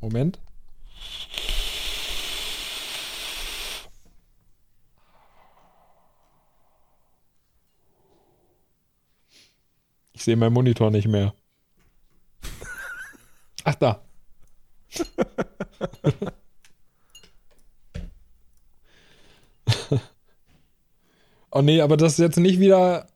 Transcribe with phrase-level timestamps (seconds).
[0.00, 0.38] Moment.
[10.12, 11.34] Ich sehe meinen Monitor nicht mehr.
[13.64, 14.02] Ach da.
[21.50, 23.08] oh nee, aber das ist jetzt nicht wieder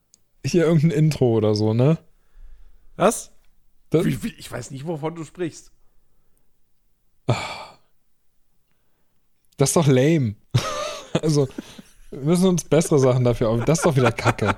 [0.45, 1.99] hier irgendein Intro oder so, ne?
[2.97, 3.31] Was?
[3.91, 5.73] Das, wie, ich weiß nicht, wovon du sprichst.
[9.57, 10.35] Das ist doch lame.
[11.23, 11.49] also,
[12.11, 13.65] wir müssen uns bessere Sachen dafür auf.
[13.65, 14.57] Das ist doch wieder Kacke.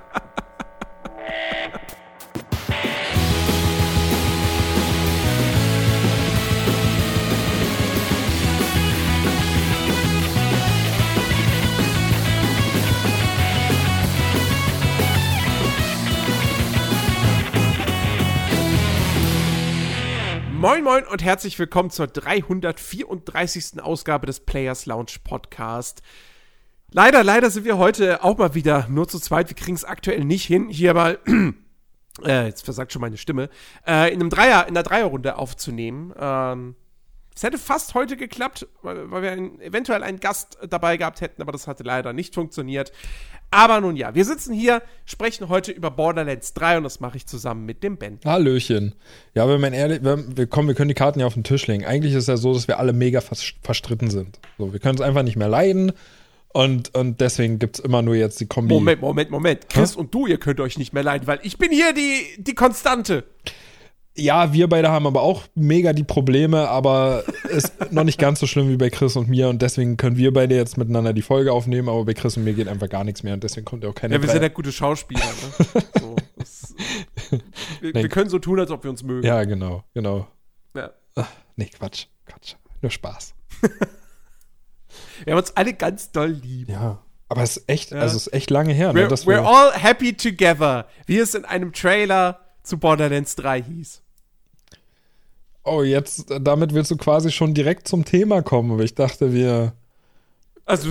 [20.83, 23.81] Moin Moin und herzlich willkommen zur 334.
[23.81, 26.01] Ausgabe des Players Lounge Podcast.
[26.91, 29.47] Leider, leider sind wir heute auch mal wieder nur zu zweit.
[29.47, 31.19] Wir kriegen es aktuell nicht hin, hier mal,
[32.25, 33.49] äh, jetzt versagt schon meine Stimme,
[33.87, 36.13] äh, in einem Dreier, in der Dreierrunde aufzunehmen.
[36.19, 36.75] Ähm,
[37.33, 41.41] es hätte fast heute geklappt, weil, weil wir ein, eventuell einen Gast dabei gehabt hätten,
[41.41, 42.91] aber das hatte leider nicht funktioniert.
[43.53, 47.27] Aber nun ja, wir sitzen hier, sprechen heute über Borderlands 3 und das mache ich
[47.27, 48.19] zusammen mit dem Ben.
[48.25, 48.95] Hallöchen.
[49.35, 51.67] Ja, wenn man ehrlich, wenn, wir, kommen, wir können die Karten ja auf den Tisch
[51.67, 51.85] legen.
[51.85, 54.39] Eigentlich ist es ja so, dass wir alle mega vers verstritten sind.
[54.57, 55.91] So, wir können es einfach nicht mehr leiden.
[56.49, 58.73] Und, und deswegen gibt es immer nur jetzt die Kombi.
[58.73, 59.69] Moment, Moment, Moment.
[59.69, 62.55] Chris und du, ihr könnt euch nicht mehr leiden, weil ich bin hier die, die
[62.55, 63.23] Konstante.
[64.15, 68.45] Ja, wir beide haben aber auch mega die Probleme, aber ist noch nicht ganz so
[68.45, 71.51] schlimm wie bei Chris und mir und deswegen können wir beide jetzt miteinander die Folge
[71.51, 73.89] aufnehmen, aber bei Chris und mir geht einfach gar nichts mehr und deswegen kommt ja
[73.89, 75.21] auch keine Ja, wir drei- sind ja gute Schauspieler.
[75.25, 75.83] Ne?
[75.99, 76.75] So, das,
[77.81, 79.25] wir, wir können so tun, als ob wir uns mögen.
[79.25, 80.27] Ja, genau, genau.
[80.75, 80.91] Ja.
[81.15, 82.53] Ach, nee, Quatsch, Quatsch.
[82.81, 83.33] Nur Spaß.
[85.25, 86.69] Wir haben uns alle ganz doll lieb.
[86.69, 86.99] Ja.
[87.29, 87.99] Aber es ist echt, Ja.
[87.99, 89.45] also es ist echt lange her, ne, We're, dass we're wir.
[89.47, 94.02] all happy together, wie es in einem Trailer zu Borderlands 3 hieß.
[95.63, 99.33] Oh, jetzt, äh, damit willst du quasi schon direkt zum Thema kommen, aber ich dachte,
[99.33, 99.73] wir.
[100.65, 100.87] Also,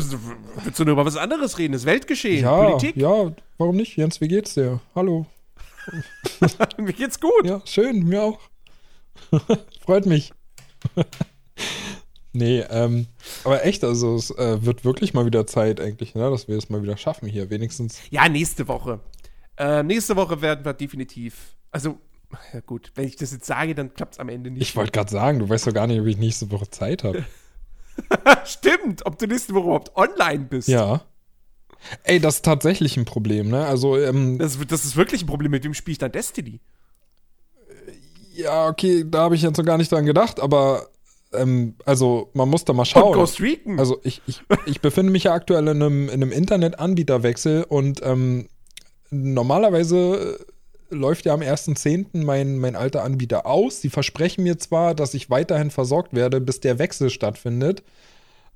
[0.65, 1.73] willst du nur über was anderes reden?
[1.73, 2.97] Das Weltgeschehen, Ja, Politik?
[2.97, 3.97] ja, warum nicht?
[3.97, 4.81] Jens, wie geht's dir?
[4.95, 5.27] Hallo.
[6.79, 7.45] Mir geht's gut.
[7.45, 8.39] Ja, schön, mir auch.
[9.85, 10.33] Freut mich.
[12.33, 13.07] nee, ähm,
[13.45, 16.69] aber echt, also es äh, wird wirklich mal wieder Zeit eigentlich, ne, dass wir es
[16.71, 17.99] mal wieder schaffen hier, wenigstens.
[18.11, 19.01] Ja, nächste Woche.
[19.57, 21.57] Äh, nächste Woche werden wir definitiv.
[21.71, 21.99] Also,
[22.53, 24.63] ja gut, wenn ich das jetzt sage, dann klappt es am Ende nicht.
[24.63, 27.25] Ich wollte gerade sagen, du weißt doch gar nicht, ob ich nächste Woche Zeit habe.
[28.45, 30.69] Stimmt, ob du nächste Woche überhaupt online bist.
[30.69, 31.03] ja.
[32.05, 33.67] Ey, das ist tatsächlich ein Problem, ne?
[33.67, 35.51] Also, ähm, Das, das ist wirklich ein Problem.
[35.51, 36.61] Mit wem spiele ich dann Destiny?
[38.35, 40.89] ja, okay, da habe ich jetzt so gar nicht dran gedacht, aber
[41.33, 43.09] ähm, also man muss da mal schauen.
[43.09, 43.79] Und Ghost Recon.
[43.79, 48.49] Also ich, ich, ich befinde mich ja aktuell in einem, in einem Internetanbieterwechsel und ähm,
[49.11, 50.52] normalerweise äh,
[50.93, 52.25] läuft ja am 1.10.
[52.25, 53.81] Mein, mein alter Anbieter aus.
[53.81, 57.83] Sie versprechen mir zwar, dass ich weiterhin versorgt werde, bis der Wechsel stattfindet,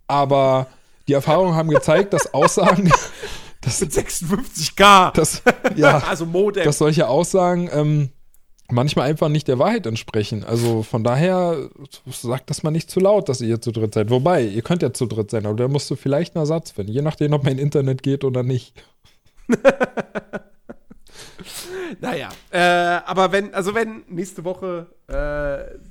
[0.07, 0.69] aber
[1.09, 2.91] die Erfahrungen haben gezeigt, dass Aussagen,
[3.61, 5.13] dass, mit 56k.
[5.13, 5.43] dass,
[5.77, 6.65] ja, also Modem.
[6.65, 8.11] dass solche Aussagen ähm,
[8.71, 10.45] manchmal einfach nicht der Wahrheit entsprechen.
[10.45, 11.69] Also von daher
[12.07, 14.11] sagt das mal nicht zu laut, dass ihr zu dritt seid.
[14.11, 16.93] Wobei, ihr könnt ja zu dritt sein, aber da musst du vielleicht einen Ersatz finden,
[16.93, 18.75] je nachdem, ob mein Internet geht oder nicht.
[22.01, 25.13] naja, äh, aber wenn, also wenn nächste Woche, äh,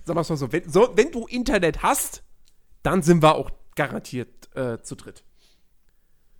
[0.06, 2.24] sagen wir es mal so wenn, so, wenn du Internet hast,
[2.84, 5.24] dann sind wir auch garantiert äh, zu dritt.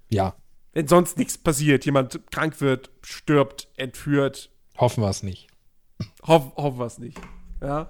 [0.09, 0.36] Ja,
[0.74, 5.47] Wenn sonst nichts passiert, jemand krank wird, stirbt, entführt, hoffen wir es nicht.
[6.28, 7.18] hoff, hoffen wir es nicht.
[7.62, 7.90] Ja.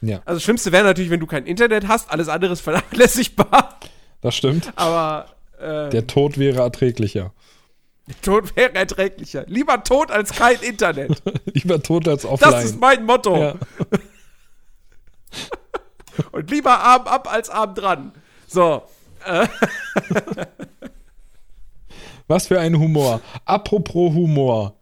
[0.00, 3.78] Ja, Also das Schlimmste wäre natürlich, wenn du kein Internet hast, alles andere ist vernachlässigbar.
[4.20, 4.70] das stimmt.
[4.76, 5.26] Aber
[5.58, 7.32] äh, Der Tod wäre erträglicher.
[8.22, 9.44] Tod wäre erträglicher.
[9.46, 11.22] Lieber tot als kein Internet.
[11.46, 12.50] Lieber tot als offline.
[12.50, 13.36] Das ist mein Motto.
[13.36, 13.54] ja.
[16.30, 18.12] Und lieber Arm ab als Arm dran.
[18.46, 18.82] So.
[22.28, 23.20] Was für ein Humor.
[23.44, 24.76] Apropos Humor.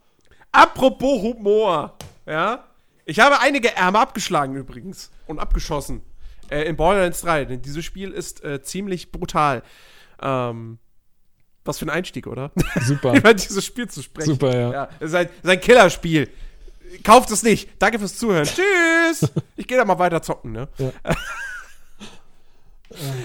[0.51, 1.97] Apropos Humor.
[2.27, 2.65] Ja.
[3.05, 5.11] Ich habe einige Ärmel abgeschlagen übrigens.
[5.27, 6.03] Und abgeschossen.
[6.51, 7.47] Äh, in Borderlands 3.
[7.47, 9.63] Denn dieses Spiel ist äh, ziemlich brutal.
[10.21, 10.79] Ähm,
[11.65, 12.51] was für ein Einstieg, oder?
[12.81, 13.15] Super.
[13.17, 14.31] Über dieses Spiel zu sprechen.
[14.31, 14.73] Super, ja.
[14.73, 16.29] Ja, es ist ein, es ist ein Killerspiel.
[17.03, 17.71] Kauft es nicht.
[17.79, 18.45] Danke fürs Zuhören.
[18.47, 19.31] Tschüss.
[19.57, 20.69] Ich gehe da mal weiter zocken, ne?
[20.79, 20.93] Ja.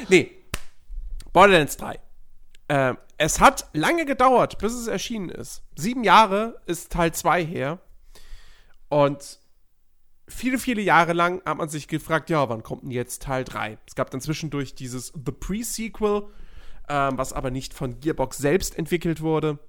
[0.09, 0.31] nee.
[1.33, 1.99] Borderlands 3.
[2.69, 5.63] Ähm, es hat lange gedauert, bis es erschienen ist.
[5.75, 7.79] Sieben Jahre ist Teil 2 her.
[8.89, 9.39] Und
[10.27, 13.77] viele, viele Jahre lang hat man sich gefragt, ja, wann kommt denn jetzt Teil 3?
[13.87, 16.23] Es gab dann zwischendurch dieses The Pre-Sequel,
[16.89, 19.59] ähm, was aber nicht von Gearbox selbst entwickelt wurde.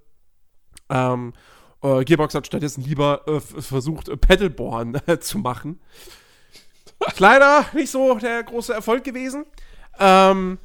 [0.89, 1.33] Ähm,
[1.81, 5.79] äh, Gearbox hat stattdessen lieber äh, versucht, äh, Paddleborn äh, zu machen.
[7.17, 9.45] Leider nicht so der große Erfolg gewesen.
[9.99, 10.57] Ähm,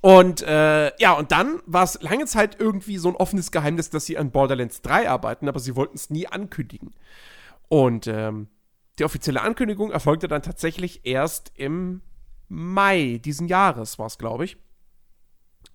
[0.00, 4.06] und äh, ja, und dann war es lange Zeit irgendwie so ein offenes Geheimnis, dass
[4.06, 6.94] sie an Borderlands 3 arbeiten, aber sie wollten es nie ankündigen.
[7.68, 8.48] Und ähm,
[8.98, 12.00] die offizielle Ankündigung erfolgte dann tatsächlich erst im
[12.48, 14.56] Mai diesen Jahres, war es, glaube ich.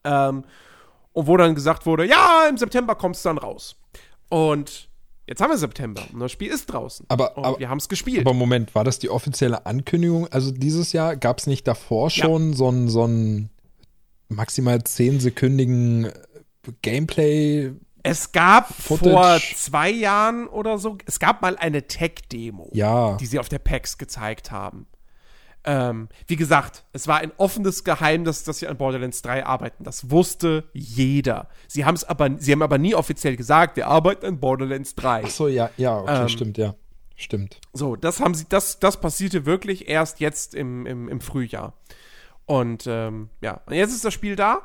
[0.05, 0.43] Ähm,
[1.13, 3.77] und wo dann gesagt wurde, ja, im September kommt es dann raus.
[4.29, 4.89] Und
[5.27, 7.05] jetzt haben wir September und das Spiel ist draußen.
[7.09, 8.21] Aber, und aber wir haben es gespielt.
[8.21, 10.27] Aber Moment, war das die offizielle Ankündigung?
[10.27, 12.57] Also dieses Jahr gab es nicht davor schon ja.
[12.57, 13.09] so einen so
[14.27, 16.11] maximal 10-sekündigen
[16.81, 17.71] Gameplay?
[18.03, 19.09] Es gab Footage.
[19.09, 23.17] vor zwei Jahren oder so, es gab mal eine Tech-Demo, ja.
[23.17, 24.85] die sie auf der PAX gezeigt haben.
[25.67, 29.83] Ähm, wie gesagt, es war ein offenes Geheimnis, dass sie an Borderlands 3 arbeiten.
[29.83, 31.49] Das wusste jeder.
[31.67, 35.23] Sie haben es aber, sie haben aber nie offiziell gesagt, wir arbeiten an Borderlands 3.
[35.25, 36.75] Ach so, ja, ja, okay, ähm, stimmt, ja.
[37.15, 37.61] Stimmt.
[37.73, 41.73] So, das haben sie, das, das passierte wirklich erst jetzt im, im, im Frühjahr.
[42.45, 44.61] Und ähm, ja, und jetzt ist das Spiel da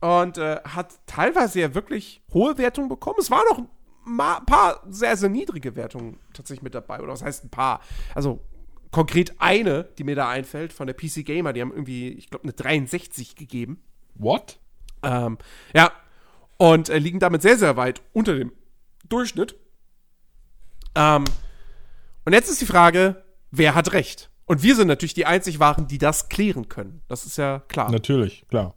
[0.00, 3.16] und äh, hat teilweise ja wirklich hohe Wertungen bekommen.
[3.18, 7.00] Es waren noch ein paar sehr, sehr niedrige Wertungen tatsächlich mit dabei.
[7.00, 7.80] Oder was heißt ein paar?
[8.14, 8.40] Also
[8.96, 12.44] konkret eine, die mir da einfällt, von der PC Gamer, die haben irgendwie, ich glaube,
[12.44, 13.82] eine 63 gegeben.
[14.14, 14.58] What?
[15.02, 15.36] Ähm,
[15.74, 15.92] ja.
[16.56, 18.52] Und äh, liegen damit sehr, sehr weit unter dem
[19.06, 19.54] Durchschnitt.
[20.94, 21.24] Ähm,
[22.24, 24.30] und jetzt ist die Frage, wer hat recht?
[24.46, 27.02] Und wir sind natürlich die einzig Waren, die das klären können.
[27.06, 27.90] Das ist ja klar.
[27.90, 28.76] Natürlich, klar.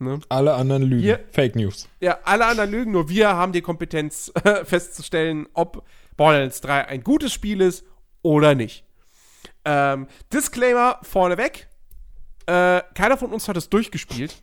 [0.00, 0.18] Ne?
[0.30, 1.04] Alle anderen lügen.
[1.04, 1.88] Wir, Fake News.
[2.00, 4.32] Ja, alle anderen lügen, nur wir haben die Kompetenz
[4.64, 5.84] festzustellen, ob
[6.16, 7.84] Borderlands 3 ein gutes Spiel ist
[8.22, 8.84] oder nicht.
[9.64, 11.68] Ähm, Disclaimer vorneweg.
[12.46, 14.34] Äh, keiner von uns hat es durchgespielt.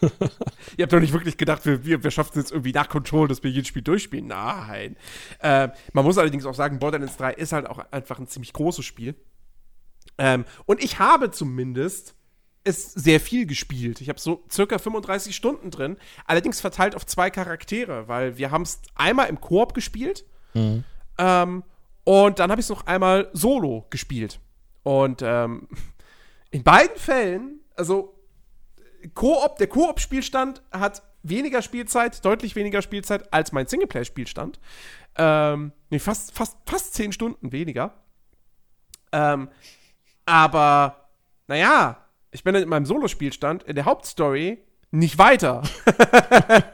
[0.76, 3.28] Ihr habt doch nicht wirklich gedacht, wir, wir, wir schaffen es jetzt irgendwie nach Control,
[3.28, 4.26] dass wir jedes Spiel durchspielen.
[4.26, 4.96] Nein.
[5.40, 8.84] Äh, man muss allerdings auch sagen, Borderlands 3 ist halt auch einfach ein ziemlich großes
[8.84, 9.14] Spiel.
[10.18, 12.14] Ähm, und ich habe zumindest
[12.64, 14.00] es sehr viel gespielt.
[14.00, 15.96] Ich habe so circa 35 Stunden drin,
[16.26, 20.84] allerdings verteilt auf zwei Charaktere, weil wir haben es einmal im Koop gespielt mhm.
[21.18, 21.64] ähm,
[22.04, 24.40] und dann habe ich es noch einmal solo gespielt.
[24.82, 25.68] Und ähm,
[26.50, 28.18] in beiden Fällen, also
[29.14, 34.60] Koop, der Koop-Spielstand hat weniger Spielzeit, deutlich weniger Spielzeit als mein Singleplayer-Spielstand.
[35.16, 37.94] Ähm, nee, fast, fast, fast zehn Stunden weniger.
[39.12, 39.48] Ähm,
[40.24, 41.08] aber,
[41.46, 45.62] naja, ich bin in meinem Solo-Spielstand in der Hauptstory nicht weiter.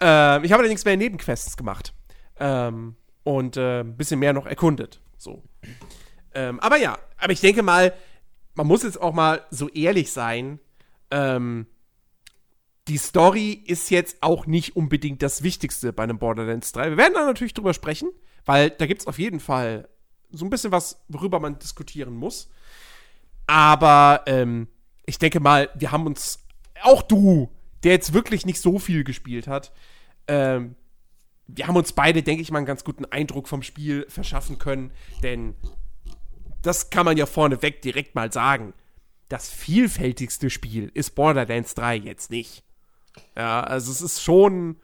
[0.00, 1.94] ähm, ich habe allerdings mehr Nebenquests gemacht.
[2.40, 2.96] Ähm,
[3.28, 5.00] und äh, ein bisschen mehr noch erkundet.
[5.18, 5.42] So.
[6.34, 7.92] Ähm, aber ja, aber ich denke mal,
[8.54, 10.60] man muss jetzt auch mal so ehrlich sein
[11.10, 11.66] ähm,
[12.88, 16.90] die Story ist jetzt auch nicht unbedingt das Wichtigste bei einem Borderlands 3.
[16.90, 18.08] Wir werden da natürlich drüber sprechen,
[18.46, 19.88] weil da gibt es auf jeden Fall
[20.30, 22.48] so ein bisschen was, worüber man diskutieren muss.
[23.46, 24.68] Aber ähm,
[25.04, 26.46] ich denke mal, wir haben uns,
[26.82, 27.50] auch du,
[27.82, 29.72] der jetzt wirklich nicht so viel gespielt hat,
[30.26, 30.74] ähm,
[31.48, 34.92] wir haben uns beide, denke ich mal, einen ganz guten Eindruck vom Spiel verschaffen können,
[35.22, 35.54] denn
[36.62, 38.72] das kann man ja vorneweg direkt mal sagen
[39.28, 42.62] das vielfältigste Spiel ist Borderlands 3 jetzt nicht.
[43.36, 44.76] Ja, also es ist schon.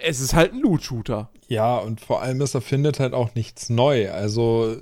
[0.00, 1.30] Es ist halt ein Loot-Shooter.
[1.48, 4.12] Ja, und vor allem ist er findet halt auch nichts neu.
[4.12, 4.76] Also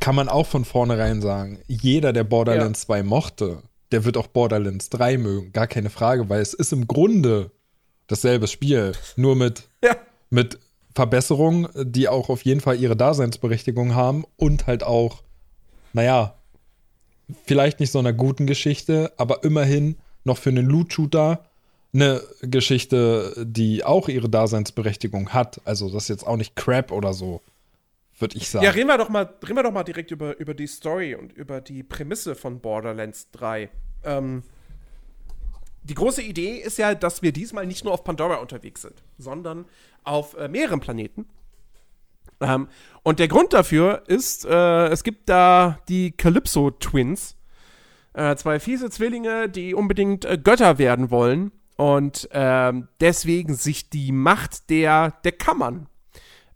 [0.00, 2.86] kann man auch von vornherein sagen, jeder, der Borderlands ja.
[2.86, 3.62] 2 mochte,
[3.92, 5.52] der wird auch Borderlands 3 mögen.
[5.52, 7.52] Gar keine Frage, weil es ist im Grunde
[8.10, 8.92] dasselbe Spiel.
[9.16, 9.96] Nur mit, ja.
[10.30, 10.58] mit
[10.94, 15.22] Verbesserungen, die auch auf jeden Fall ihre Daseinsberechtigung haben und halt auch,
[15.92, 16.34] naja,
[17.46, 21.44] vielleicht nicht so einer guten Geschichte, aber immerhin noch für einen Loot-Shooter
[21.92, 25.60] eine Geschichte, die auch ihre Daseinsberechtigung hat.
[25.64, 27.40] Also das ist jetzt auch nicht Crap oder so,
[28.18, 28.64] würde ich sagen.
[28.64, 31.32] Ja, reden wir doch mal, reden wir doch mal direkt über, über die Story und
[31.32, 33.70] über die Prämisse von Borderlands 3.
[34.04, 34.42] Ähm,
[35.82, 39.64] die große Idee ist ja, dass wir diesmal nicht nur auf Pandora unterwegs sind, sondern
[40.04, 41.26] auf äh, mehreren Planeten.
[42.40, 42.68] Ähm,
[43.02, 47.36] und der Grund dafür ist, äh, es gibt da die Calypso Twins.
[48.12, 54.12] Äh, zwei fiese Zwillinge, die unbedingt äh, Götter werden wollen und ähm, deswegen sich die
[54.12, 55.86] Macht der, der Kammern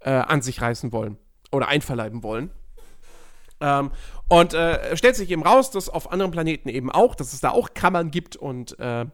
[0.01, 1.17] äh, an sich reißen wollen
[1.53, 2.51] oder einverleiben wollen.
[3.65, 3.93] Ähm,
[4.29, 7.51] und äh, stellt sich eben raus, dass auf anderen Planeten eben auch, dass es da
[7.51, 9.07] auch Kammern gibt und äh,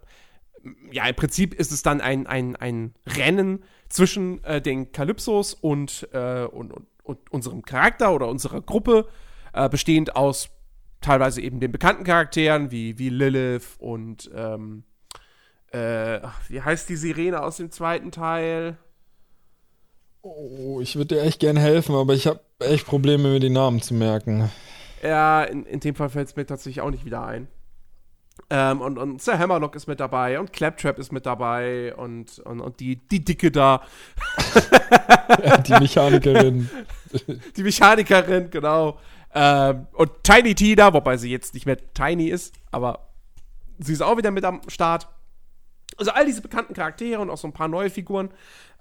[0.90, 6.08] ja, im Prinzip ist es dann ein, ein, ein Rennen zwischen äh, den Kalypsos und,
[6.12, 9.06] äh, und, und, und, unserem Charakter oder unserer Gruppe,
[9.52, 10.50] äh, bestehend aus
[11.00, 14.82] teilweise eben den bekannten Charakteren wie, wie Lilith und ähm,
[15.72, 18.76] äh, wie heißt die Sirene aus dem zweiten Teil?
[20.22, 23.80] Oh, ich würde dir echt gerne helfen, aber ich habe echt Probleme, mir die Namen
[23.80, 24.50] zu merken.
[25.02, 27.48] Ja, in, in dem Fall fällt es mir tatsächlich auch nicht wieder ein.
[28.50, 32.60] Ähm, und, und Sir Hammerlock ist mit dabei und Claptrap ist mit dabei und, und,
[32.60, 33.82] und die, die Dicke da.
[35.66, 36.68] die Mechanikerin.
[37.56, 38.98] die Mechanikerin, genau.
[39.32, 43.10] Ähm, und Tiny Tina, wobei sie jetzt nicht mehr Tiny ist, aber
[43.78, 45.06] sie ist auch wieder mit am Start.
[45.96, 48.30] Also all diese bekannten Charaktere und auch so ein paar neue Figuren.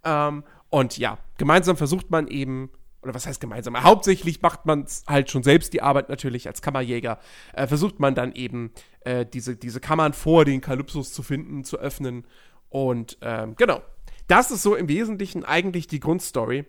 [0.03, 2.69] Ähm, und ja, gemeinsam versucht man eben,
[3.01, 3.81] oder was heißt gemeinsam?
[3.81, 7.19] Hauptsächlich macht man halt schon selbst die Arbeit natürlich als Kammerjäger.
[7.53, 8.71] Äh, versucht man dann eben
[9.01, 12.25] äh, diese, diese Kammern vor den Kalypsos zu finden, zu öffnen.
[12.69, 13.81] Und ähm, genau.
[14.27, 16.65] Das ist so im Wesentlichen eigentlich die Grundstory.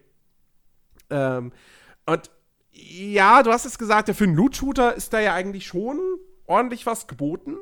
[1.10, 1.52] Ähm,
[2.06, 2.30] und
[2.72, 6.00] ja, du hast es gesagt, ja, für einen Loot-Shooter ist da ja eigentlich schon
[6.46, 7.56] ordentlich was geboten.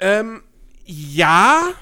[0.00, 0.42] Ähm,
[0.84, 1.72] ja,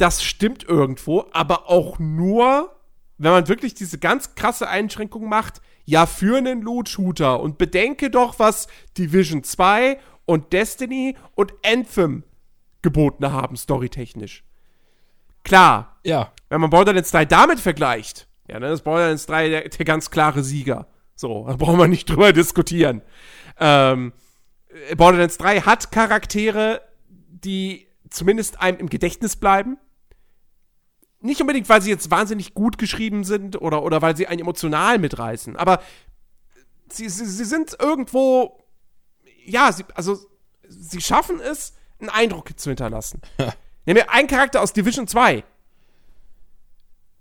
[0.00, 2.74] das stimmt irgendwo, aber auch nur,
[3.18, 7.40] wenn man wirklich diese ganz krasse Einschränkung macht, ja, für einen Loot-Shooter.
[7.40, 12.22] Und bedenke doch, was Division 2 und Destiny und Anthem
[12.82, 14.44] geboten haben, storytechnisch.
[15.42, 15.98] Klar.
[16.04, 16.32] Ja.
[16.48, 20.42] Wenn man Borderlands 3 damit vergleicht, ja, dann ist Borderlands 3 der, der ganz klare
[20.42, 20.86] Sieger.
[21.14, 23.02] So, da brauchen wir nicht drüber diskutieren.
[23.58, 24.12] Ähm,
[24.96, 29.78] Borderlands 3 hat Charaktere, die zumindest einem im Gedächtnis bleiben.
[31.20, 34.98] Nicht unbedingt, weil sie jetzt wahnsinnig gut geschrieben sind oder, oder weil sie einen emotional
[34.98, 35.82] mitreißen, aber
[36.88, 38.58] sie, sie, sie sind irgendwo,
[39.44, 40.18] ja, sie, also
[40.68, 43.20] sie schaffen es, einen Eindruck zu hinterlassen.
[43.86, 45.44] Nimm mir einen Charakter aus Division 2.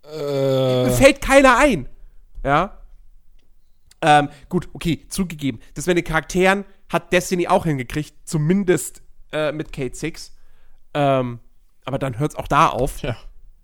[0.04, 0.86] Äh.
[0.86, 1.90] Mir fällt keiner ein.
[2.44, 2.78] Ja.
[4.02, 5.60] Ähm, gut, okay, zugegeben.
[5.74, 9.02] Das mit den Charakteren hat Destiny auch hingekriegt, zumindest
[9.32, 10.34] äh, mit Kate Six.
[10.94, 11.40] Ähm,
[11.86, 13.02] aber dann hört es auch da auf.
[13.02, 13.18] Ja.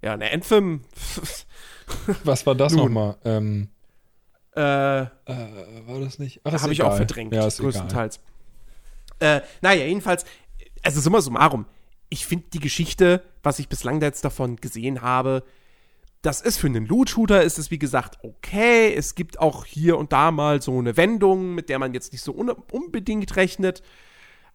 [0.05, 0.81] Ja, eine Anthem.
[2.23, 3.17] Was war das nochmal?
[3.25, 3.69] Ähm,
[4.55, 6.41] äh, äh, war das nicht?
[6.45, 8.19] Habe ich auch verdrängt, ja, ist größtenteils.
[9.17, 10.23] Äh, naja, jedenfalls,
[10.83, 11.65] also summa summarum,
[12.09, 15.43] ich finde die Geschichte, was ich bislang jetzt davon gesehen habe,
[16.21, 18.93] das ist für einen Loot-Shooter, ist es wie gesagt okay.
[18.93, 22.21] Es gibt auch hier und da mal so eine Wendung, mit der man jetzt nicht
[22.21, 23.81] so unbedingt rechnet.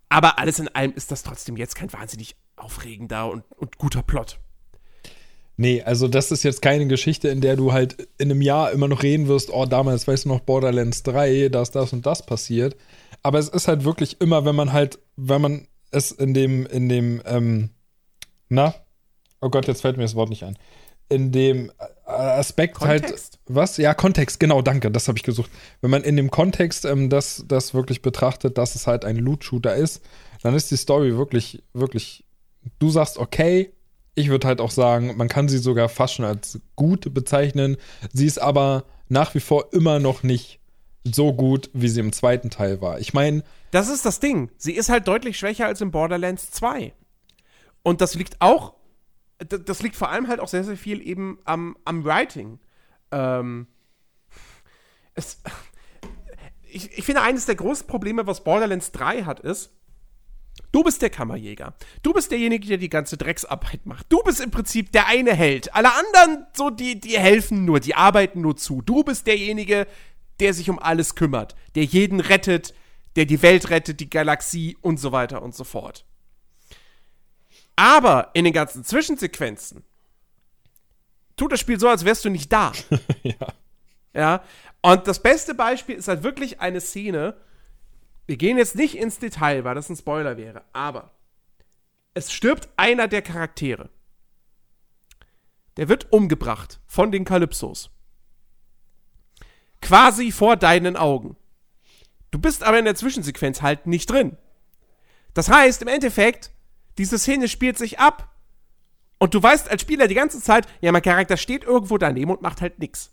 [0.08, 4.38] Aber alles in allem ist das trotzdem jetzt kein wahnsinnig aufregender und, und guter Plot.
[5.60, 8.88] Nee, also das ist jetzt keine Geschichte, in der du halt in einem Jahr immer
[8.88, 12.76] noch reden wirst, oh, damals weißt du noch Borderlands 3, dass das und das passiert.
[13.22, 16.88] Aber es ist halt wirklich immer, wenn man halt, wenn man es in dem, in
[16.88, 17.68] dem, ähm,
[18.48, 18.74] na,
[19.42, 20.56] oh Gott, jetzt fällt mir das Wort nicht ein
[21.10, 21.70] in dem
[22.06, 23.34] äh, Aspekt halt Kontext?
[23.34, 23.56] halt.
[23.56, 23.76] Was?
[23.76, 25.50] Ja, Kontext, genau, danke, das habe ich gesucht.
[25.82, 29.74] Wenn man in dem Kontext ähm, das, das wirklich betrachtet, dass es halt ein Loot-Shooter
[29.74, 30.02] ist,
[30.42, 32.24] dann ist die Story wirklich, wirklich.
[32.78, 33.72] Du sagst okay,
[34.20, 37.76] ich würde halt auch sagen, man kann sie sogar fast schon als gut bezeichnen.
[38.12, 40.60] Sie ist aber nach wie vor immer noch nicht
[41.04, 43.00] so gut, wie sie im zweiten Teil war.
[43.00, 43.42] Ich meine.
[43.70, 44.50] Das ist das Ding.
[44.56, 46.92] Sie ist halt deutlich schwächer als in Borderlands 2.
[47.82, 48.74] Und das liegt auch
[49.44, 52.58] das liegt vor allem halt auch sehr, sehr viel eben am, am Writing.
[53.10, 53.66] Ähm,
[55.14, 55.42] es,
[56.68, 59.72] ich, ich finde, eines der großen Probleme, was Borderlands 3 hat, ist,
[60.72, 61.74] Du bist der Kammerjäger.
[62.02, 64.06] Du bist derjenige, der die ganze Drecksarbeit macht.
[64.08, 65.74] Du bist im Prinzip der eine Held.
[65.74, 68.82] Alle anderen, so, die, die helfen nur, die arbeiten nur zu.
[68.82, 69.86] Du bist derjenige,
[70.38, 72.74] der sich um alles kümmert, der jeden rettet,
[73.16, 76.04] der die Welt rettet, die Galaxie und so weiter und so fort.
[77.76, 79.84] Aber in den ganzen Zwischensequenzen
[81.36, 82.72] tut das Spiel so, als wärst du nicht da.
[83.22, 83.34] ja.
[84.12, 84.42] Ja.
[84.82, 87.36] Und das beste Beispiel ist halt wirklich eine Szene.
[88.30, 91.10] Wir gehen jetzt nicht ins Detail, weil das ein Spoiler wäre, aber
[92.14, 93.90] es stirbt einer der Charaktere.
[95.76, 97.90] Der wird umgebracht von den Kalypsos.
[99.82, 101.36] Quasi vor deinen Augen.
[102.30, 104.36] Du bist aber in der Zwischensequenz halt nicht drin.
[105.34, 106.52] Das heißt, im Endeffekt
[106.98, 108.32] diese Szene spielt sich ab.
[109.18, 112.42] Und du weißt als Spieler die ganze Zeit, ja, mein Charakter steht irgendwo daneben und
[112.42, 113.10] macht halt nichts.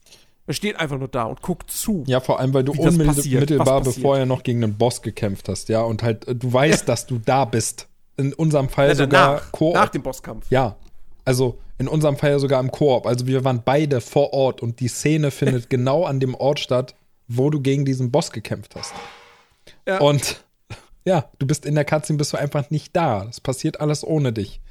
[0.48, 2.04] Er steht einfach nur da und guckt zu.
[2.08, 5.82] Ja, vor allem, weil du unmittelbar bevor er noch gegen einen Boss gekämpft hast, ja,
[5.82, 7.88] und halt, äh, du weißt, dass du da bist.
[8.16, 9.75] In unserem Fall ja, sogar Koop.
[9.75, 10.50] Nach dem Bosskampf.
[10.50, 10.75] Ja.
[11.24, 13.06] Also in unserem Fall sogar im Koop.
[13.06, 16.96] Also wir waren beide vor Ort und die Szene findet genau an dem Ort statt,
[17.27, 18.94] wo du gegen diesen Boss gekämpft hast.
[19.86, 20.00] Ja.
[20.00, 20.44] Und
[21.06, 23.25] ja, du bist in der Cutscene, bist du einfach nicht da.
[23.25, 24.62] Das passiert alles ohne dich.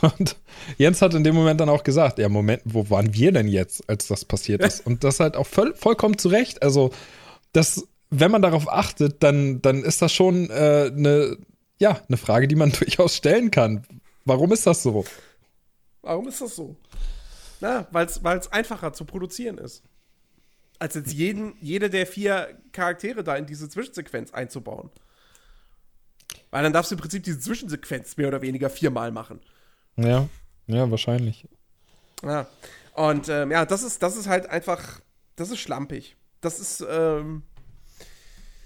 [0.00, 0.36] Und
[0.78, 3.88] Jens hat in dem Moment dann auch gesagt, ja, Moment, wo waren wir denn jetzt,
[3.88, 4.80] als das passiert ist?
[4.86, 6.62] Und das halt auch voll, vollkommen zu Recht.
[6.62, 6.90] Also,
[7.52, 11.36] das, wenn man darauf achtet, dann, dann ist das schon äh, eine,
[11.78, 13.86] ja, eine Frage, die man durchaus stellen kann.
[14.24, 15.04] Warum ist das so?
[16.02, 16.76] Warum ist das so?
[17.60, 19.82] Na, weil es einfacher zu produzieren ist.
[20.78, 24.90] Als jetzt jeden, jede der vier Charaktere da in diese Zwischensequenz einzubauen.
[26.50, 29.40] Weil dann darfst du im Prinzip diese Zwischensequenz mehr oder weniger viermal machen.
[29.96, 30.28] Ja,
[30.66, 31.48] ja, wahrscheinlich.
[32.22, 32.46] Ja.
[32.94, 35.00] Und ähm, ja, das ist, das ist halt einfach,
[35.36, 36.16] das ist schlampig.
[36.40, 37.42] Das ist ähm,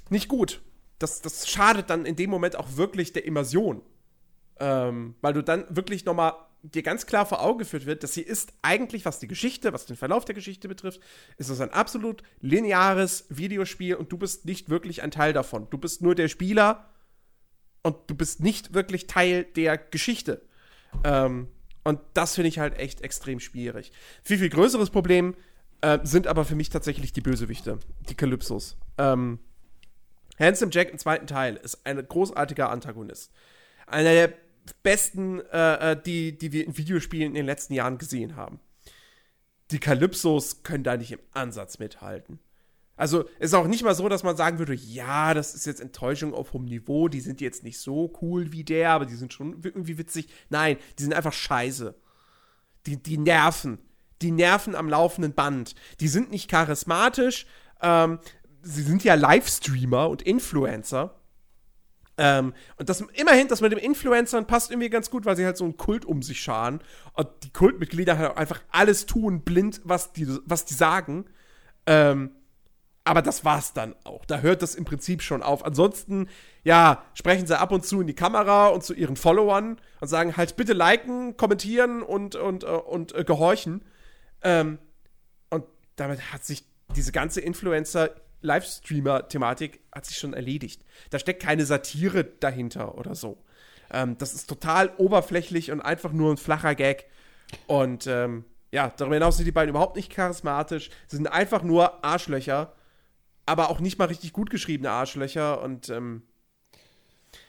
[0.09, 0.61] nicht gut.
[0.99, 3.83] Das, das schadet dann in dem Moment auch wirklich der Immersion.
[4.59, 8.23] Ähm, weil du dann wirklich nochmal dir ganz klar vor Augen geführt wird, dass sie
[8.23, 11.01] ist eigentlich, was die Geschichte, was den Verlauf der Geschichte betrifft,
[11.39, 15.69] ist es ein absolut lineares Videospiel und du bist nicht wirklich ein Teil davon.
[15.71, 16.91] Du bist nur der Spieler
[17.83, 20.43] und du bist nicht wirklich Teil der Geschichte.
[21.05, 21.49] Ähm,
[21.85, 23.93] und das finde ich halt echt extrem schwierig.
[24.23, 25.35] Viel, viel größeres Problem
[25.81, 27.79] äh, sind aber für mich tatsächlich die Bösewichte,
[28.09, 28.77] die Kalypsos.
[28.99, 29.39] Ähm,
[30.39, 33.33] Handsome Jack im zweiten Teil ist ein großartiger Antagonist.
[33.87, 34.33] Einer der
[34.83, 38.61] besten, äh, äh, die, die wir in Videospielen in den letzten Jahren gesehen haben.
[39.71, 42.41] Die Kalypsos können da nicht im Ansatz mithalten.
[43.01, 46.35] Also ist auch nicht mal so, dass man sagen würde, ja, das ist jetzt Enttäuschung
[46.35, 49.59] auf hohem Niveau, die sind jetzt nicht so cool wie der, aber die sind schon
[49.63, 50.29] irgendwie witzig.
[50.51, 51.95] Nein, die sind einfach scheiße.
[52.85, 53.79] Die, die nerven.
[54.21, 55.75] Die nerven am laufenden Band.
[56.01, 57.47] Die sind nicht charismatisch.
[57.81, 58.19] Ähm,
[58.61, 61.15] sie sind ja Livestreamer und Influencer.
[62.19, 65.57] Ähm, und das immerhin, das mit den Influencern passt irgendwie ganz gut, weil sie halt
[65.57, 66.81] so einen Kult um sich scharen.
[67.15, 71.25] Und die Kultmitglieder halt einfach alles tun, blind, was die, was die sagen.
[71.87, 72.33] Ähm,
[73.11, 74.25] aber das war's dann auch.
[74.25, 75.65] Da hört das im Prinzip schon auf.
[75.65, 76.29] Ansonsten,
[76.63, 80.37] ja, sprechen sie ab und zu in die Kamera und zu ihren Followern und sagen
[80.37, 83.85] halt bitte liken, kommentieren und, und, und, und äh, gehorchen.
[84.43, 84.79] Ähm,
[85.51, 85.65] und
[85.97, 86.63] damit hat sich
[86.95, 88.13] diese ganze Influencer-
[88.43, 90.85] Livestreamer-Thematik hat sich schon erledigt.
[91.11, 93.43] Da steckt keine Satire dahinter oder so.
[93.93, 97.07] Ähm, das ist total oberflächlich und einfach nur ein flacher Gag.
[97.67, 100.91] Und ähm, ja, darüber hinaus sind die beiden überhaupt nicht charismatisch.
[101.09, 102.73] Sie sind einfach nur Arschlöcher
[103.51, 106.23] aber auch nicht mal richtig gut geschriebene Arschlöcher und ähm,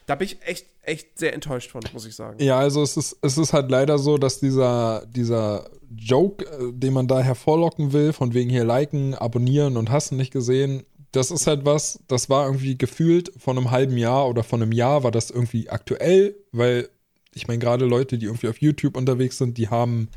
[0.07, 2.41] da bin ich echt, echt sehr enttäuscht von, muss ich sagen.
[2.43, 6.93] Ja, also es ist, es ist halt leider so, dass dieser, dieser Joke, äh, den
[6.93, 11.45] man da hervorlocken will, von wegen hier liken, abonnieren und hast nicht gesehen, das ist
[11.45, 15.11] halt was, das war irgendwie gefühlt von einem halben Jahr oder von einem Jahr war
[15.11, 16.89] das irgendwie aktuell, weil
[17.35, 20.09] ich meine, gerade Leute, die irgendwie auf YouTube unterwegs sind, die haben,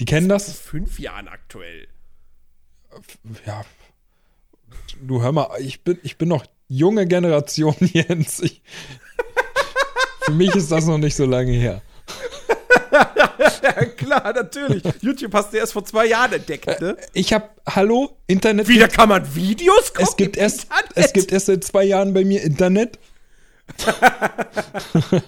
[0.00, 0.46] die kennen das.
[0.46, 0.58] das.
[0.58, 1.86] Fünf Jahren aktuell.
[3.46, 3.64] Ja,
[5.00, 8.40] du hör mal, ich bin, ich bin noch junge Generation, Jens.
[8.40, 8.62] Ich,
[10.22, 11.82] für mich ist das noch nicht so lange her.
[12.92, 14.82] ja, klar, natürlich.
[15.00, 16.96] YouTube hast du erst vor zwei Jahren entdeckt, ne?
[16.98, 18.68] Äh, ich hab, hallo, Internet.
[18.68, 20.06] Wieder kann man Videos gucken?
[20.08, 22.98] Es gibt, erst, es gibt erst seit zwei Jahren bei mir Internet.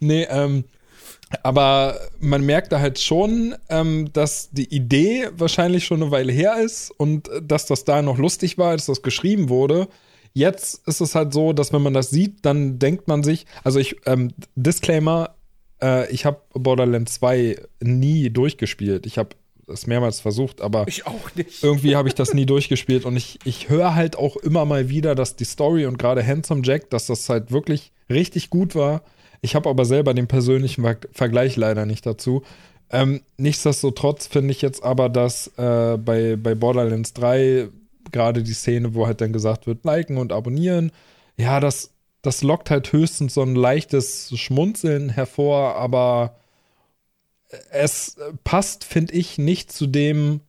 [0.00, 0.64] nee, ähm,
[1.42, 6.56] aber man merkt da halt schon, ähm, dass die Idee wahrscheinlich schon eine Weile her
[6.62, 9.88] ist und äh, dass das da noch lustig war, als das geschrieben wurde.
[10.32, 13.78] Jetzt ist es halt so, dass wenn man das sieht, dann denkt man sich, also
[13.78, 15.34] ich, ähm, Disclaimer,
[15.80, 19.06] äh, ich habe Borderlands 2 nie durchgespielt.
[19.06, 19.30] Ich habe
[19.68, 21.62] es mehrmals versucht, aber ich auch nicht.
[21.62, 25.14] irgendwie habe ich das nie durchgespielt und ich, ich höre halt auch immer mal wieder,
[25.14, 29.02] dass die Story und gerade Handsome Jack, dass das halt wirklich richtig gut war
[29.44, 32.42] ich habe aber selber den persönlichen Vergleich leider nicht dazu.
[32.90, 37.68] Ähm, nichtsdestotrotz finde ich jetzt aber, dass äh, bei, bei Borderlands 3
[38.10, 40.92] gerade die Szene, wo halt dann gesagt wird, liken und abonnieren,
[41.36, 41.90] ja, das,
[42.22, 46.36] das lockt halt höchstens so ein leichtes Schmunzeln hervor, aber
[47.70, 50.40] es passt, finde ich, nicht zu dem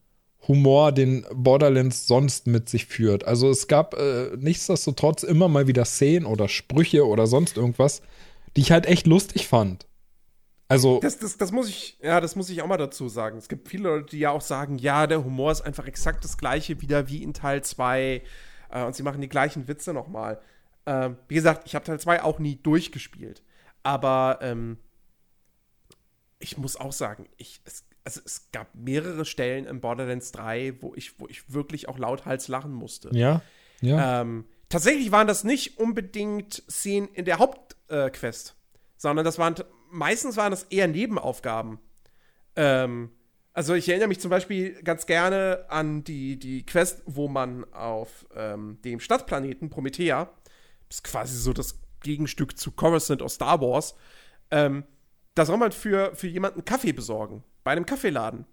[0.48, 3.26] Humor, den Borderlands sonst mit sich führt.
[3.26, 8.02] Also es gab äh, nichtsdestotrotz immer mal wieder Szenen oder Sprüche oder sonst irgendwas,
[8.56, 9.88] die ich halt echt lustig fand.
[10.68, 11.00] Also.
[11.00, 13.38] Das, das, das muss ich, ja, das muss ich auch mal dazu sagen.
[13.38, 16.38] Es gibt viele Leute, die ja auch sagen, ja, der Humor ist einfach exakt das
[16.38, 18.24] gleiche wieder wie in Teil 2
[18.72, 20.42] äh, und sie machen die gleichen Witze nochmal.
[20.88, 23.44] Ähm, wie gesagt, ich habe Teil 2 auch nie durchgespielt.
[23.84, 24.78] Aber ähm,
[26.40, 30.94] ich muss auch sagen, ich, es, also es gab mehrere Stellen in Borderlands 3, wo
[30.96, 33.10] ich, wo ich wirklich auch lauthals lachen musste.
[33.14, 33.42] Ja.
[33.82, 34.22] Ja.
[34.22, 38.56] Ähm, tatsächlich waren das nicht unbedingt Szenen in der Haupt äh, Quest,
[38.98, 39.56] sondern das waren
[39.92, 41.80] meistens waren das eher Nebenaufgaben.
[42.56, 43.12] Ähm,
[43.54, 48.26] also ich erinnere mich zum Beispiel ganz gerne an die, die Quest, wo man auf
[48.36, 50.30] ähm, dem Stadtplaneten Promethea,
[50.90, 53.96] das ist quasi so das Gegenstück zu Coruscant aus Star Wars,
[54.52, 54.84] ähm,
[55.36, 58.46] da soll man für, für jemanden Kaffee besorgen, bei einem Kaffeeladen.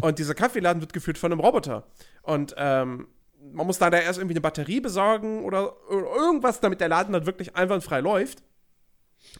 [0.00, 1.86] Und dieser Kaffeeladen wird geführt von einem Roboter.
[2.22, 3.06] Und ähm,
[3.52, 7.12] man muss da, da erst irgendwie eine Batterie besorgen oder, oder irgendwas, damit der Laden
[7.12, 8.42] dann wirklich einwandfrei läuft.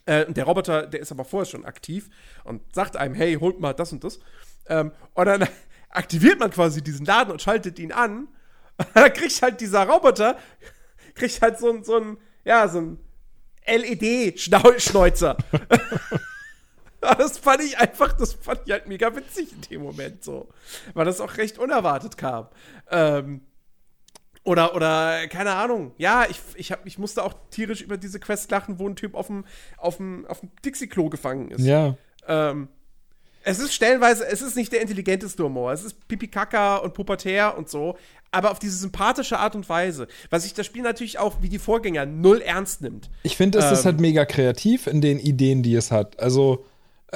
[0.06, 2.08] Äh, der Roboter, der ist aber vorher schon aktiv
[2.44, 4.20] und sagt einem, hey, holt mal das und das.
[4.66, 5.48] Ähm, und dann
[5.90, 8.28] aktiviert man quasi diesen Laden und schaltet ihn an.
[8.80, 10.38] Und dann kriegt halt dieser Roboter,
[11.14, 12.98] kriegt halt so ein, so ein ja, so ein
[13.66, 15.36] LED-Schneuzer.
[17.00, 20.48] das fand ich einfach, das fand ich halt mega witzig in dem Moment so.
[20.94, 22.48] Weil das auch recht unerwartet kam.
[22.90, 23.42] Ähm,
[24.50, 25.92] oder, oder, keine Ahnung.
[25.96, 29.14] Ja, ich, ich, hab, ich musste auch tierisch über diese Quest lachen, wo ein Typ
[29.14, 29.44] auf dem,
[29.76, 31.64] auf dem, auf dem Dixie-Klo gefangen ist.
[31.64, 31.94] Ja.
[32.26, 32.66] Ähm,
[33.44, 35.72] es ist stellenweise, es ist nicht der intelligenteste Humor.
[35.72, 37.96] Es ist Pipi Kaka und Pubertär und so,
[38.32, 41.60] aber auf diese sympathische Art und Weise, was sich das Spiel natürlich auch wie die
[41.60, 43.08] Vorgänger null ernst nimmt.
[43.22, 46.18] Ich finde, es ähm, ist halt mega kreativ in den Ideen, die es hat.
[46.18, 46.66] Also,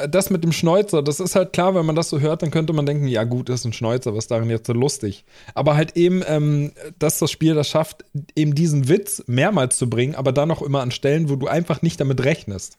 [0.09, 2.73] das mit dem Schneuzer, das ist halt klar, wenn man das so hört, dann könnte
[2.73, 5.25] man denken, ja gut, das ist ein Schneuzer, was darin jetzt so lustig.
[5.55, 8.05] Aber halt eben, ähm, dass das Spiel das schafft,
[8.35, 11.83] eben diesen Witz mehrmals zu bringen, aber dann auch immer an Stellen, wo du einfach
[11.83, 12.79] nicht damit rechnest.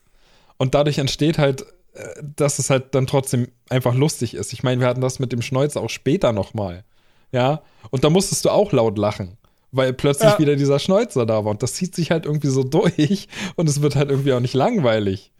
[0.58, 1.62] Und dadurch entsteht halt,
[1.94, 4.52] äh, dass es halt dann trotzdem einfach lustig ist.
[4.52, 6.84] Ich meine, wir hatten das mit dem Schneuzer auch später noch mal.
[7.32, 9.38] Ja, und da musstest du auch laut lachen
[9.72, 10.38] weil plötzlich ja.
[10.38, 11.50] wieder dieser Schneuzer da war.
[11.50, 14.54] Und das zieht sich halt irgendwie so durch und es wird halt irgendwie auch nicht
[14.54, 15.32] langweilig.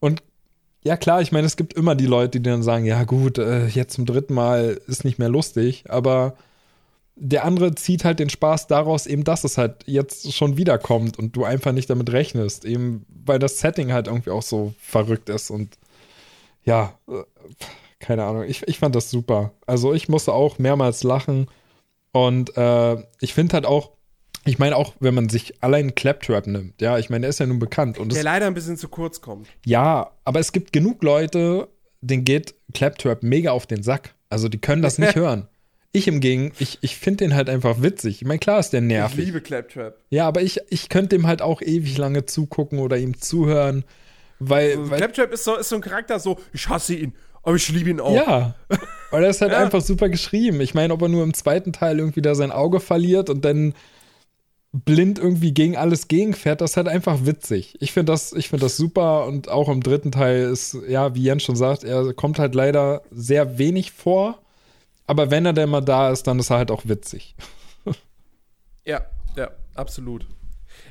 [0.00, 0.22] Und
[0.84, 3.66] ja, klar, ich meine, es gibt immer die Leute, die dann sagen, ja gut, äh,
[3.66, 6.34] jetzt zum dritten Mal ist nicht mehr lustig, aber
[7.16, 11.36] der andere zieht halt den Spaß daraus, eben, dass es halt jetzt schon wiederkommt und
[11.36, 15.50] du einfach nicht damit rechnest, eben weil das Setting halt irgendwie auch so verrückt ist
[15.50, 15.78] und
[16.64, 17.22] ja, äh,
[17.98, 19.52] keine Ahnung, ich, ich fand das super.
[19.66, 21.46] Also ich musste auch mehrmals lachen
[22.12, 23.92] und äh, ich finde halt auch,
[24.44, 27.46] ich meine auch, wenn man sich allein Claptrap nimmt, ja, ich meine, der ist ja
[27.46, 27.98] nun bekannt.
[27.98, 29.48] Und der leider ein bisschen zu kurz kommt.
[29.64, 31.68] Ja, aber es gibt genug Leute,
[32.00, 34.14] denen geht Claptrap mega auf den Sack.
[34.28, 35.48] Also die können das nicht hören.
[35.92, 38.20] Ich im Gegen, ich, ich finde den halt einfach witzig.
[38.20, 39.20] Ich meine, klar ist der nervig.
[39.20, 39.96] Ich liebe Claptrap.
[40.10, 43.84] Ja, aber ich, ich könnte dem halt auch ewig lange zugucken oder ihm zuhören.
[44.40, 47.54] Weil, also, weil Claptrap ist so, ist so ein Charakter, so, ich hasse ihn, aber
[47.54, 48.14] ich liebe ihn auch.
[48.14, 48.56] Ja,
[49.12, 49.58] weil er ist halt ja.
[49.58, 50.60] einfach super geschrieben.
[50.60, 53.74] Ich meine, ob er nur im zweiten Teil irgendwie da sein Auge verliert und dann
[54.74, 57.76] blind irgendwie gegen alles gegenfährt, das ist halt einfach witzig.
[57.80, 61.44] Ich finde das, find das super und auch im dritten Teil ist, ja, wie Jens
[61.44, 64.42] schon sagt, er kommt halt leider sehr wenig vor.
[65.06, 67.36] Aber wenn er denn mal da ist, dann ist er halt auch witzig.
[68.84, 69.02] ja,
[69.36, 70.26] ja, absolut.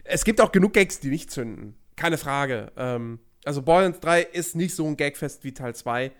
[0.06, 1.76] Es gibt auch genug Gags, die nicht zünden.
[1.98, 2.72] Keine Frage.
[2.78, 6.12] Ähm, also Borderlands 3 ist nicht so ein Gagfest wie Teil 2.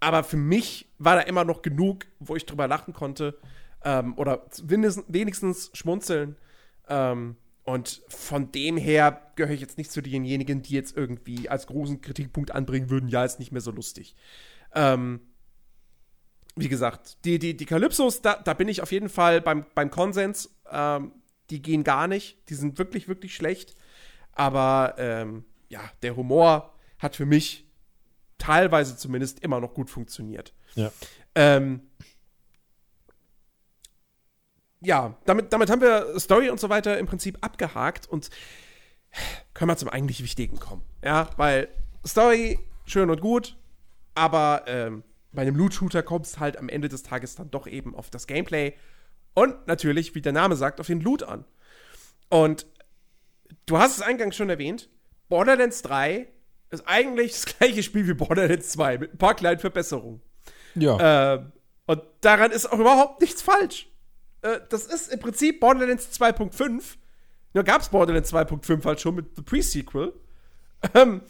[0.00, 3.38] Aber für mich war da immer noch genug, wo ich drüber lachen konnte.
[3.84, 6.36] Ähm, oder wenigstens schmunzeln.
[6.88, 11.66] Ähm, und von dem her gehöre ich jetzt nicht zu denjenigen, die jetzt irgendwie als
[11.66, 14.14] großen Kritikpunkt anbringen würden, ja, ist nicht mehr so lustig.
[14.74, 15.20] Ähm,
[16.56, 19.90] wie gesagt, die, die, die Calypsos, da, da bin ich auf jeden Fall beim, beim
[19.90, 20.54] Konsens.
[20.70, 21.12] Ähm,
[21.50, 22.48] die gehen gar nicht.
[22.48, 23.74] Die sind wirklich, wirklich schlecht.
[24.32, 27.66] Aber ähm, ja, der Humor hat für mich
[28.38, 30.54] teilweise zumindest immer noch gut funktioniert.
[30.74, 30.92] Ja.
[31.34, 31.80] Ähm,
[34.84, 38.30] ja, damit, damit haben wir Story und so weiter im Prinzip abgehakt und
[39.54, 40.82] können wir zum eigentlich Wichtigen kommen.
[41.04, 41.68] Ja, weil
[42.06, 43.56] Story schön und gut,
[44.14, 47.94] aber ähm, bei einem Loot-Shooter kommt es halt am Ende des Tages dann doch eben
[47.94, 48.74] auf das Gameplay
[49.34, 51.44] und natürlich, wie der Name sagt, auf den Loot an.
[52.28, 52.66] Und
[53.66, 54.88] du hast es eingangs schon erwähnt,
[55.28, 56.28] Borderlands 3
[56.70, 60.20] ist eigentlich das gleiche Spiel wie Borderlands 2 mit ein paar kleinen Verbesserungen.
[60.74, 61.34] Ja.
[61.34, 61.52] Ähm,
[61.86, 63.88] und daran ist auch überhaupt nichts falsch.
[64.44, 66.82] Äh, das ist im Prinzip Borderlands 2.5.
[67.54, 70.12] Nur gab es Borderlands 2.5 halt schon mit The Pre-Sequel.
[70.92, 71.22] Ähm,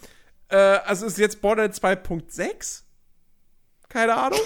[0.49, 2.83] äh, also ist jetzt Borderlands 2.6?
[3.89, 4.41] Keine Ahnung.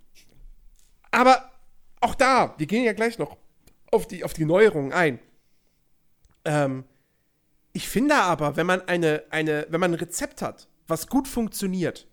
[1.12, 1.50] Aber
[2.00, 3.36] auch da, wir gehen ja gleich noch
[3.92, 5.20] auf die, auf die Neuerungen ein.
[6.44, 6.84] Ähm,
[7.72, 12.06] ich finde aber, wenn man eine, eine, wenn man ein Rezept hat, was gut funktioniert,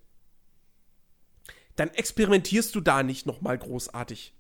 [1.76, 4.34] dann experimentierst du da nicht noch mal großartig.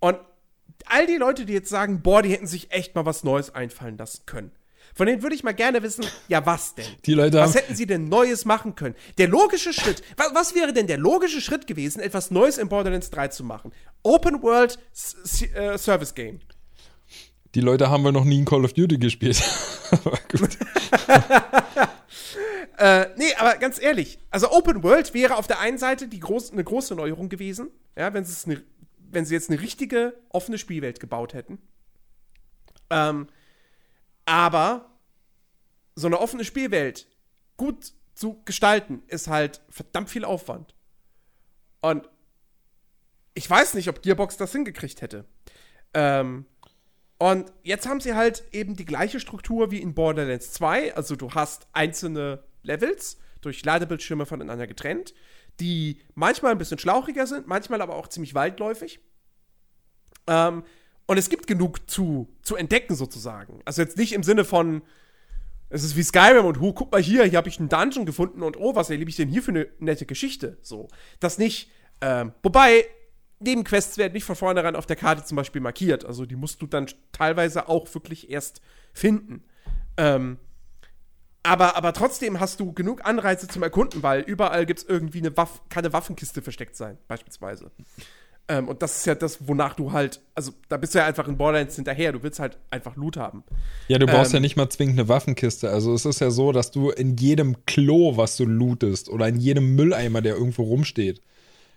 [0.00, 0.18] Und
[0.86, 3.96] all die Leute, die jetzt sagen, boah, die hätten sich echt mal was Neues einfallen
[3.98, 4.52] lassen können.
[4.94, 6.84] Von denen würde ich mal gerne wissen, ja, was denn?
[7.06, 8.94] Die Leute was hätten sie denn Neues machen können?
[9.16, 13.10] Der logische Schritt, was, was, wäre denn der logische Schritt gewesen, etwas Neues in Borderlands
[13.10, 13.72] 3 zu machen?
[14.02, 16.40] Open World S äh, Service Game.
[17.54, 19.42] Die Leute haben wir noch nie in Call of Duty gespielt.
[19.90, 20.58] aber gut.
[22.78, 26.52] äh, nee, aber ganz ehrlich, also Open World wäre auf der einen Seite die groß,
[26.52, 28.62] eine große Neuerung gewesen, ja, wenn es eine
[29.12, 31.58] wenn sie jetzt eine richtige offene Spielwelt gebaut hätten.
[32.90, 33.28] Ähm,
[34.24, 34.90] aber
[35.94, 37.06] so eine offene Spielwelt
[37.56, 40.74] gut zu gestalten, ist halt verdammt viel Aufwand.
[41.80, 42.08] Und
[43.34, 45.24] ich weiß nicht, ob Gearbox das hingekriegt hätte.
[45.94, 46.46] Ähm,
[47.18, 50.94] und jetzt haben sie halt eben die gleiche Struktur wie in Borderlands 2.
[50.94, 55.14] Also du hast einzelne Levels durch Ladebildschirme voneinander getrennt,
[55.60, 59.00] die manchmal ein bisschen schlauchiger sind, manchmal aber auch ziemlich weitläufig.
[60.26, 60.64] Ähm,
[61.06, 63.60] und es gibt genug zu, zu entdecken sozusagen.
[63.64, 64.82] Also jetzt nicht im Sinne von,
[65.68, 68.42] es ist wie Skyrim und, oh, guck mal hier, hier habe ich einen Dungeon gefunden
[68.42, 70.58] und oh, was erlebe ich denn hier für eine nette Geschichte?
[70.62, 70.88] So.
[71.20, 71.70] Das nicht.
[72.00, 72.86] Ähm, wobei,
[73.40, 76.04] Nebenquests werden nicht von vornherein auf der Karte zum Beispiel markiert.
[76.04, 78.60] Also die musst du dann teilweise auch wirklich erst
[78.92, 79.44] finden.
[79.96, 80.38] Ähm,
[81.42, 85.36] aber, aber trotzdem hast du genug Anreize zum Erkunden, weil überall gibt es irgendwie eine
[85.36, 87.70] Waff kann eine Waffenkiste versteckt sein, beispielsweise.
[88.48, 91.28] Ähm, und das ist ja das, wonach du halt, also da bist du ja einfach
[91.28, 93.44] in Borderlands hinterher, du willst halt einfach Loot haben.
[93.88, 95.70] Ja, du brauchst ähm, ja nicht mal zwingend eine Waffenkiste.
[95.70, 99.36] Also es ist ja so, dass du in jedem Klo, was du lootest, oder in
[99.36, 101.22] jedem Mülleimer, der irgendwo rumsteht,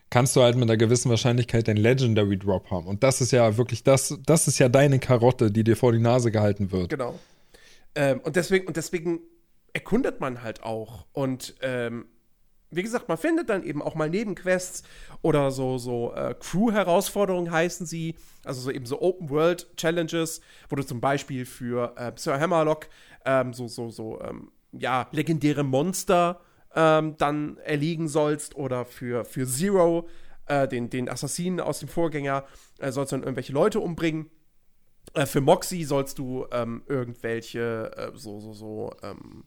[0.09, 2.87] kannst du halt mit einer gewissen Wahrscheinlichkeit den Legendary Drop haben.
[2.87, 5.99] Und das ist ja wirklich, das, das ist ja deine Karotte, die dir vor die
[5.99, 6.89] Nase gehalten wird.
[6.89, 7.19] Genau.
[7.95, 9.19] Ähm, und deswegen, und deswegen
[9.75, 11.05] erkundet man halt auch.
[11.11, 12.05] Und ähm,
[12.71, 14.83] wie gesagt, man findet dann eben auch mal Nebenquests
[15.21, 21.01] oder so, so äh, Crew-Herausforderungen heißen sie, also so eben so Open-World-Challenges, wo du zum
[21.01, 22.87] Beispiel für äh, Sir Hammerlock
[23.25, 26.39] ähm, so, so, so, ähm, ja, legendäre Monster
[26.73, 30.07] ähm, dann erliegen sollst oder für, für Zero,
[30.45, 32.45] äh, den, den Assassinen aus dem Vorgänger,
[32.79, 34.29] äh, sollst du dann irgendwelche Leute umbringen.
[35.13, 39.43] Äh, für Moxie sollst du ähm, irgendwelche, äh, so, so, so, ähm,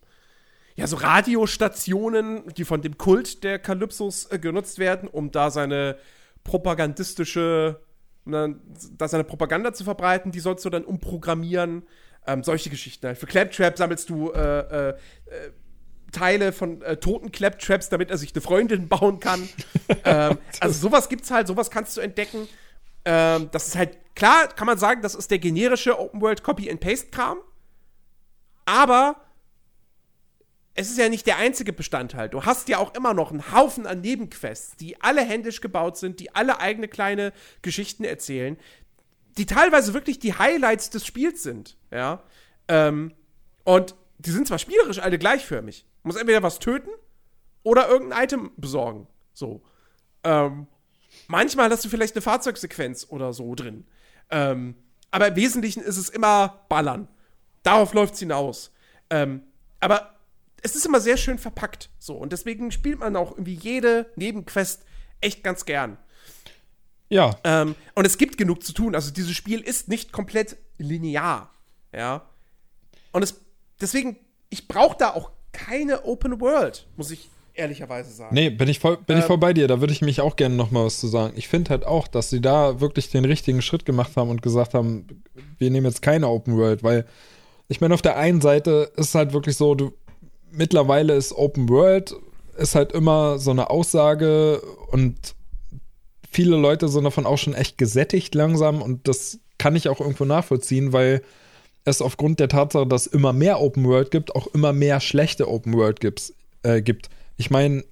[0.78, 5.98] ja, so Radiostationen, die von dem Kult der Kalypsos äh, genutzt werden, um da seine
[6.44, 7.80] propagandistische,
[8.24, 8.60] ne,
[8.96, 11.82] da seine Propaganda zu verbreiten, die sollst du dann umprogrammieren.
[12.28, 13.08] Ähm, solche Geschichten.
[13.08, 13.18] Halt.
[13.18, 14.94] Für Claptrap sammelst du äh, äh,
[16.12, 19.48] Teile von äh, toten Claptraps, damit er sich eine Freundin bauen kann.
[20.04, 22.46] ähm, also sowas gibt's halt, sowas kannst du entdecken.
[23.04, 26.70] Ähm, das ist halt, klar, kann man sagen, das ist der generische Open World Copy
[26.70, 27.38] and Paste Kram.
[28.64, 29.16] Aber
[30.78, 32.28] es ist ja nicht der einzige Bestandteil.
[32.28, 36.20] Du hast ja auch immer noch einen Haufen an Nebenquests, die alle händisch gebaut sind,
[36.20, 38.56] die alle eigene kleine Geschichten erzählen,
[39.36, 41.76] die teilweise wirklich die Highlights des Spiels sind.
[41.90, 42.22] Ja.
[42.68, 43.12] Ähm,
[43.64, 45.84] und die sind zwar spielerisch alle gleichförmig.
[46.02, 46.90] Du musst entweder was töten
[47.64, 49.08] oder irgendein Item besorgen.
[49.32, 49.62] So.
[50.22, 50.68] Ähm,
[51.26, 53.84] manchmal hast du vielleicht eine Fahrzeugsequenz oder so drin.
[54.30, 54.76] Ähm,
[55.10, 57.08] aber im Wesentlichen ist es immer Ballern.
[57.64, 58.70] Darauf läuft es hinaus.
[59.10, 59.42] Ähm,
[59.80, 60.17] aber
[60.62, 61.90] es ist immer sehr schön verpackt.
[61.98, 62.14] So.
[62.14, 64.84] Und deswegen spielt man auch irgendwie jede Nebenquest
[65.20, 65.98] echt ganz gern.
[67.08, 67.36] Ja.
[67.44, 68.94] Ähm, und es gibt genug zu tun.
[68.94, 71.50] Also dieses Spiel ist nicht komplett linear.
[71.94, 72.28] Ja.
[73.12, 73.40] Und es,
[73.80, 74.16] deswegen,
[74.50, 78.34] ich brauche da auch keine Open World, muss ich ehrlicherweise sagen.
[78.34, 79.66] Nee, bin ich voll, bin ähm, ich voll bei dir.
[79.66, 81.34] Da würde ich mich auch gerne noch mal was zu sagen.
[81.36, 84.74] Ich finde halt auch, dass sie da wirklich den richtigen Schritt gemacht haben und gesagt
[84.74, 85.06] haben,
[85.58, 87.06] wir nehmen jetzt keine Open World, weil
[87.68, 89.92] ich meine, auf der einen Seite ist es halt wirklich so, du,
[90.50, 92.14] mittlerweile ist Open World
[92.56, 95.34] ist halt immer so eine Aussage und
[96.30, 100.24] viele Leute sind davon auch schon echt gesättigt langsam und das kann ich auch irgendwo
[100.24, 101.22] nachvollziehen, weil
[101.84, 105.74] es aufgrund der Tatsache, dass immer mehr Open World gibt, auch immer mehr schlechte Open
[105.74, 107.08] World gibt's, äh, gibt.
[107.36, 107.84] Ich meine,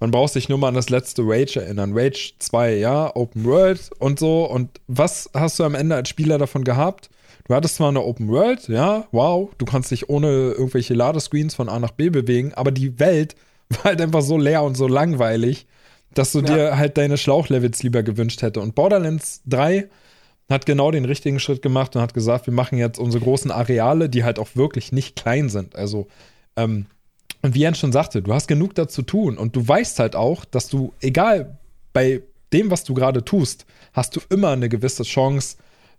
[0.00, 1.92] man braucht sich nur mal an das letzte Rage erinnern.
[1.94, 4.44] Rage 2, ja, Open World und so.
[4.44, 7.10] Und was hast du am Ende als Spieler davon gehabt?
[7.48, 11.70] Du hattest zwar eine Open World, ja, wow, du kannst dich ohne irgendwelche Ladescreens von
[11.70, 13.36] A nach B bewegen, aber die Welt
[13.70, 15.66] war halt einfach so leer und so langweilig,
[16.12, 16.44] dass du ja.
[16.44, 18.60] dir halt deine Schlauchlevels lieber gewünscht hätte.
[18.60, 19.88] Und Borderlands 3
[20.50, 24.10] hat genau den richtigen Schritt gemacht und hat gesagt, wir machen jetzt unsere großen Areale,
[24.10, 25.74] die halt auch wirklich nicht klein sind.
[25.74, 26.06] Also,
[26.56, 26.86] ähm,
[27.40, 30.44] und wie Jens schon sagte, du hast genug dazu tun und du weißt halt auch,
[30.44, 31.58] dass du, egal
[31.94, 35.56] bei dem, was du gerade tust, hast du immer eine gewisse Chance,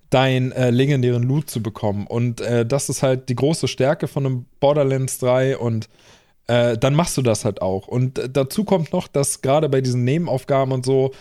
[0.09, 2.07] deinen äh, legendären Loot zu bekommen.
[2.07, 5.87] Und äh, das ist halt die große Stärke von einem Borderlands 3 und
[6.47, 7.87] äh, dann machst du das halt auch.
[7.87, 11.11] Und äh, dazu kommt noch, dass gerade bei diesen Nebenaufgaben und so,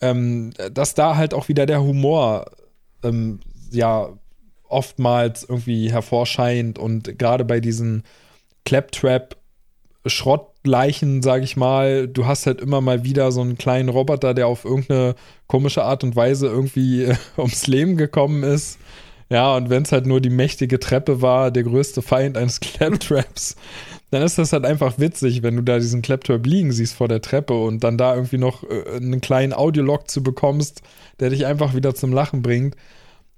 [0.00, 2.46] ähm, dass da halt auch wieder der Humor
[3.02, 3.40] ähm,
[3.72, 4.10] ja
[4.68, 8.04] oftmals irgendwie hervorscheint und gerade bei diesen
[8.64, 9.36] Claptrap
[10.68, 12.08] Schrottleichen, sag ich mal.
[12.08, 15.14] Du hast halt immer mal wieder so einen kleinen Roboter, der auf irgendeine
[15.46, 18.78] komische Art und Weise irgendwie ums Leben gekommen ist.
[19.30, 23.56] Ja, und wenn es halt nur die mächtige Treppe war, der größte Feind eines Claptraps,
[24.10, 27.20] dann ist das halt einfach witzig, wenn du da diesen Claptrap liegen siehst vor der
[27.20, 30.82] Treppe und dann da irgendwie noch äh, einen kleinen Audiolog zu bekommst,
[31.20, 32.74] der dich einfach wieder zum Lachen bringt.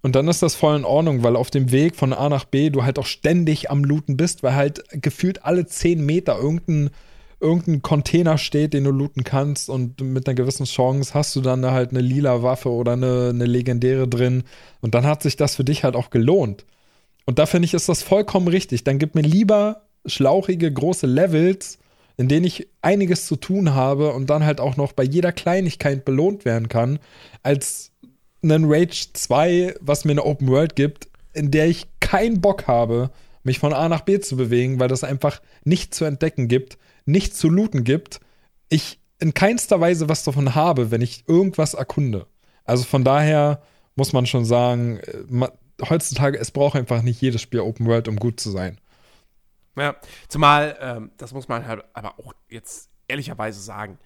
[0.02, 2.70] Und dann ist das voll in Ordnung, weil auf dem Weg von A nach B
[2.70, 6.90] du halt auch ständig am Looten bist, weil halt gefühlt alle zehn Meter irgendein
[7.40, 11.64] irgendein Container steht, den du looten kannst und mit einer gewissen Chance hast du dann
[11.64, 14.44] halt eine lila Waffe oder eine, eine legendäre drin
[14.80, 16.66] und dann hat sich das für dich halt auch gelohnt.
[17.24, 18.84] Und da finde ich, ist das vollkommen richtig.
[18.84, 21.78] Dann gib mir lieber schlauchige, große Levels,
[22.16, 26.04] in denen ich einiges zu tun habe und dann halt auch noch bei jeder Kleinigkeit
[26.04, 26.98] belohnt werden kann,
[27.42, 27.92] als
[28.42, 33.10] einen Rage 2, was mir eine Open World gibt, in der ich keinen Bock habe,
[33.42, 36.78] mich von A nach B zu bewegen, weil das einfach nichts zu entdecken gibt,
[37.10, 38.20] nichts zu looten gibt.
[38.68, 42.26] Ich in keinster Weise was davon habe, wenn ich irgendwas erkunde.
[42.64, 43.62] Also von daher
[43.94, 45.48] muss man schon sagen, äh,
[45.88, 48.78] heutzutage, es braucht einfach nicht jedes Spiel Open World, um gut zu sein.
[49.76, 49.96] Ja,
[50.28, 53.98] zumal, ähm, das muss man halt aber auch jetzt ehrlicherweise sagen,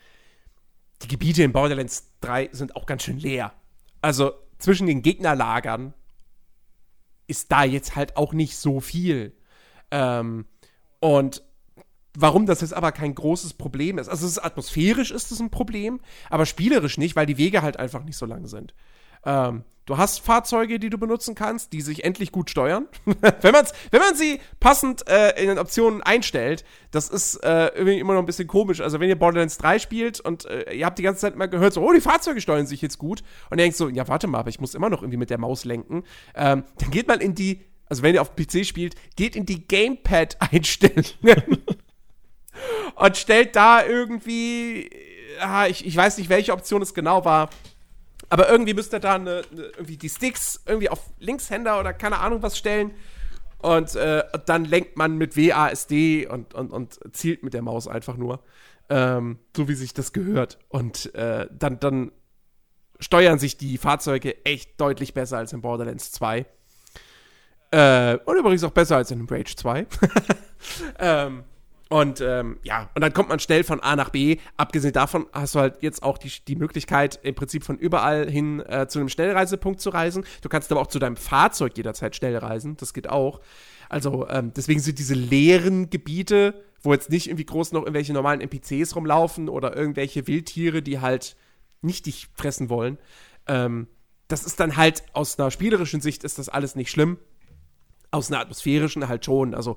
[1.03, 3.53] die Gebiete in Borderlands 3 sind auch ganz schön leer.
[4.01, 5.95] Also zwischen den Gegnerlagern
[7.27, 9.33] ist da jetzt halt auch nicht so viel.
[9.91, 10.47] Ähm,
[11.01, 11.43] und
[12.17, 14.09] warum das jetzt aber kein großes Problem ist.
[14.09, 16.01] Also ist, atmosphärisch ist es ein Problem,
[16.31, 18.75] aber spielerisch nicht, weil die Wege halt einfach nicht so lang sind.
[19.25, 22.87] Ähm, du hast Fahrzeuge, die du benutzen kannst, die sich endlich gut steuern.
[23.05, 27.99] wenn, man's, wenn man sie passend äh, in den Optionen einstellt, das ist äh, irgendwie
[27.99, 28.81] immer noch ein bisschen komisch.
[28.81, 31.73] Also wenn ihr Borderlands 3 spielt und äh, ihr habt die ganze Zeit immer gehört,
[31.73, 33.23] so, oh, die Fahrzeuge steuern sich jetzt gut.
[33.51, 35.39] Und ihr denkt so, ja, warte mal, aber ich muss immer noch irgendwie mit der
[35.39, 36.05] Maus lenken.
[36.35, 39.67] Ähm, dann geht mal in die, also wenn ihr auf PC spielt, geht in die
[39.67, 41.05] Gamepad-Einstellungen.
[42.97, 44.91] und stellt da irgendwie,
[45.41, 47.51] ah, ich, ich weiß nicht, welche Option es genau war
[48.29, 52.19] aber irgendwie müsst ihr da eine, eine, irgendwie die Sticks irgendwie auf Linkshänder oder keine
[52.19, 52.93] Ahnung was stellen.
[53.59, 58.17] Und äh, dann lenkt man mit WASD und, und, und zielt mit der Maus einfach
[58.17, 58.41] nur.
[58.91, 60.59] Ähm, so wie sich das gehört.
[60.69, 62.13] Und äh, dann, dann
[63.01, 66.45] steuern sich die Fahrzeuge echt deutlich besser als in Borderlands 2.
[67.71, 69.87] Äh, und übrigens auch besser als in Rage 2.
[70.99, 71.45] ähm,
[71.95, 74.39] und ähm, ja, und dann kommt man schnell von A nach B.
[74.57, 78.59] Abgesehen davon hast du halt jetzt auch die, die Möglichkeit, im Prinzip von überall hin
[78.67, 80.25] äh, zu einem Schnellreisepunkt zu reisen.
[80.43, 82.77] Du kannst aber auch zu deinem Fahrzeug jederzeit schnell reisen.
[82.79, 83.41] Das geht auch.
[83.89, 88.41] Also ähm, deswegen sind diese leeren Gebiete, wo jetzt nicht irgendwie groß noch irgendwelche normalen
[88.41, 91.37] NPCs rumlaufen oder irgendwelche Wildtiere, die halt
[91.81, 92.99] nicht dich fressen wollen.
[93.47, 93.87] Ähm,
[94.27, 97.19] das ist dann halt aus einer spielerischen Sicht ist das alles nicht schlimm.
[98.15, 99.55] Aus einer atmosphärischen halt schon.
[99.55, 99.77] Also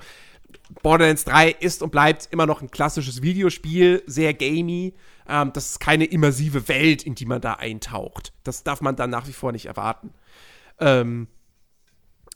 [0.83, 4.93] Borderlands 3 ist und bleibt immer noch ein klassisches Videospiel, sehr gamey.
[5.27, 8.33] Ähm, das ist keine immersive Welt, in die man da eintaucht.
[8.43, 10.13] Das darf man dann nach wie vor nicht erwarten.
[10.79, 11.27] Ähm,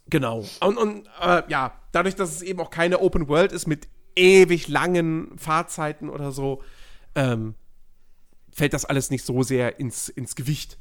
[0.09, 0.43] genau.
[0.59, 4.67] Und, und äh, ja, dadurch, dass es eben auch keine Open World ist mit ewig
[4.67, 6.61] langen Fahrzeiten oder so,
[7.15, 7.55] ähm,
[8.51, 10.77] fällt das alles nicht so sehr ins, ins Gewicht.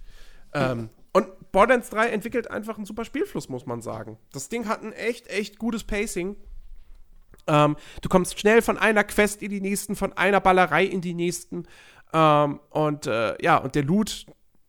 [0.53, 4.19] Ähm, und Borderlands 3 entwickelt einfach einen super Spielfluss, muss man sagen.
[4.33, 6.37] Das Ding hat ein echt, echt gutes Pacing.
[7.47, 11.15] Ähm, du kommst schnell von einer Quest in die nächsten, von einer Ballerei in die
[11.15, 11.65] nächsten.
[12.13, 14.27] Ähm, und äh, ja, und der Loot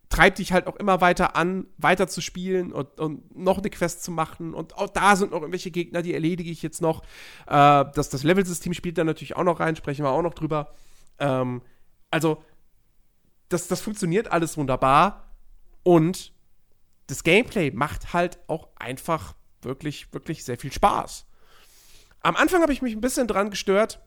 [0.10, 4.04] treibt dich halt auch immer weiter an, weiter zu spielen und, und noch eine Quest
[4.04, 4.54] zu machen.
[4.54, 7.02] Und auch da sind noch irgendwelche Gegner, die erledige ich jetzt noch.
[7.48, 10.74] Äh, das, das Level-System spielt da natürlich auch noch rein, sprechen wir auch noch drüber.
[11.20, 11.62] Ähm,
[12.10, 12.44] also,
[13.50, 15.31] das, das funktioniert alles wunderbar.
[15.84, 16.34] Und
[17.08, 21.26] das Gameplay macht halt auch einfach wirklich, wirklich sehr viel Spaß.
[22.22, 24.00] Am Anfang habe ich mich ein bisschen dran gestört,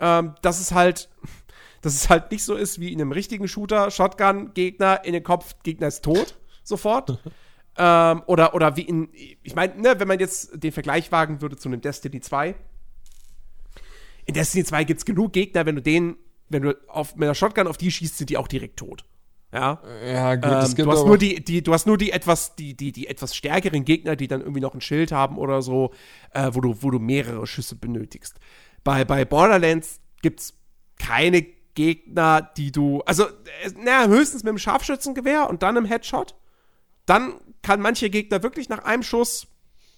[0.00, 1.08] ähm, dass es halt,
[1.82, 5.22] dass es halt nicht so ist wie in einem richtigen Shooter, Shotgun, Gegner in den
[5.22, 7.18] Kopf, Gegner ist tot, sofort.
[7.78, 9.08] ähm, oder, oder wie in,
[9.42, 12.54] ich meine, ne, wenn man jetzt den Vergleich wagen würde zu einem Destiny 2.
[14.24, 16.16] In Destiny 2 gibt es genug Gegner, wenn du den,
[16.48, 19.04] wenn du auf, mit einer Shotgun auf die schießt, sind die auch direkt tot.
[19.56, 22.76] Ja, ja gut, ähm, du hast nur die, die, du hast nur die etwas, die,
[22.76, 25.92] die, die etwas stärkeren Gegner, die dann irgendwie noch ein Schild haben oder so,
[26.34, 28.38] äh, wo, du, wo du mehrere Schüsse benötigst.
[28.84, 30.58] Bei, bei Borderlands gibt es
[30.98, 33.00] keine Gegner, die du.
[33.06, 36.34] Also, äh, naja, höchstens mit dem Scharfschützengewehr und dann im Headshot.
[37.06, 39.46] Dann kann manche Gegner wirklich nach einem Schuss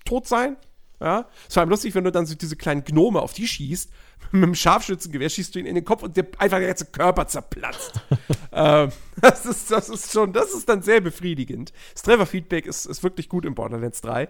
[0.05, 0.57] tot sein.
[1.01, 3.91] Ja, es war lustig, wenn du dann so diese kleinen Gnome auf die schießt.
[4.33, 7.27] Mit dem Scharfschützengewehr schießt du ihn in den Kopf und der einfach der ganze Körper
[7.29, 8.01] zerplatzt.
[8.53, 11.73] ähm, das, ist, das ist schon, das ist dann sehr befriedigend.
[11.95, 14.29] Das Treffer-Feedback ist, ist wirklich gut in Borderlands 3.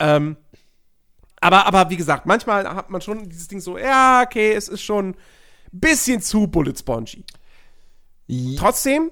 [0.00, 0.36] Ähm,
[1.40, 4.82] aber, aber wie gesagt, manchmal hat man schon dieses Ding so, ja, okay, es ist
[4.82, 5.16] schon ein
[5.72, 7.24] bisschen zu bullet spongy.
[8.56, 9.10] Trotzdem.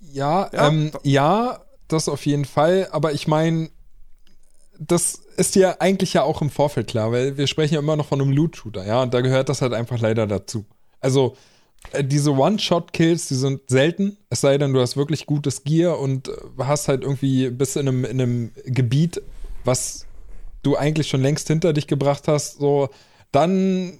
[0.00, 2.88] Ja, ja, ähm, ja, das auf jeden Fall.
[2.92, 3.70] Aber ich meine,
[4.78, 8.06] das ist ja eigentlich ja auch im Vorfeld klar, weil wir sprechen ja immer noch
[8.06, 10.64] von einem Loot-Shooter, ja, und da gehört das halt einfach leider dazu.
[11.00, 11.36] Also,
[11.92, 16.28] äh, diese One-Shot-Kills, die sind selten, es sei denn, du hast wirklich gutes Gear und
[16.28, 19.22] äh, hast halt irgendwie bis in einem, in einem Gebiet,
[19.64, 20.06] was
[20.62, 22.88] du eigentlich schon längst hinter dich gebracht hast, so,
[23.32, 23.98] dann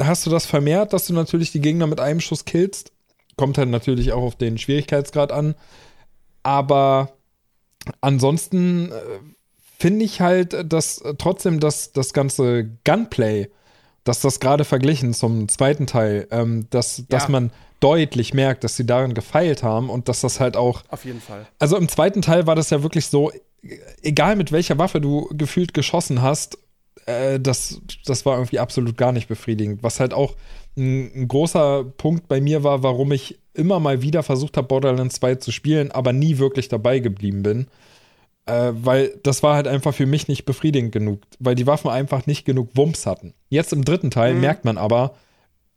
[0.00, 2.92] hast du das vermehrt, dass du natürlich die Gegner mit einem Schuss killst.
[3.36, 5.54] Kommt halt natürlich auch auf den Schwierigkeitsgrad an.
[6.42, 7.12] Aber
[8.00, 8.94] ansonsten äh,
[9.84, 13.50] finde ich halt, dass äh, trotzdem das, das ganze Gunplay,
[14.04, 17.04] dass das gerade verglichen zum zweiten Teil, ähm, dass, ja.
[17.10, 20.84] dass man deutlich merkt, dass sie darin gefeilt haben und dass das halt auch.
[20.88, 21.46] Auf jeden Fall.
[21.58, 23.30] Also im zweiten Teil war das ja wirklich so,
[24.02, 26.56] egal mit welcher Waffe du gefühlt geschossen hast,
[27.04, 29.82] äh, das, das war irgendwie absolut gar nicht befriedigend.
[29.82, 30.34] Was halt auch
[30.78, 35.16] ein, ein großer Punkt bei mir war, warum ich immer mal wieder versucht habe, Borderlands
[35.16, 37.66] 2 zu spielen, aber nie wirklich dabei geblieben bin.
[38.46, 42.26] Äh, weil das war halt einfach für mich nicht befriedigend genug, weil die Waffen einfach
[42.26, 43.32] nicht genug Wumms hatten.
[43.48, 44.40] Jetzt im dritten Teil mhm.
[44.40, 45.14] merkt man aber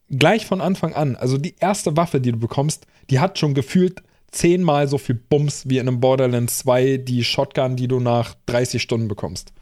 [0.09, 4.01] gleich von Anfang an, also die erste Waffe, die du bekommst, die hat schon gefühlt
[4.31, 8.81] zehnmal so viel Bums wie in einem Borderlands 2 die Shotgun, die du nach 30
[8.81, 9.53] Stunden bekommst.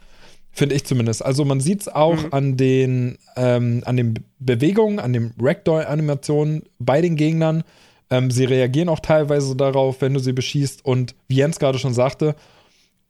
[0.50, 1.24] Finde ich zumindest.
[1.24, 2.28] Also man sieht es auch mhm.
[2.32, 7.62] an den, ähm, an den Bewegungen, an den Ragdoll-Animationen bei den Gegnern.
[8.08, 10.84] Ähm, sie reagieren auch teilweise darauf, wenn du sie beschießt.
[10.84, 12.34] Und wie Jens gerade schon sagte,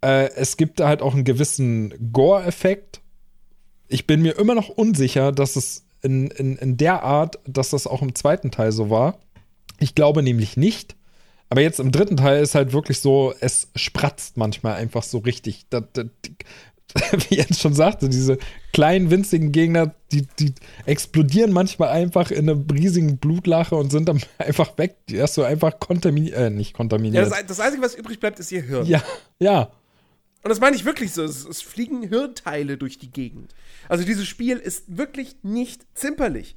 [0.03, 3.01] äh, es gibt halt auch einen gewissen Gore-Effekt.
[3.89, 7.87] Ich bin mir immer noch unsicher, dass es in, in, in der Art, dass das
[7.87, 9.19] auch im zweiten Teil so war.
[9.79, 10.97] Ich glaube nämlich nicht.
[11.49, 15.67] Aber jetzt im dritten Teil ist halt wirklich so, es spratzt manchmal einfach so richtig.
[15.71, 16.07] Das, das,
[17.29, 18.39] wie Jens schon sagte, diese
[18.73, 20.55] kleinen, winzigen Gegner, die, die
[20.87, 24.97] explodieren manchmal einfach in einer riesigen Blutlache und sind dann einfach weg.
[25.09, 27.25] Die hast du einfach kontaminiert, äh, nicht kontaminiert.
[27.25, 28.87] Ja, das, das, Einzige, was übrig bleibt, ist ihr Hirn.
[28.87, 29.03] Ja,
[29.39, 29.71] ja.
[30.43, 31.25] Und das meine ich wirklich so.
[31.25, 33.55] Es, es fliegen Hirnteile durch die Gegend.
[33.89, 36.57] Also dieses Spiel ist wirklich nicht zimperlich.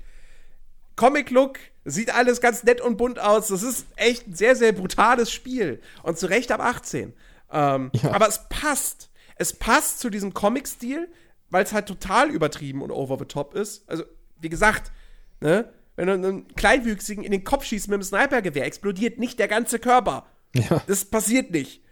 [0.95, 3.47] Comic-Look, sieht alles ganz nett und bunt aus.
[3.47, 5.81] Das ist echt ein sehr, sehr brutales Spiel.
[6.03, 7.13] Und zu Recht ab 18.
[7.51, 8.11] Ähm, ja.
[8.11, 9.09] Aber es passt
[9.39, 11.07] es passt zu diesem Comic-Stil,
[11.49, 13.89] weil es halt total übertrieben und over the top ist.
[13.89, 14.03] Also,
[14.39, 14.91] wie gesagt,
[15.39, 15.73] ne?
[15.95, 19.79] Wenn du einen Kleinwüchsigen in den Kopf schießt mit einem Snipergewehr, explodiert nicht der ganze
[19.79, 20.27] Körper.
[20.53, 20.81] Ja.
[20.87, 21.83] Das passiert nicht.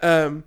[0.00, 0.44] Ähm,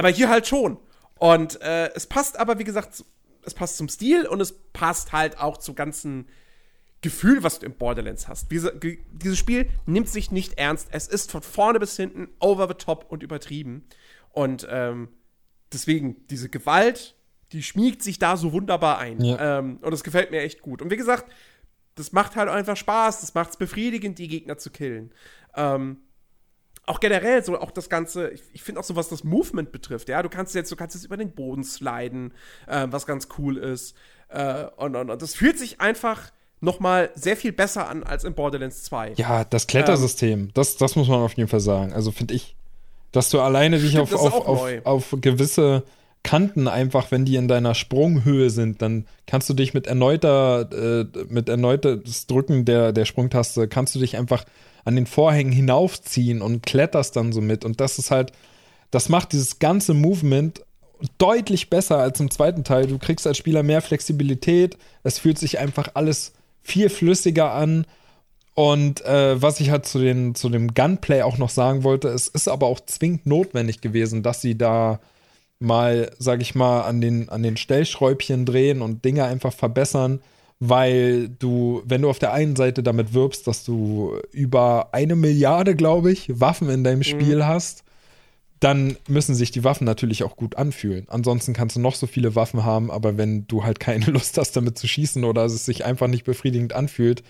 [0.00, 0.78] aber hier halt schon.
[1.18, 3.04] Und äh, es passt aber, wie gesagt,
[3.44, 6.26] es passt zum Stil und es passt halt auch zum ganzen
[7.02, 8.50] Gefühl, was du im Borderlands hast.
[8.50, 8.80] Diese,
[9.12, 10.88] dieses Spiel nimmt sich nicht ernst.
[10.90, 13.84] Es ist von vorne bis hinten over the top und übertrieben.
[14.30, 15.10] Und ähm,
[15.70, 17.14] deswegen, diese Gewalt,
[17.52, 19.22] die schmiegt sich da so wunderbar ein.
[19.22, 19.58] Ja.
[19.58, 20.80] Ähm, und das gefällt mir echt gut.
[20.80, 21.30] Und wie gesagt,
[21.94, 25.12] das macht halt einfach Spaß, das macht es befriedigend, die Gegner zu killen.
[25.54, 25.98] Ähm,
[26.86, 30.08] auch generell, so auch das Ganze, ich, ich finde auch so, was das Movement betrifft,
[30.08, 32.32] ja, du kannst jetzt, du kannst jetzt über den Boden sliden,
[32.66, 33.94] äh, was ganz cool ist.
[34.28, 38.34] Äh, und, und, und das fühlt sich einfach nochmal sehr viel besser an als in
[38.34, 39.14] Borderlands 2.
[39.16, 41.92] Ja, das Klettersystem, ähm, das, das muss man auf jeden Fall sagen.
[41.92, 42.56] Also finde ich
[43.12, 45.82] dass du alleine dich auf, auf, auf, auf, gewisse
[46.22, 51.06] Kanten einfach, wenn die in deiner Sprunghöhe sind, dann kannst du dich mit erneuter, äh,
[51.28, 54.44] mit erneutes Drücken der, der Sprungtaste, kannst du dich einfach
[54.84, 57.64] an den Vorhängen hinaufziehen und kletterst dann so mit.
[57.64, 58.32] Und das ist halt,
[58.90, 60.62] das macht dieses ganze Movement
[61.18, 62.86] deutlich besser als im zweiten Teil.
[62.86, 67.86] Du kriegst als Spieler mehr Flexibilität, es fühlt sich einfach alles viel flüssiger an
[68.54, 72.28] und äh, was ich halt zu, den, zu dem Gunplay auch noch sagen wollte, es
[72.28, 75.00] ist aber auch zwingend notwendig gewesen, dass sie da
[75.60, 80.20] mal, sag ich mal, an den, an den Stellschräubchen drehen und Dinge einfach verbessern,
[80.60, 85.74] weil du, wenn du auf der einen Seite damit wirbst, dass du über eine Milliarde,
[85.74, 87.46] glaube ich, Waffen in deinem Spiel mhm.
[87.46, 87.82] hast,
[88.60, 91.06] dann müssen sich die Waffen natürlich auch gut anfühlen.
[91.08, 94.54] Ansonsten kannst du noch so viele Waffen haben, aber wenn du halt keine Lust hast,
[94.54, 97.22] damit zu schießen oder es sich einfach nicht befriedigend anfühlt,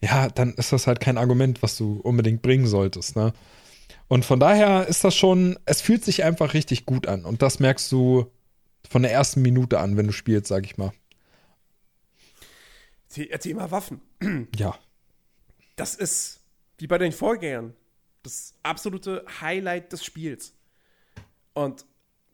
[0.00, 3.32] ja, dann ist das halt kein Argument, was du unbedingt bringen solltest, ne?
[4.06, 7.26] Und von daher ist das schon, es fühlt sich einfach richtig gut an.
[7.26, 8.30] Und das merkst du
[8.88, 10.92] von der ersten Minute an, wenn du spielst, sag ich mal.
[13.16, 14.00] Erzähl mal Waffen.
[14.56, 14.76] Ja.
[15.76, 16.40] Das ist,
[16.78, 17.72] wie bei den Vorgängern,
[18.24, 20.52] das absolute Highlight des Spiels.
[21.54, 21.86] Und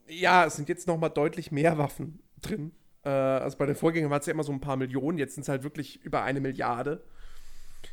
[0.09, 2.73] ja, es sind jetzt noch mal deutlich mehr Waffen drin.
[3.05, 5.43] Äh, also bei den Vorgängern war es ja immer so ein paar Millionen, jetzt sind
[5.43, 7.05] es halt wirklich über eine Milliarde.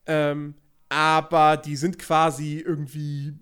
[0.07, 0.55] Ähm,
[0.89, 3.35] aber die sind quasi irgendwie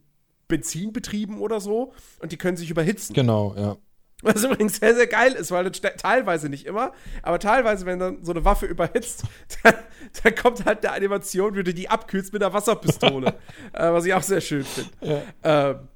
[0.49, 3.15] benzinbetrieben oder so und die können sich überhitzen.
[3.15, 3.77] Genau, ja.
[4.23, 6.93] Was übrigens sehr, sehr geil ist, weil teilweise nicht immer,
[7.23, 9.23] aber teilweise, wenn dann so eine Waffe überhitzt,
[9.63, 9.75] dann,
[10.23, 13.35] dann kommt halt eine Animation, wie du die abkühlst mit einer Wasserpistole.
[13.73, 14.91] äh, was ich auch sehr schön finde.
[15.45, 15.71] Ja.
[15.71, 15.89] Ähm,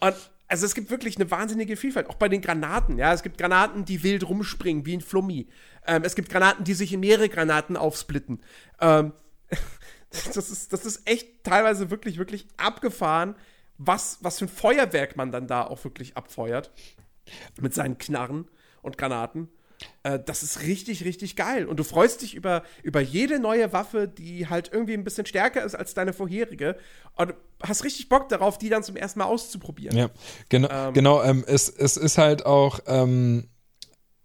[0.00, 0.14] und
[0.46, 2.98] also es gibt wirklich eine wahnsinnige Vielfalt, auch bei den Granaten.
[2.98, 5.48] Ja, es gibt Granaten, die wild rumspringen, wie ein Flummi.
[5.86, 8.42] Ähm, es gibt Granaten, die sich in mehrere Granaten aufsplitten.
[8.80, 9.12] Ähm,
[10.10, 13.36] das, ist, das ist echt teilweise wirklich, wirklich abgefahren,
[13.78, 16.70] was, was für ein Feuerwerk man dann da auch wirklich abfeuert.
[17.60, 18.48] Mit seinen Knarren
[18.82, 19.48] und Granaten.
[20.02, 21.66] Äh, das ist richtig, richtig geil.
[21.66, 25.64] Und du freust dich über, über jede neue Waffe, die halt irgendwie ein bisschen stärker
[25.64, 26.76] ist als deine vorherige.
[27.16, 29.96] Und hast richtig Bock darauf, die dann zum ersten Mal auszuprobieren.
[29.96, 30.10] Ja,
[30.48, 30.68] genau.
[30.70, 32.80] Ähm, genau ähm, es, es ist halt auch.
[32.86, 33.48] Ähm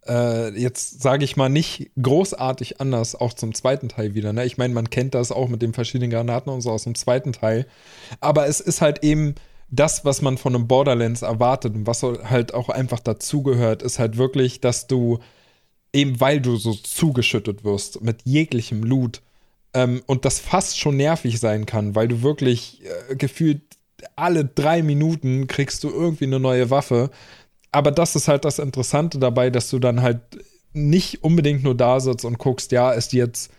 [0.08, 4.34] äh, jetzt sage ich mal nicht großartig anders, auch zum zweiten Teil wieder.
[4.34, 4.46] Ne?
[4.46, 7.34] Ich meine, man kennt das auch mit den verschiedenen Granaten und so aus dem zweiten
[7.34, 7.68] Teil.
[8.20, 9.36] Aber es ist halt eben
[9.72, 14.18] das, was man von einem Borderlands erwartet und was halt auch einfach dazugehört, ist halt
[14.18, 15.20] wirklich, dass du
[15.94, 19.22] eben weil du so zugeschüttet wirst mit jeglichem Loot
[19.74, 23.62] ähm, und das fast schon nervig sein kann, weil du wirklich äh, gefühlt
[24.16, 27.10] alle drei Minuten kriegst du irgendwie eine neue Waffe.
[27.72, 30.22] Aber das ist halt das Interessante dabei, dass du dann halt
[30.74, 33.52] nicht unbedingt nur da sitzt und guckst, ja, ist jetzt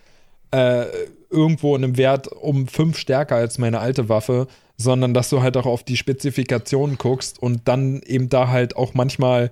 [0.52, 0.86] äh,
[1.30, 4.46] irgendwo in einem Wert um fünf stärker als meine alte Waffe,
[4.80, 8.94] sondern dass du halt auch auf die Spezifikationen guckst und dann eben da halt auch
[8.94, 9.50] manchmal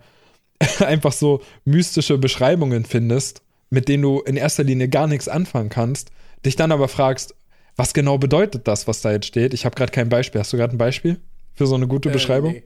[0.81, 6.11] einfach so mystische Beschreibungen findest, mit denen du in erster Linie gar nichts anfangen kannst,
[6.47, 7.35] dich dann aber fragst,
[7.77, 9.53] was genau bedeutet das, was da jetzt steht?
[9.53, 10.41] Ich habe gerade kein Beispiel.
[10.41, 11.21] Hast du gerade ein Beispiel
[11.55, 12.55] für so eine gute äh, Beschreibung?
[12.55, 12.65] Nee.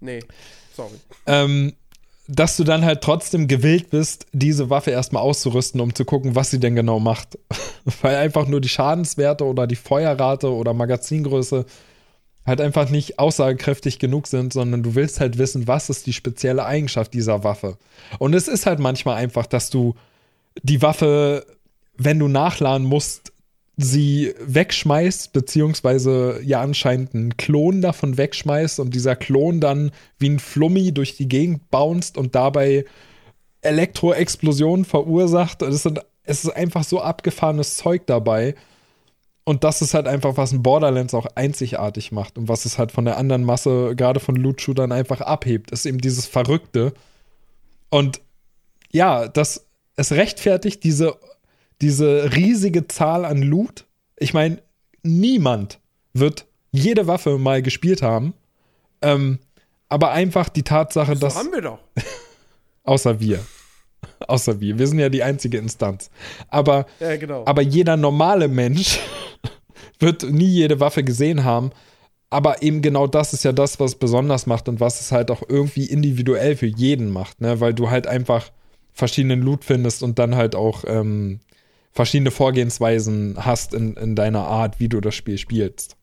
[0.00, 0.20] nee.
[0.74, 0.94] Sorry.
[1.26, 1.72] Ähm,
[2.26, 6.50] dass du dann halt trotzdem gewillt bist, diese Waffe erstmal auszurüsten, um zu gucken, was
[6.50, 7.38] sie denn genau macht.
[8.02, 11.64] Weil einfach nur die Schadenswerte oder die Feuerrate oder Magazingröße
[12.46, 16.64] halt einfach nicht aussagekräftig genug sind, sondern du willst halt wissen, was ist die spezielle
[16.64, 17.78] Eigenschaft dieser Waffe.
[18.18, 19.94] Und es ist halt manchmal einfach, dass du
[20.62, 21.46] die Waffe,
[21.96, 23.32] wenn du nachladen musst,
[23.76, 30.38] sie wegschmeißt, beziehungsweise ja anscheinend einen Klon davon wegschmeißt und dieser Klon dann wie ein
[30.38, 32.84] Flummi durch die Gegend bounced und dabei
[33.62, 35.62] Elektroexplosionen verursacht.
[35.62, 38.54] Es, sind, es ist einfach so abgefahrenes Zeug dabei.
[39.44, 42.92] Und das ist halt einfach, was ein Borderlands auch einzigartig macht und was es halt
[42.92, 46.92] von der anderen Masse, gerade von Loot-Shootern, einfach abhebt, ist eben dieses Verrückte.
[47.90, 48.20] Und
[48.92, 49.66] ja, das,
[49.96, 51.18] es rechtfertigt diese
[51.82, 53.84] diese riesige Zahl an Loot.
[54.16, 54.62] Ich meine,
[55.02, 55.80] niemand
[56.14, 58.34] wird jede Waffe mal gespielt haben.
[59.02, 59.40] Ähm,
[59.88, 61.36] aber einfach die Tatsache, das dass.
[61.36, 61.80] haben wir doch.
[62.84, 63.40] außer wir.
[64.26, 64.78] Außer wir.
[64.78, 66.10] Wir sind ja die einzige Instanz.
[66.48, 67.44] Aber, ja, genau.
[67.46, 69.00] aber jeder normale Mensch
[70.02, 71.70] wird nie jede Waffe gesehen haben.
[72.30, 75.30] Aber eben genau das ist ja das, was es besonders macht und was es halt
[75.30, 77.60] auch irgendwie individuell für jeden macht, ne?
[77.60, 78.50] Weil du halt einfach
[78.92, 81.40] verschiedenen Loot findest und dann halt auch ähm,
[81.92, 85.96] verschiedene Vorgehensweisen hast in, in deiner Art, wie du das Spiel spielst.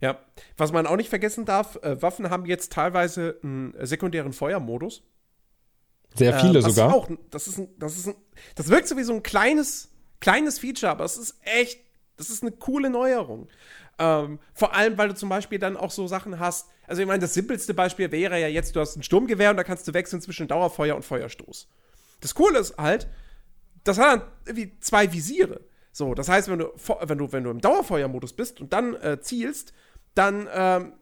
[0.00, 0.18] Ja,
[0.56, 5.02] was man auch nicht vergessen darf, äh, Waffen haben jetzt teilweise einen sekundären Feuermodus.
[6.14, 6.94] Sehr viele äh, sogar.
[6.94, 8.14] Auch, das, ist ein, das, ist ein,
[8.54, 11.80] das wirkt so wie so ein kleines, kleines Feature, aber es ist echt,
[12.16, 13.48] das ist eine coole Neuerung.
[13.98, 16.68] Ähm, vor allem, weil du zum Beispiel dann auch so Sachen hast.
[16.86, 19.64] Also, ich meine, das simpelste Beispiel wäre ja jetzt, du hast ein Sturmgewehr und da
[19.64, 21.68] kannst du wechseln zwischen Dauerfeuer und Feuerstoß.
[22.20, 23.08] Das Coole ist halt,
[23.84, 25.60] das hat dann irgendwie zwei Visiere.
[25.92, 29.20] So, das heißt, wenn du, wenn du, wenn du im Dauerfeuermodus bist und dann äh,
[29.20, 29.74] zielst,
[30.14, 30.94] dann ähm,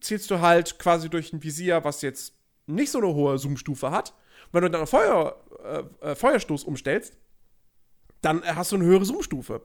[0.00, 2.34] zielst du halt quasi durch ein Visier, was jetzt
[2.66, 4.14] nicht so eine hohe Zoomstufe hat.
[4.52, 7.16] wenn du dann auf Feuer, äh, äh, Feuerstoß umstellst,
[8.22, 9.62] dann hast du eine höhere Zoomstufe.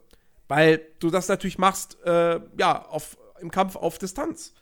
[0.47, 4.53] Weil du das natürlich machst, äh, ja, auf, im Kampf auf Distanz.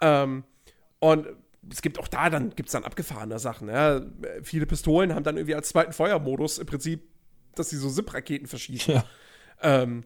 [0.00, 0.44] Ähm,
[0.98, 1.28] und
[1.70, 3.68] es gibt auch da, dann gibt es dann abgefahrene Sachen.
[3.68, 4.02] Ja.
[4.42, 7.10] Viele Pistolen haben dann irgendwie als zweiten Feuermodus im Prinzip
[7.54, 8.94] dass sie so Zip-Raketen verschießen.
[8.94, 9.04] Ja.
[9.62, 10.04] Ähm,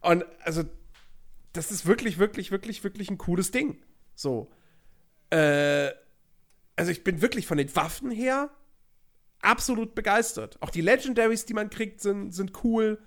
[0.00, 0.62] und also,
[1.52, 3.82] das ist wirklich, wirklich, wirklich, wirklich ein cooles Ding.
[4.14, 4.50] So.
[5.30, 5.90] Äh,
[6.76, 8.50] also ich bin wirklich von den Waffen her
[9.40, 10.58] absolut begeistert.
[10.60, 13.00] Auch die Legendaries, die man kriegt, sind, sind cool.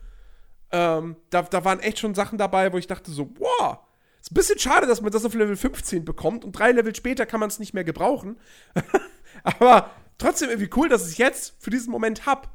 [0.71, 3.79] Ähm, da, da waren echt schon Sachen dabei, wo ich dachte so, wow,
[4.21, 7.25] ist ein bisschen schade, dass man das auf Level 15 bekommt und drei Level später
[7.25, 8.37] kann man es nicht mehr gebrauchen.
[9.43, 12.47] Aber trotzdem irgendwie cool, dass ich es jetzt für diesen Moment habe.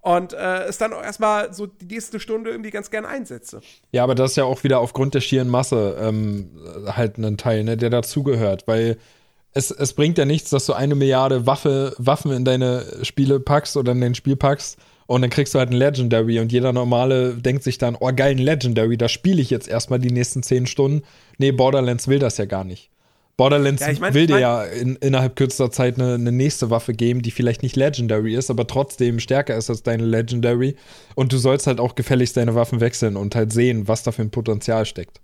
[0.00, 3.60] Und äh, es dann auch erstmal so die nächste Stunde irgendwie ganz gerne einsetze.
[3.92, 6.50] Ja, aber das ist ja auch wieder aufgrund der schieren Masse ähm,
[6.86, 8.98] halt ein Teil, ne, der dazugehört, weil
[9.52, 13.76] es, es bringt ja nichts, dass du eine Milliarde Waffe, Waffen in deine Spiele packst
[13.76, 14.76] oder in dein Spiel packst
[15.12, 18.30] und dann kriegst du halt ein Legendary und jeder normale denkt sich dann, oh geil,
[18.30, 21.02] ein Legendary, da spiele ich jetzt erstmal die nächsten zehn Stunden.
[21.36, 22.88] Nee, Borderlands will das ja gar nicht.
[23.36, 26.32] Borderlands ja, ich mein, will dir ich mein, ja in, innerhalb kürzester Zeit eine, eine,
[26.32, 30.76] nächste Waffe geben, die vielleicht nicht Legendary ist, aber trotzdem stärker ist als deine Legendary.
[31.14, 34.22] Und du sollst halt auch gefälligst deine Waffen wechseln und halt sehen, was da für
[34.22, 35.20] ein Potenzial steckt.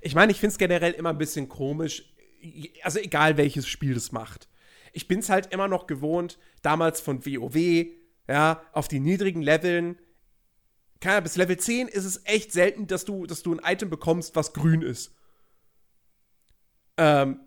[0.00, 2.04] Ich meine, ich finde es generell immer ein bisschen komisch,
[2.84, 4.46] also egal welches Spiel das macht.
[4.92, 7.86] Ich bin es halt immer noch gewohnt, damals von WoW,
[8.28, 9.98] ja, auf die niedrigen Leveln.
[11.00, 14.34] Keine, bis Level 10 ist es echt selten, dass du, dass du ein Item bekommst,
[14.34, 15.14] was grün ist.
[16.96, 17.40] Ähm,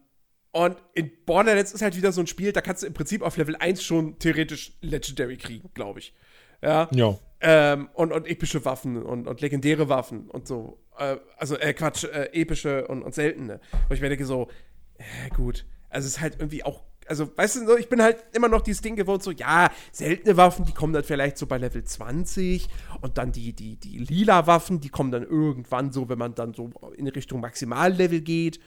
[0.51, 3.38] und in Borderlands ist halt wieder so ein Spiel, da kannst du im Prinzip auf
[3.38, 6.13] Level 1 schon theoretisch Legendary kriegen, glaube ich.
[6.61, 6.89] Ja.
[6.91, 7.17] ja.
[7.41, 10.84] Ähm, und, und epische Waffen und, und legendäre Waffen und so.
[10.97, 13.61] Äh, also, äh, Quatsch, äh, epische und, und seltene.
[13.88, 14.49] Wo ich mir denke, so,
[14.97, 15.65] äh, gut.
[15.89, 18.82] Also, es ist halt irgendwie auch also, weißt du, ich bin halt immer noch dieses
[18.82, 22.68] Ding gewohnt, so, ja, seltene Waffen, die kommen dann vielleicht so bei Level 20
[23.01, 26.53] und dann die, die, die lila Waffen, die kommen dann irgendwann so, wenn man dann
[26.53, 28.60] so in Richtung Maximallevel geht.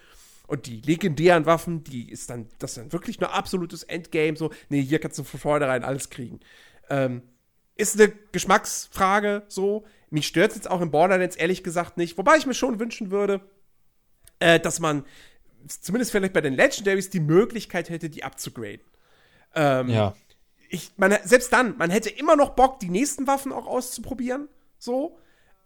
[0.48, 4.50] Und die legendären Waffen, die ist dann, das ist dann wirklich nur absolutes Endgame, so,
[4.68, 6.40] nee, hier kannst du von vornherein alles kriegen.
[6.90, 7.22] Ähm,
[7.76, 9.84] ist eine Geschmacksfrage, so.
[10.10, 13.10] Mich stört es jetzt auch in Borderlands ehrlich gesagt nicht, wobei ich mir schon wünschen
[13.12, 13.40] würde,
[14.40, 15.04] äh, dass man
[15.66, 18.80] zumindest vielleicht bei den Legendaries die Möglichkeit hätte, die abzugraden.
[19.54, 20.14] Ähm, ja.
[20.68, 24.48] Ich, man, selbst dann, man hätte immer noch Bock, die nächsten Waffen auch auszuprobieren.
[24.78, 25.18] So.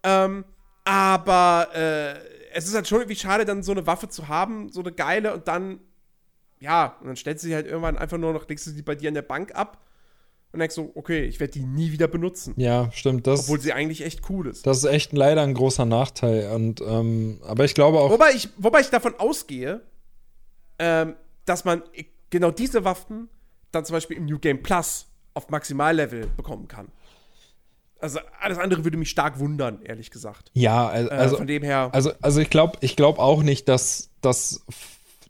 [0.03, 0.45] Ähm,
[0.83, 2.19] aber äh,
[2.53, 5.33] es ist halt schon irgendwie schade, dann so eine Waffe zu haben, so eine geile,
[5.33, 5.79] und dann,
[6.59, 9.09] ja, und dann stellt sie halt irgendwann einfach nur noch, legst du die bei dir
[9.09, 9.86] an der Bank ab
[10.51, 12.53] und denkst so, okay, ich werde die nie wieder benutzen.
[12.57, 13.27] Ja, stimmt.
[13.27, 14.65] Das, Obwohl sie eigentlich echt cool ist.
[14.65, 16.51] Das ist echt leider ein großer Nachteil.
[16.51, 18.09] Und, ähm, aber ich glaube auch.
[18.09, 19.81] Wobei ich, wobei ich davon ausgehe,
[20.79, 21.83] ähm, dass man
[22.29, 23.29] genau diese Waffen
[23.71, 26.87] dann zum Beispiel im New Game Plus auf Maximallevel bekommen kann.
[27.99, 30.51] Also alles andere würde mich stark wundern, ehrlich gesagt.
[30.53, 31.89] Ja, also, äh, von dem her.
[31.93, 34.65] Also, also ich glaube, ich glaube auch nicht, dass, dass,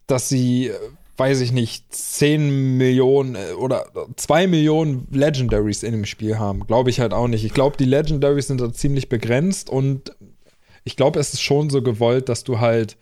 [0.05, 0.71] dass sie
[1.17, 6.65] weiß ich nicht, 10 Millionen äh, oder 2 Millionen Legendaries in dem Spiel haben.
[6.67, 7.43] Glaube ich halt auch nicht.
[7.43, 10.15] Ich glaube, die Legendaries sind da ziemlich begrenzt und
[10.83, 12.97] ich glaube, es ist schon so gewollt, dass du halt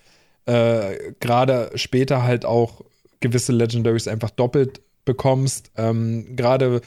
[0.46, 2.82] äh, gerade später halt auch
[3.20, 5.72] gewisse Legendaries einfach doppelt bekommst.
[5.76, 6.82] Ähm, gerade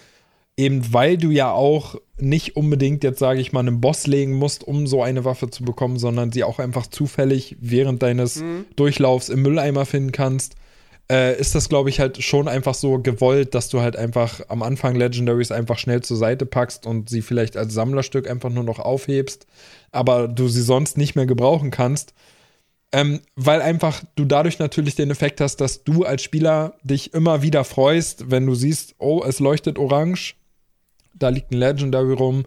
[0.57, 4.66] eben weil du ja auch nicht unbedingt jetzt, sage ich mal, einen Boss legen musst,
[4.66, 8.64] um so eine Waffe zu bekommen, sondern sie auch einfach zufällig während deines mhm.
[8.74, 10.57] Durchlaufs im Mülleimer finden kannst
[11.11, 14.63] äh, ist das, glaube ich, halt schon einfach so gewollt, dass du halt einfach am
[14.63, 18.79] Anfang Legendaries einfach schnell zur Seite packst und sie vielleicht als Sammlerstück einfach nur noch
[18.79, 19.47] aufhebst,
[19.91, 22.13] aber du sie sonst nicht mehr gebrauchen kannst.
[22.91, 27.43] Ähm, weil einfach du dadurch natürlich den Effekt hast, dass du als Spieler dich immer
[27.43, 30.37] wieder freust, wenn du siehst, oh, es leuchtet orange,
[31.13, 32.45] da liegt ein Legendary rum.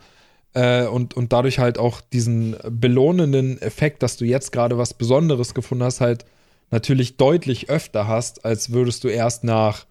[0.53, 5.53] Äh, und, und dadurch halt auch diesen belohnenden Effekt, dass du jetzt gerade was Besonderes
[5.53, 6.25] gefunden hast, halt
[6.71, 9.85] natürlich deutlich öfter hast, als würdest du erst nach,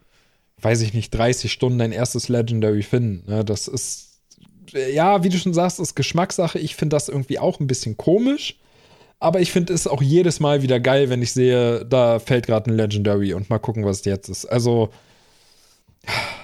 [0.61, 3.31] weiß ich nicht, 30 Stunden dein erstes Legendary finden.
[3.31, 3.45] Ne?
[3.45, 4.21] Das ist,
[4.73, 6.59] ja, wie du schon sagst, ist Geschmackssache.
[6.59, 8.57] Ich finde das irgendwie auch ein bisschen komisch.
[9.23, 12.71] Aber ich finde es auch jedes Mal wieder geil, wenn ich sehe, da fällt gerade
[12.71, 14.47] ein Legendary und mal gucken, was jetzt ist.
[14.47, 14.89] Also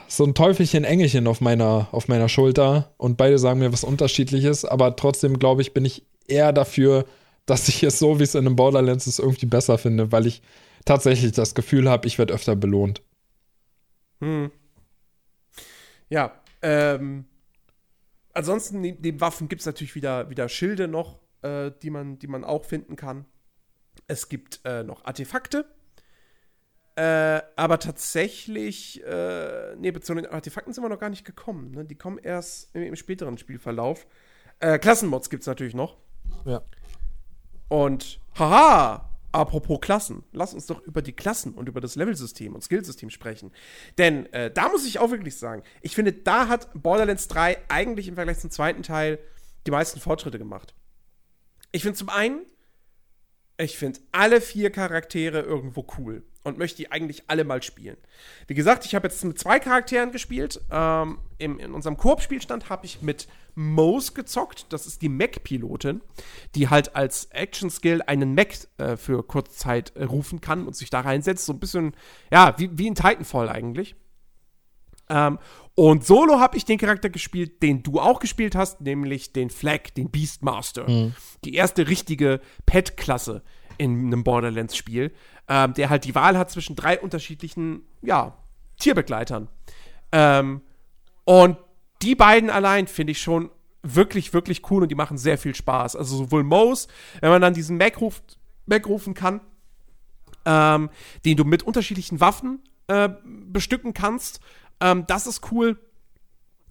[0.07, 4.67] so ein Teufelchen, Engelchen auf meiner, auf meiner Schulter und beide sagen mir was Unterschiedliches,
[4.67, 7.07] aber trotzdem glaube ich, bin ich eher dafür,
[7.47, 10.43] dass ich es so, wie es in einem Borderlands ist, irgendwie besser finde, weil ich
[10.85, 13.03] tatsächlich das Gefühl habe, ich werde öfter belohnt.
[14.21, 14.51] Hm.
[16.09, 17.25] Ja, ähm,
[18.33, 22.27] ansonsten neben den Waffen gibt es natürlich wieder, wieder Schilde noch, äh, die, man, die
[22.27, 23.27] man auch finden kann.
[24.09, 25.67] Es gibt äh, noch Artefakte.
[26.95, 31.73] Äh, aber tatsächlich, äh, nee, zu den Artefakten sind wir noch gar nicht gekommen.
[31.73, 31.85] Ne?
[31.85, 34.07] Die kommen erst im, im späteren Spielverlauf.
[34.61, 35.99] Äh, Klassenmods gibt es natürlich noch.
[36.47, 36.63] Ja.
[37.69, 42.63] Und haha, apropos Klassen, lass uns doch über die Klassen und über das Levelsystem und
[42.63, 43.53] Skillsystem sprechen.
[43.99, 48.09] Denn äh, da muss ich auch wirklich sagen, ich finde, da hat Borderlands 3 eigentlich
[48.09, 49.19] im Vergleich zum zweiten Teil
[49.67, 50.75] die meisten Fortschritte gemacht.
[51.73, 52.47] Ich finde zum einen,
[53.59, 57.97] ich finde alle vier Charaktere irgendwo cool und möchte die eigentlich alle mal spielen.
[58.47, 60.61] Wie gesagt, ich habe jetzt mit zwei Charakteren gespielt.
[60.71, 63.27] Ähm, im, in unserem Koop-Spielstand habe ich mit
[63.57, 64.67] Mose gezockt.
[64.69, 66.03] Das ist die Mech-Pilotin,
[66.55, 70.91] die halt als Action-Skill einen Mech äh, für kurze Zeit äh, rufen kann und sich
[70.91, 71.47] da reinsetzt.
[71.47, 71.97] So ein bisschen,
[72.31, 73.97] ja, wie, wie in Titanfall eigentlich.
[75.09, 75.39] Ähm,
[75.75, 79.91] und solo habe ich den Charakter gespielt, den du auch gespielt hast, nämlich den Flag,
[79.97, 80.89] den Beastmaster.
[80.89, 81.15] Mhm.
[81.45, 83.43] Die erste richtige Pet-Klasse
[83.79, 85.13] in einem Borderlands-Spiel,
[85.49, 88.37] ähm, der halt die Wahl hat zwischen drei unterschiedlichen, ja,
[88.79, 89.49] Tierbegleitern.
[90.13, 90.61] Ähm,
[91.25, 91.59] und
[92.03, 93.51] die beiden allein finde ich schon
[93.83, 95.97] wirklich, wirklich cool und die machen sehr viel Spaß.
[95.97, 96.89] Also sowohl Mose,
[97.21, 99.41] wenn man dann diesen Mac, ruft, Mac rufen kann,
[100.45, 100.91] ähm,
[101.25, 104.41] den du mit unterschiedlichen Waffen äh, bestücken kannst,
[104.81, 105.79] ähm, das ist cool.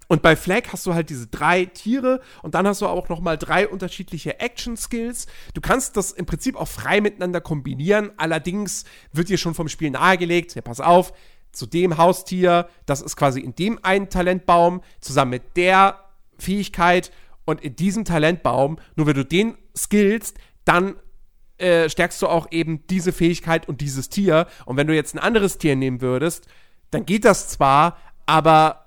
[0.08, 3.22] Und bei Flag hast du halt diese drei Tiere und dann hast du auch noch
[3.22, 5.26] mal drei unterschiedliche Action-Skills.
[5.56, 8.12] Du kannst das im Prinzip auch frei miteinander kombinieren.
[8.18, 11.12] Allerdings wird dir schon vom Spiel nahegelegt, ja, pass auf,
[11.56, 16.00] zu dem Haustier, das ist quasi in dem einen Talentbaum, zusammen mit der
[16.38, 17.12] Fähigkeit
[17.46, 20.96] und in diesem Talentbaum, nur wenn du den skillst, dann
[21.58, 24.48] äh, stärkst du auch eben diese Fähigkeit und dieses Tier.
[24.66, 26.48] Und wenn du jetzt ein anderes Tier nehmen würdest,
[26.92, 28.86] dann geht das zwar, aber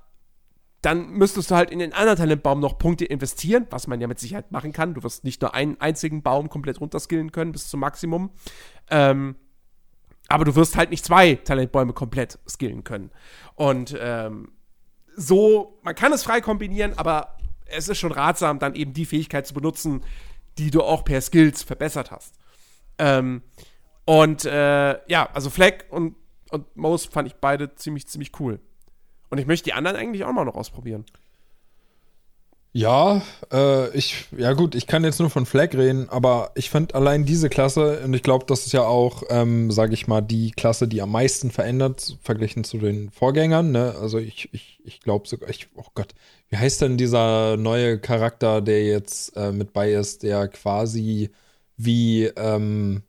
[0.82, 4.18] dann müsstest du halt in den anderen Talentbaum noch Punkte investieren, was man ja mit
[4.18, 4.94] Sicherheit machen kann.
[4.94, 8.30] Du wirst nicht nur einen einzigen Baum komplett runterskillen können bis zum Maximum.
[8.90, 9.36] Ähm,
[10.28, 13.10] aber du wirst halt nicht zwei Talentbäume komplett skillen können.
[13.54, 14.52] Und ähm,
[15.16, 19.46] so, man kann es frei kombinieren, aber es ist schon ratsam, dann eben die Fähigkeit
[19.46, 20.04] zu benutzen,
[20.58, 22.34] die du auch per Skills verbessert hast.
[22.98, 23.42] Ähm,
[24.04, 26.14] und äh, ja, also Fleck und
[26.50, 28.60] und Mose fand ich beide ziemlich, ziemlich cool.
[29.30, 31.04] Und ich möchte die anderen eigentlich auch mal noch ausprobieren.
[32.78, 33.22] Ja,
[33.52, 37.24] äh, ich, ja gut, ich kann jetzt nur von Flag reden, aber ich fand allein
[37.24, 40.86] diese Klasse, und ich glaube, das ist ja auch, ähm, sage ich mal, die Klasse,
[40.86, 43.96] die am meisten verändert, verglichen zu den Vorgängern, ne?
[44.00, 46.14] Also ich, ich, ich glaube sogar, ich, oh Gott,
[46.50, 51.30] wie heißt denn dieser neue Charakter, der jetzt äh, mit bei ist, der quasi
[51.76, 53.02] wie, ähm,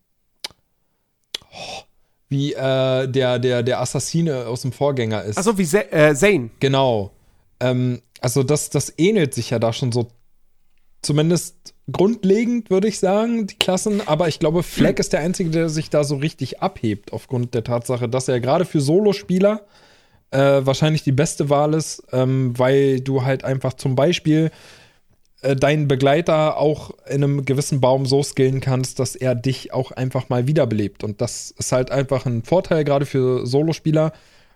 [1.43, 1.83] oh,
[2.27, 5.37] wie äh, der, der, der Assassine aus dem Vorgänger ist.
[5.37, 6.49] Achso, wie Z äh, Zane.
[6.59, 7.11] Genau.
[7.59, 10.07] Ähm, also das, das ähnelt sich ja da schon so
[11.01, 14.07] zumindest grundlegend, würde ich sagen, die Klassen.
[14.07, 17.63] Aber ich glaube, Fleck ist der Einzige, der sich da so richtig abhebt, aufgrund der
[17.63, 19.65] Tatsache, dass er gerade für Solospieler
[20.31, 24.51] äh, wahrscheinlich die beste Wahl ist, ähm, weil du halt einfach zum Beispiel
[25.41, 29.91] äh, deinen Begleiter auch in einem gewissen Baum so skillen kannst, dass er dich auch
[29.91, 31.03] einfach mal wiederbelebt.
[31.03, 34.11] Und das ist halt einfach ein Vorteil, gerade für Solospieler.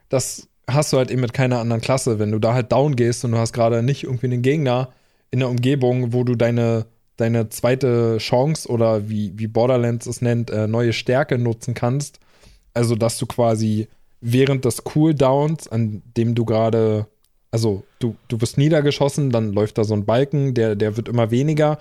[0.09, 2.19] Das hast du halt eben mit keiner anderen Klasse.
[2.19, 4.89] Wenn du da halt down gehst und du hast gerade nicht irgendwie einen Gegner
[5.31, 6.85] in der Umgebung, wo du deine,
[7.17, 12.19] deine zweite Chance oder wie, wie Borderlands es nennt, äh, neue Stärke nutzen kannst.
[12.73, 13.87] Also, dass du quasi
[14.21, 17.07] während des Cooldowns, an dem du gerade
[17.53, 21.29] also du, du wirst niedergeschossen, dann läuft da so ein Balken, der, der wird immer
[21.29, 21.77] weniger.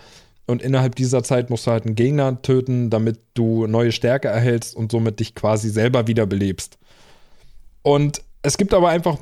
[0.46, 4.76] Und innerhalb dieser Zeit musst du halt einen Gegner töten, damit du neue Stärke erhältst
[4.76, 6.76] und somit dich quasi selber wiederbelebst.
[7.80, 9.18] Und es gibt aber einfach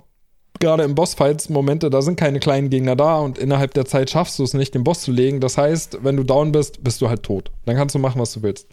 [0.58, 4.38] gerade im Bossfights Momente, da sind keine kleinen Gegner da und innerhalb der Zeit schaffst
[4.38, 5.40] du es nicht, den Boss zu legen.
[5.40, 7.50] Das heißt, wenn du down bist, bist du halt tot.
[7.64, 8.68] Dann kannst du machen, was du willst.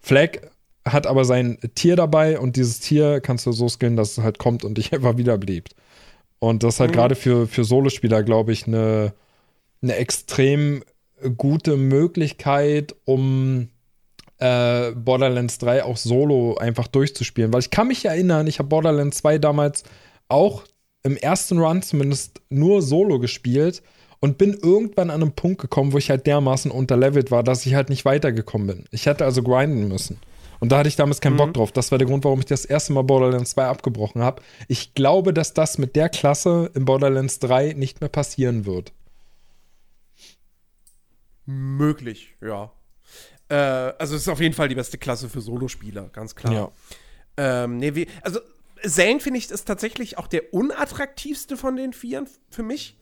[0.00, 0.38] Flag
[0.84, 4.38] hat aber sein Tier dabei und dieses Tier kannst du so skillen, dass es halt
[4.38, 5.74] kommt und dich einfach wiederbelebt.
[6.40, 6.96] Und das ist halt mhm.
[6.96, 9.12] gerade für, für Solospieler, glaube ich, eine,
[9.82, 10.82] eine extrem
[11.36, 13.68] gute Möglichkeit, um
[14.38, 17.52] äh, Borderlands 3 auch solo einfach durchzuspielen.
[17.52, 19.84] Weil ich kann mich erinnern, ich habe Borderlands 2 damals
[20.28, 20.64] auch
[21.02, 23.82] im ersten Run zumindest nur solo gespielt
[24.20, 27.74] und bin irgendwann an einem Punkt gekommen, wo ich halt dermaßen unterlevelt war, dass ich
[27.74, 28.84] halt nicht weitergekommen bin.
[28.90, 30.18] Ich hätte also grinden müssen.
[30.60, 31.38] Und da hatte ich damals keinen mhm.
[31.38, 31.72] Bock drauf.
[31.72, 34.42] Das war der Grund, warum ich das erste Mal Borderlands 2 abgebrochen habe.
[34.66, 38.92] Ich glaube, dass das mit der Klasse in Borderlands 3 nicht mehr passieren wird.
[41.46, 42.72] Möglich, ja.
[43.48, 46.52] Äh, also es ist auf jeden Fall die beste Klasse für Solospieler, ganz klar.
[46.52, 46.72] Ja.
[47.36, 48.40] Ähm, nee, wie, also
[48.84, 52.96] Zane finde ich ist tatsächlich auch der unattraktivste von den Vieren für mich.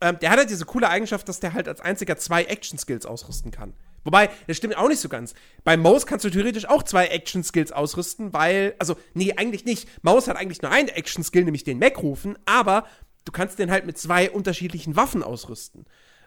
[0.00, 3.50] Ähm, der hat halt diese coole Eigenschaft, dass der halt als einziger zwei Action-Skills ausrüsten
[3.50, 3.74] kann.
[4.04, 5.32] Wobei, das stimmt auch nicht so ganz.
[5.62, 9.88] Bei Maus kannst du theoretisch auch zwei Action-Skills ausrüsten, weil, also, nee, eigentlich nicht.
[10.02, 12.84] Maus hat eigentlich nur einen Action-Skill, nämlich den Mac rufen, aber
[13.24, 15.86] du kannst den halt mit zwei unterschiedlichen Waffen ausrüsten.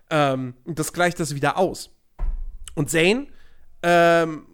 [0.10, 1.90] Ähm, und das gleicht das wieder aus.
[2.76, 3.28] Und Zane,
[3.88, 4.48] ähm,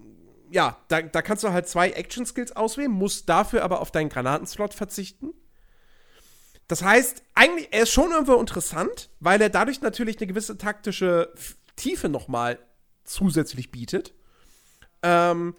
[0.52, 4.74] ja, da, da kannst du halt zwei Action-Skills auswählen, musst dafür aber auf deinen Granatenslot
[4.74, 5.34] verzichten.
[6.68, 11.34] Das heißt, eigentlich, er ist schon irgendwo interessant, weil er dadurch natürlich eine gewisse taktische
[11.78, 12.60] Tiefe nochmal
[13.06, 14.14] zusätzlich bietet.
[15.02, 15.56] Ähm,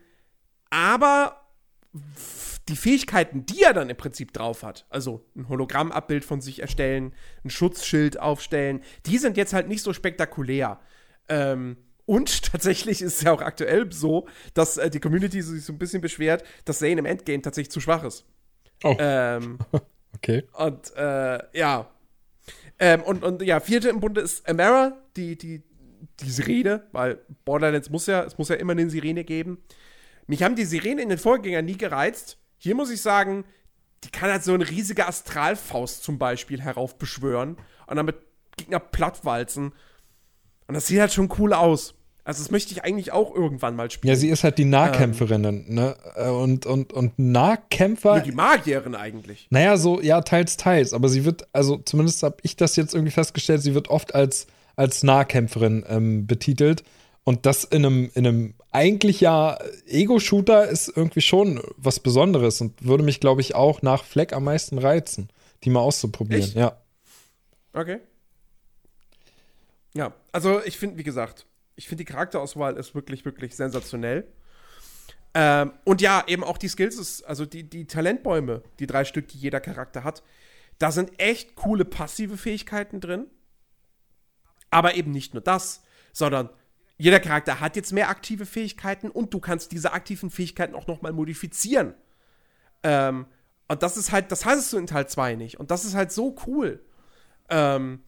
[0.68, 1.40] aber
[2.68, 7.14] die Fähigkeiten, die er dann im Prinzip drauf hat, also ein Hologrammabbild von sich erstellen,
[7.42, 10.78] ein Schutzschild aufstellen, die sind jetzt halt nicht so spektakulär.
[11.28, 15.72] Ähm, und tatsächlich ist es ja auch aktuell so, dass äh, die Community sich so
[15.72, 18.24] ein bisschen beschwert, dass Zane im Endgame tatsächlich zu schwach ist.
[18.84, 18.96] Oh.
[18.98, 19.58] Ähm,
[20.14, 20.44] okay.
[20.54, 21.90] Und äh, ja.
[22.78, 25.62] Ähm, und, und ja, vierte im Bunde ist Amara, die, die,
[26.20, 29.62] die Sirene, weil Borderlands muss ja, es muss ja immer eine Sirene geben.
[30.26, 32.38] Mich haben die Sirene in den Vorgängern nie gereizt.
[32.58, 33.44] Hier muss ich sagen,
[34.04, 38.16] die kann halt so eine riesige Astralfaust zum Beispiel heraufbeschwören und damit
[38.56, 39.72] Gegner plattwalzen.
[40.72, 41.92] Und das sieht halt schon cool aus.
[42.24, 44.08] Also, das möchte ich eigentlich auch irgendwann mal spielen.
[44.08, 45.94] Ja, sie ist halt die Nahkämpferin, ähm, ne?
[46.32, 48.20] Und, und, und Nahkämpfer.
[48.20, 49.48] die Magierin eigentlich.
[49.50, 50.94] Naja, so, ja, teils, teils.
[50.94, 54.46] Aber sie wird, also zumindest habe ich das jetzt irgendwie festgestellt, sie wird oft als,
[54.76, 56.84] als Nahkämpferin ähm, betitelt.
[57.24, 62.82] Und das in einem, in einem eigentlich ja Ego-Shooter ist irgendwie schon was Besonderes und
[62.82, 65.28] würde mich, glaube ich, auch nach Fleck am meisten reizen,
[65.64, 66.42] die mal auszuprobieren.
[66.42, 66.54] Echt?
[66.54, 66.78] Ja.
[67.74, 67.98] Okay.
[69.94, 74.26] Ja, also ich finde, wie gesagt, ich finde die Charakterauswahl ist wirklich, wirklich sensationell.
[75.34, 79.38] Ähm, und ja, eben auch die Skills, also die, die Talentbäume, die drei Stück, die
[79.38, 80.22] jeder Charakter hat,
[80.78, 83.26] da sind echt coole passive Fähigkeiten drin.
[84.70, 86.50] Aber eben nicht nur das, sondern
[86.98, 91.12] jeder Charakter hat jetzt mehr aktive Fähigkeiten und du kannst diese aktiven Fähigkeiten auch nochmal
[91.12, 91.94] modifizieren.
[92.82, 93.26] Ähm,
[93.68, 95.58] und das ist halt, das hattest du in Teil 2 nicht.
[95.58, 96.84] Und das ist halt so cool.
[97.48, 98.02] Ähm,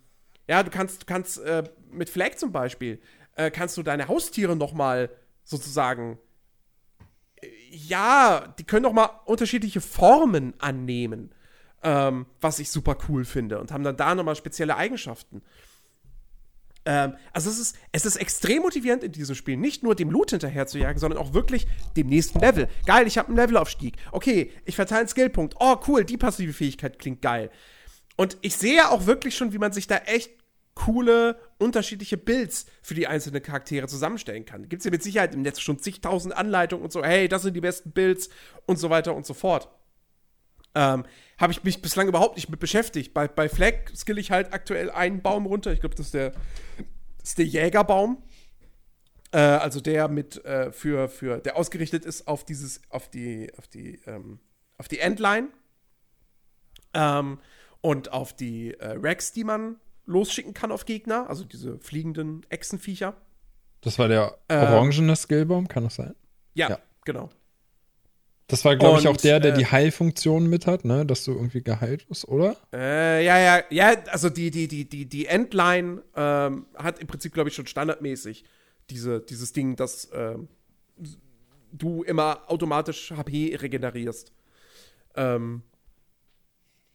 [0.48, 1.64] ja, du kannst, du kannst äh,
[1.95, 3.01] mit Flag zum Beispiel,
[3.36, 5.11] äh, kannst du deine Haustiere nochmal
[5.45, 6.18] sozusagen,
[7.42, 11.34] äh, ja, die können nochmal unterschiedliche Formen annehmen.
[11.82, 13.61] Ähm, was ich super cool finde.
[13.61, 15.42] Und haben dann da nochmal spezielle Eigenschaften.
[16.86, 20.30] Ähm, also es ist, es ist extrem motivierend in diesem Spiel, nicht nur dem Loot
[20.30, 21.66] hinterher zu jagen, sondern auch wirklich
[21.97, 22.68] dem nächsten Level.
[22.86, 23.97] Geil, ich habe einen Levelaufstieg.
[24.12, 25.57] Okay, ich verteile einen Skillpunkt.
[25.61, 27.51] Oh, cool, die passive Fähigkeit klingt geil.
[28.16, 30.30] Und ich sehe auch wirklich schon, wie man sich da echt
[30.74, 34.68] coole, unterschiedliche Builds für die einzelnen Charaktere zusammenstellen kann.
[34.68, 37.54] Gibt es ja mit Sicherheit im Netz schon zigtausend Anleitungen und so, hey, das sind
[37.54, 38.28] die besten Builds
[38.66, 39.68] und so weiter und so fort.
[40.74, 41.04] Ähm,
[41.38, 43.14] Habe ich mich bislang überhaupt nicht mit beschäftigt.
[43.14, 45.72] Bei, bei Flag skill ich halt aktuell einen Baum runter.
[45.72, 48.22] Ich glaube, das ist der, das ist der Jägerbaum.
[49.30, 53.68] Äh, also der mit äh, für, für, der ausgerichtet ist auf dieses, auf die, auf
[53.68, 54.40] die, ähm,
[54.78, 55.48] auf die Endline.
[56.92, 57.38] Ähm,
[57.80, 59.76] und auf die äh, Rex, die man
[60.07, 63.14] losschicken kann auf Gegner, also diese fliegenden Echsenviecher.
[63.80, 66.14] Das war der ähm, orangene Skillbaum, kann das sein?
[66.55, 66.78] Ja, ja.
[67.05, 67.30] genau.
[68.46, 71.07] Das war, glaube ich, auch der, der äh, die Heilfunktion mit hat, ne?
[71.07, 72.57] Dass du irgendwie geheilt bist, oder?
[72.74, 77.32] Äh, ja, ja, ja, also die, die, die, die, die Endline ähm, hat im Prinzip,
[77.32, 78.44] glaube ich, schon standardmäßig
[78.90, 80.48] diese, dieses Ding, dass ähm,
[81.72, 84.32] du immer automatisch HP regenerierst.
[85.16, 85.62] Ähm,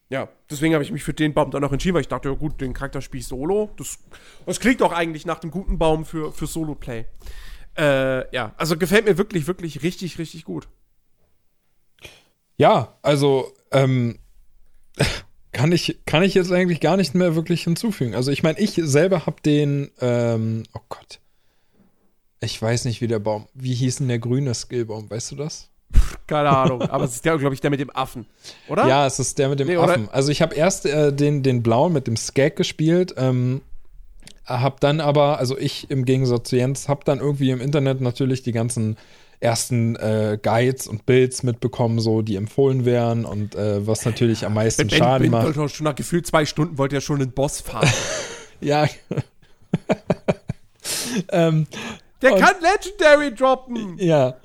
[0.10, 2.36] ja, deswegen habe ich mich für den Baum dann auch entschieden, weil ich dachte, ja
[2.36, 3.70] gut, den Charakter spiele ich solo.
[3.78, 3.99] Das,
[4.45, 7.05] das klingt auch eigentlich nach dem guten Baum für, für Solo-Play.
[7.78, 10.68] Äh, ja, also gefällt mir wirklich, wirklich richtig, richtig gut.
[12.57, 14.18] Ja, also ähm,
[15.51, 18.16] kann ich kann ich jetzt eigentlich gar nicht mehr wirklich hinzufügen.
[18.16, 21.22] Also ich meine, ich selber habe den, ähm, oh Gott,
[22.41, 25.70] ich weiß nicht, wie der Baum, wie hieß denn der grüne Skillbaum, weißt du das?
[26.30, 28.27] Keine Ahnung, aber es ist der, glaube ich, der mit dem Affen,
[28.67, 28.88] oder?
[28.88, 30.03] Ja, es ist der mit dem nee, Affen.
[30.03, 30.13] Oder?
[30.13, 33.61] Also ich habe erst äh, den, den blauen mit dem Skag gespielt, ähm,
[34.45, 38.43] hab dann aber, also ich im Gegensatz zu Jens, hab dann irgendwie im Internet natürlich
[38.43, 38.97] die ganzen
[39.39, 44.53] ersten äh, Guides und Builds mitbekommen, so die empfohlen wären und äh, was natürlich am
[44.53, 45.71] meisten ben, Schaden ben, macht.
[45.71, 47.89] Schon nach gefühlt zwei Stunden wollte er schon einen Boss fahren.
[48.61, 48.88] ja.
[51.32, 51.67] ähm,
[52.21, 53.97] Der kann Legendary droppen.
[53.97, 54.36] Ja.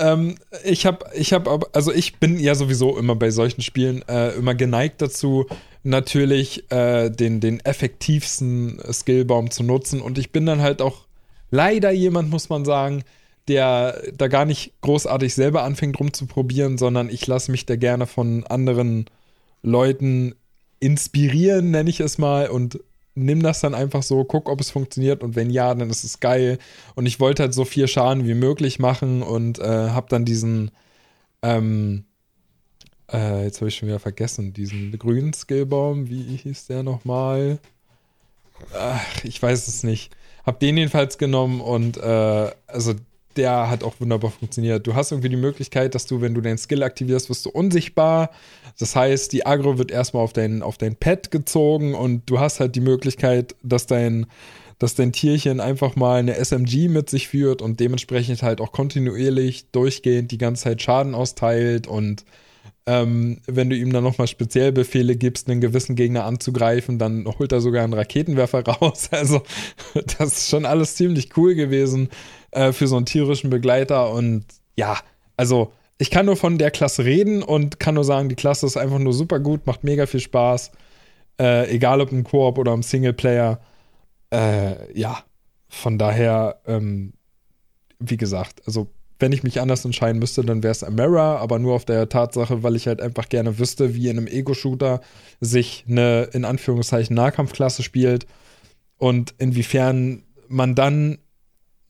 [0.00, 4.30] Ähm, ich habe, ich habe, also ich bin ja sowieso immer bei solchen Spielen äh,
[4.30, 5.46] immer geneigt dazu,
[5.82, 10.00] natürlich äh, den, den effektivsten Skillbaum zu nutzen.
[10.00, 11.06] Und ich bin dann halt auch
[11.50, 13.02] leider jemand, muss man sagen,
[13.48, 18.46] der da gar nicht großartig selber anfängt rumzuprobieren, sondern ich lasse mich da gerne von
[18.46, 19.06] anderen
[19.62, 20.34] Leuten
[20.78, 22.80] inspirieren, nenne ich es mal, und
[23.14, 26.20] nimm das dann einfach so, guck, ob es funktioniert und wenn ja, dann ist es
[26.20, 26.58] geil.
[26.94, 30.70] Und ich wollte halt so viel Schaden wie möglich machen und äh, habe dann diesen,
[31.42, 32.04] ähm,
[33.12, 37.58] äh, jetzt habe ich schon wieder vergessen, diesen grünen Skillbaum, wie hieß der nochmal?
[38.74, 40.14] Ach, ich weiß es nicht.
[40.44, 42.94] Hab den jedenfalls genommen und äh, also
[43.36, 44.86] der hat auch wunderbar funktioniert.
[44.86, 48.30] Du hast irgendwie die Möglichkeit, dass du, wenn du deinen Skill aktivierst, wirst du unsichtbar.
[48.78, 52.60] Das heißt, die Agro wird erstmal auf dein, auf dein Pad gezogen und du hast
[52.60, 54.26] halt die Möglichkeit, dass dein,
[54.78, 59.70] dass dein Tierchen einfach mal eine SMG mit sich führt und dementsprechend halt auch kontinuierlich
[59.70, 62.24] durchgehend die ganze Zeit Schaden austeilt und
[62.86, 67.60] ähm, wenn du ihm dann nochmal Speziellbefehle gibst, einen gewissen Gegner anzugreifen, dann holt er
[67.60, 69.10] sogar einen Raketenwerfer raus.
[69.12, 69.42] Also,
[70.18, 72.08] das ist schon alles ziemlich cool gewesen
[72.52, 74.10] äh, für so einen tierischen Begleiter.
[74.12, 74.44] Und
[74.76, 74.98] ja,
[75.36, 78.76] also, ich kann nur von der Klasse reden und kann nur sagen, die Klasse ist
[78.76, 80.72] einfach nur super gut, macht mega viel Spaß.
[81.38, 83.60] Äh, egal ob im Koop oder im Singleplayer.
[84.30, 85.24] Äh, ja,
[85.68, 87.12] von daher, ähm,
[87.98, 88.88] wie gesagt, also
[89.20, 92.62] wenn ich mich anders entscheiden müsste, dann wäre es Amara, aber nur auf der Tatsache,
[92.62, 95.00] weil ich halt einfach gerne wüsste, wie in einem Ego-Shooter
[95.40, 98.26] sich eine, in Anführungszeichen, Nahkampfklasse spielt
[98.96, 101.18] und inwiefern man dann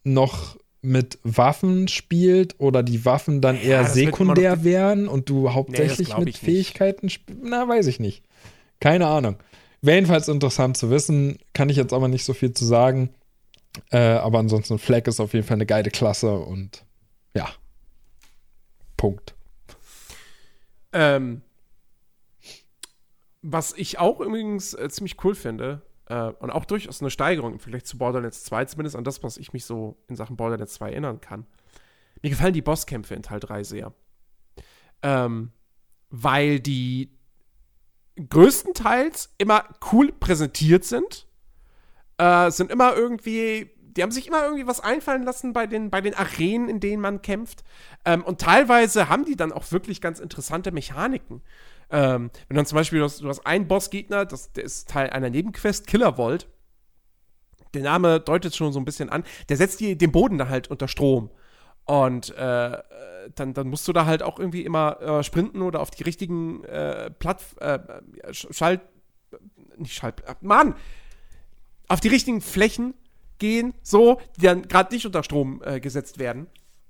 [0.04, 6.16] noch mit Waffen spielt oder die Waffen dann eher ja, sekundär wären und du hauptsächlich
[6.16, 7.42] nee, mit Fähigkeiten spielst.
[7.44, 8.24] Na, weiß ich nicht.
[8.80, 9.36] Keine Ahnung.
[9.82, 13.10] Wäre jedenfalls interessant zu wissen, kann ich jetzt aber nicht so viel zu sagen.
[13.90, 16.84] Äh, aber ansonsten, Flag ist auf jeden Fall eine geile Klasse und
[17.34, 17.48] ja.
[18.96, 19.34] Punkt.
[20.92, 21.42] Ähm,
[23.42, 27.60] was ich auch übrigens äh, ziemlich cool finde, äh, und auch durchaus eine Steigerung im
[27.60, 30.90] Vergleich zu Borderlands 2, zumindest an das, was ich mich so in Sachen Borderlands 2
[30.90, 31.46] erinnern kann.
[32.20, 33.94] Mir gefallen die Bosskämpfe in Teil 3 sehr.
[35.02, 35.52] Ähm,
[36.10, 37.16] weil die
[38.28, 41.26] größtenteils immer cool präsentiert sind.
[42.18, 46.00] Äh, sind immer irgendwie die haben sich immer irgendwie was einfallen lassen bei den, bei
[46.00, 47.64] den Arenen, in denen man kämpft.
[48.04, 51.42] Ähm, und teilweise haben die dann auch wirklich ganz interessante Mechaniken.
[51.90, 55.10] Ähm, wenn dann zum Beispiel, du hast, du hast einen Bossgegner, das, der ist Teil
[55.10, 56.48] einer Nebenquest, Killer Volt.
[57.74, 59.24] Der Name deutet schon so ein bisschen an.
[59.48, 61.30] Der setzt die, den Boden dann halt unter Strom.
[61.84, 62.78] Und äh,
[63.34, 66.64] dann, dann musst du da halt auch irgendwie immer äh, sprinten oder auf die richtigen
[66.64, 67.78] äh, Platt, äh,
[68.32, 68.80] Schalt,
[69.76, 70.74] nicht Schalt, Mann,
[71.88, 72.94] auf die richtigen Flächen
[73.38, 76.46] gehen, so, die dann gerade nicht unter Strom äh, gesetzt werden.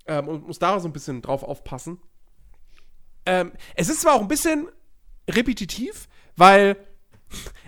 [0.07, 1.99] Ähm, und muss da so ein bisschen drauf aufpassen.
[3.27, 4.69] Ähm, es ist zwar auch ein bisschen
[5.29, 6.77] repetitiv, weil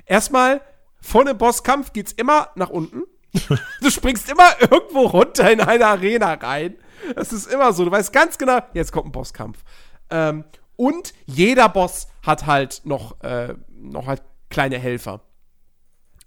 [0.06, 0.60] erstmal
[1.00, 3.02] vor einem Bosskampf geht's immer nach unten.
[3.80, 6.76] du springst immer irgendwo runter in eine Arena rein.
[7.16, 7.84] Das ist immer so.
[7.84, 9.58] Du weißt ganz genau, jetzt kommt ein Bosskampf.
[10.10, 10.44] Ähm,
[10.76, 15.20] und jeder Boss hat halt noch, äh, noch halt kleine Helfer.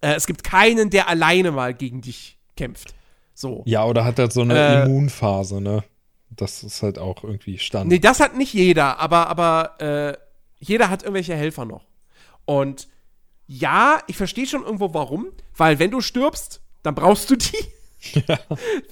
[0.01, 2.93] Äh, es gibt keinen, der alleine mal gegen dich kämpft.
[3.33, 3.63] So.
[3.65, 5.83] Ja, oder hat er so eine äh, Immunphase, ne?
[6.29, 7.89] Das ist halt auch irgendwie Standard.
[7.89, 10.17] Nee, das hat nicht jeder, aber, aber äh,
[10.67, 11.85] jeder hat irgendwelche Helfer noch.
[12.45, 12.87] Und
[13.47, 17.57] ja, ich verstehe schon irgendwo warum, weil wenn du stirbst, dann brauchst du die.
[18.27, 18.37] Ja.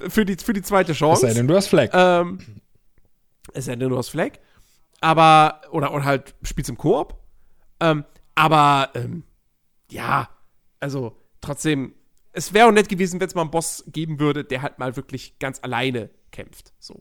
[0.09, 1.27] für, die für die zweite Chance.
[1.27, 1.91] Es sei denn, du hast Flag.
[1.93, 2.39] Ähm,
[3.53, 4.39] es sei denn, du hast Flag.
[5.01, 7.15] Aber, oder, oder halt spielst im Koop.
[7.79, 9.23] Ähm, aber, ähm,
[9.91, 10.29] ja,
[10.79, 11.93] also trotzdem,
[12.31, 14.95] es wäre auch nett gewesen, wenn es mal einen Boss geben würde, der halt mal
[14.95, 16.73] wirklich ganz alleine kämpft.
[16.79, 16.99] So.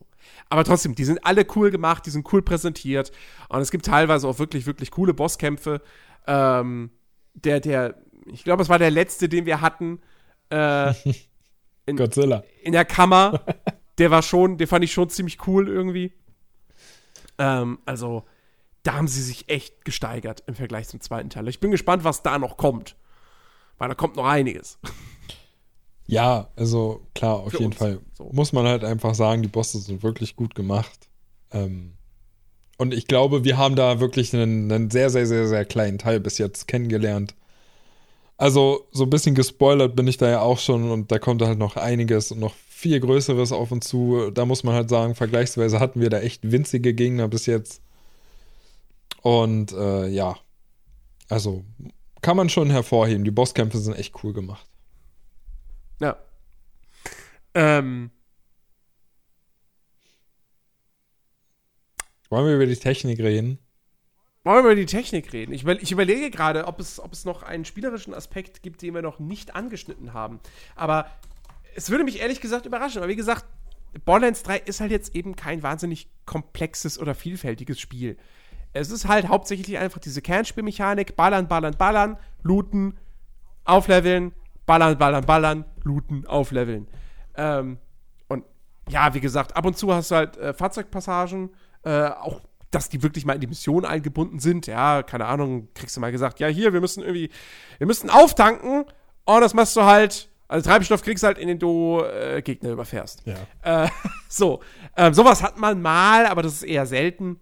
[0.49, 3.12] Aber trotzdem, die sind alle cool gemacht, die sind cool präsentiert.
[3.49, 5.80] Und es gibt teilweise auch wirklich, wirklich coole Bosskämpfe.
[6.26, 6.91] Ähm,
[7.35, 10.01] der, der, ich glaube, es war der letzte, den wir hatten.
[10.51, 10.93] Äh,
[11.87, 12.45] in, Godzilla.
[12.62, 13.41] In der Kammer.
[13.99, 16.12] Der war schon, den fand ich schon ziemlich cool irgendwie.
[17.39, 18.24] Ähm, also,
[18.83, 21.47] da haben sie sich echt gesteigert im Vergleich zum zweiten Teil.
[21.49, 22.97] Ich bin gespannt, was da noch kommt.
[23.78, 24.78] Weil da kommt noch einiges.
[26.12, 27.76] Ja, also klar, auf jeden uns.
[27.76, 27.98] Fall.
[28.18, 28.28] So.
[28.32, 31.08] Muss man halt einfach sagen, die Bosse sind wirklich gut gemacht.
[31.50, 31.94] Ähm,
[32.76, 36.20] und ich glaube, wir haben da wirklich einen, einen, sehr, sehr, sehr, sehr kleinen Teil
[36.20, 37.34] bis jetzt kennengelernt.
[38.36, 41.58] Also, so ein bisschen gespoilert bin ich da ja auch schon und da kommt halt
[41.58, 44.30] noch einiges und noch viel Größeres auf uns zu.
[44.32, 47.80] Da muss man halt sagen, vergleichsweise hatten wir da echt winzige Gegner bis jetzt.
[49.22, 50.36] Und äh, ja,
[51.30, 51.64] also
[52.20, 53.24] kann man schon hervorheben.
[53.24, 54.66] Die Bosskämpfe sind echt cool gemacht.
[56.03, 56.16] Ja.
[57.55, 58.11] Ähm.
[62.28, 63.59] Wollen wir über die Technik reden?
[64.42, 65.53] Wollen wir über die Technik reden?
[65.53, 69.03] Ich, ich, überlege gerade, ob es, ob es noch einen spielerischen Aspekt gibt, den wir
[69.03, 70.40] noch nicht angeschnitten haben.
[70.74, 71.09] Aber
[71.76, 72.98] es würde mich ehrlich gesagt überraschen.
[72.98, 73.44] Aber wie gesagt,
[74.05, 78.16] Borderlands 3 ist halt jetzt eben kein wahnsinnig komplexes oder vielfältiges Spiel.
[78.72, 82.98] Es ist halt hauptsächlich einfach diese Kernspielmechanik: ballern, ballern, ballern, looten,
[83.64, 84.32] aufleveln,
[84.66, 86.88] ballern, ballern, ballern, looten, aufleveln.
[87.36, 87.78] Ähm,
[88.28, 88.44] und
[88.88, 91.50] ja, wie gesagt, ab und zu hast du halt äh, Fahrzeugpassagen,
[91.84, 92.40] äh, auch
[92.70, 94.66] dass die wirklich mal in die Mission eingebunden sind.
[94.66, 97.30] Ja, keine Ahnung, kriegst du mal gesagt, ja, hier, wir müssen irgendwie,
[97.78, 98.86] wir müssen auftanken.
[99.24, 103.22] Und das machst du halt Also Treibstoff kriegst du halt, indem du äh, Gegner überfährst.
[103.24, 103.84] Ja.
[103.84, 103.88] Äh,
[104.28, 104.60] so,
[104.96, 107.40] ähm, sowas hat man mal, aber das ist eher selten.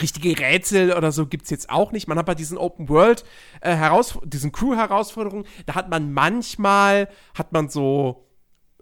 [0.00, 2.08] Richtige Rätsel oder so gibt's jetzt auch nicht.
[2.08, 3.24] Man hat bei diesen Open World
[3.60, 8.26] äh, Heraus diesen Crew-Herausforderungen, da hat man manchmal, hat man so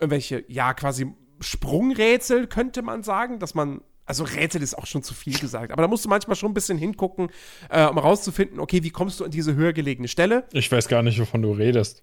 [0.01, 5.15] irgendwelche, ja, quasi Sprungrätsel, könnte man sagen, dass man also Rätsel ist auch schon zu
[5.15, 7.31] viel gesagt, aber da musst du manchmal schon ein bisschen hingucken,
[7.71, 10.47] äh, um herauszufinden, okay, wie kommst du an diese höher gelegene Stelle?
[10.53, 12.03] Ich weiß gar nicht, wovon du redest.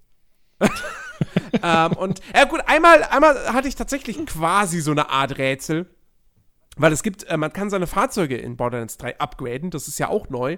[1.64, 5.88] ähm, und ja gut, einmal, einmal hatte ich tatsächlich quasi so eine Art Rätsel.
[6.80, 10.08] Weil es gibt, äh, man kann seine Fahrzeuge in Borderlands 3 upgraden, das ist ja
[10.08, 10.58] auch neu.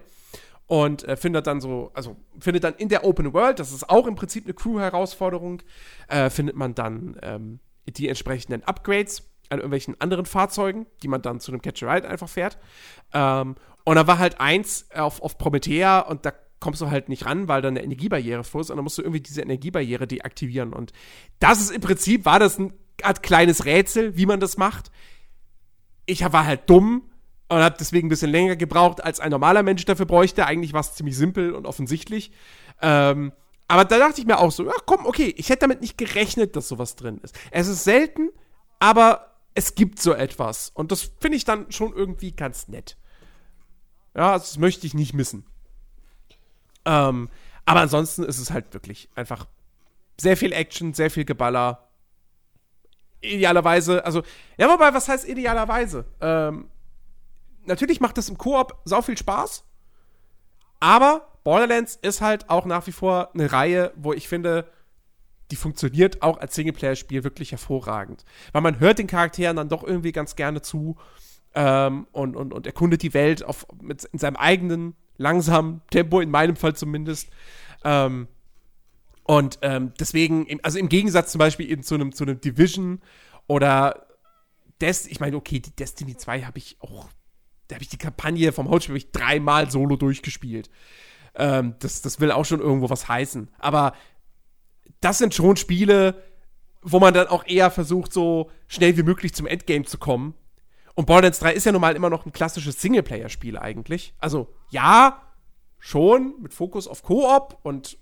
[0.68, 4.08] Und äh, findet dann so, also findet dann in der Open World, das ist auch
[4.08, 5.64] im Prinzip eine Crew-Herausforderung,
[6.08, 7.60] äh, findet man dann ähm,
[7.90, 12.58] die entsprechenden Upgrades an irgendwelchen anderen Fahrzeugen, die man dann zu einem Catch-a-Ride einfach fährt.
[13.14, 17.26] Ähm, und da war halt eins auf, auf Promethea und da kommst du halt nicht
[17.26, 20.72] ran, weil da eine Energiebarriere vor ist und dann musst du irgendwie diese Energiebarriere deaktivieren.
[20.72, 20.94] Und
[21.40, 24.92] das ist im Prinzip, war das ein Art kleines Rätsel, wie man das macht
[26.06, 27.10] ich war halt dumm
[27.49, 30.45] und habe deswegen ein bisschen länger gebraucht, als ein normaler Mensch dafür bräuchte.
[30.45, 32.32] Eigentlich war es ziemlich simpel und offensichtlich.
[32.82, 33.34] Ähm,
[33.68, 36.56] aber da dachte ich mir auch so, ja komm, okay, ich hätte damit nicht gerechnet,
[36.56, 37.38] dass sowas drin ist.
[37.52, 38.30] Es ist selten,
[38.80, 40.72] aber es gibt so etwas.
[40.74, 42.97] Und das finde ich dann schon irgendwie ganz nett.
[44.16, 45.45] Ja, das möchte ich nicht missen.
[46.86, 47.30] Ähm,
[47.66, 49.45] aber ansonsten ist es halt wirklich einfach
[50.20, 51.91] sehr viel Action, sehr viel Geballer,
[53.22, 54.24] idealerweise, also,
[54.58, 56.06] ja, wobei, was heißt idealerweise?
[56.20, 56.70] Ähm,
[57.66, 59.64] natürlich macht das im Koop sau viel Spaß,
[60.80, 64.70] aber Borderlands ist halt auch nach wie vor eine Reihe, wo ich finde,
[65.52, 68.24] die funktioniert auch als Singleplayer-Spiel wirklich hervorragend.
[68.52, 70.98] Weil man hört den Charakteren dann doch irgendwie ganz gerne zu
[71.54, 76.32] ähm, und, und, und erkundet die Welt auf, mit, in seinem eigenen langsamen Tempo, in
[76.32, 77.30] meinem Fall zumindest.
[77.84, 78.28] Ähm,
[79.24, 83.02] und ähm, deswegen, also im Gegensatz zum Beispiel eben zu einem, zu Division
[83.48, 84.08] oder
[84.80, 87.08] Des ich meine, okay, die Destiny 2 habe ich auch,
[87.68, 90.70] da habe ich die Kampagne vom Hauptspiel ich dreimal solo durchgespielt.
[91.36, 93.50] Ähm, das, das will auch schon irgendwo was heißen.
[93.60, 93.94] Aber
[95.00, 96.22] das sind schon Spiele,
[96.82, 100.34] wo man dann auch eher versucht, so schnell wie möglich zum Endgame zu kommen.
[100.96, 104.14] Und Borderlands 3 ist ja nun mal immer noch ein klassisches Singleplayer-Spiel eigentlich.
[104.18, 105.22] Also ja,
[105.80, 107.98] schon mit Fokus auf Koop und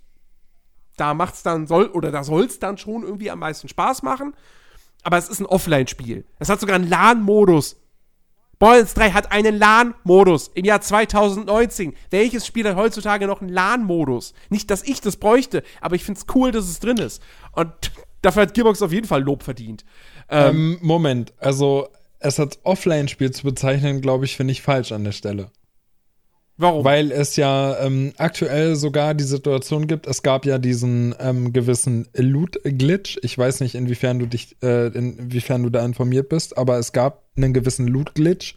[1.00, 4.34] da macht's dann soll oder da soll's dann schon irgendwie am meisten Spaß machen.
[5.04, 6.26] Aber es ist ein Offline-Spiel.
[6.40, 7.78] Es hat sogar einen LAN-Modus.
[8.60, 11.96] Borderlands 3 hat einen LAN-Modus im Jahr 2019.
[12.10, 14.34] Welches Spiel hat heutzutage noch einen LAN-Modus?
[14.50, 17.24] Nicht, dass ich das bräuchte, aber ich find's cool, dass es drin ist.
[17.54, 17.72] Und
[18.22, 19.86] dafür hat Gearbox auf jeden Fall Lob verdient.
[20.30, 21.88] Ähm, ähm, Moment, also
[22.20, 25.52] es als Offline-Spiel zu bezeichnen, glaube ich, finde ich falsch an der Stelle.
[26.62, 26.84] Warum?
[26.84, 32.10] Weil es ja ähm, aktuell sogar die Situation gibt, es gab ja diesen ähm, gewissen
[32.14, 33.18] Loot-Glitch.
[33.22, 37.24] Ich weiß nicht, inwiefern du dich, äh, inwiefern du da informiert bist, aber es gab
[37.38, 38.56] einen gewissen Loot-Glitch.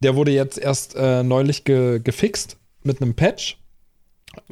[0.00, 3.58] Der wurde jetzt erst äh, neulich ge gefixt mit einem Patch.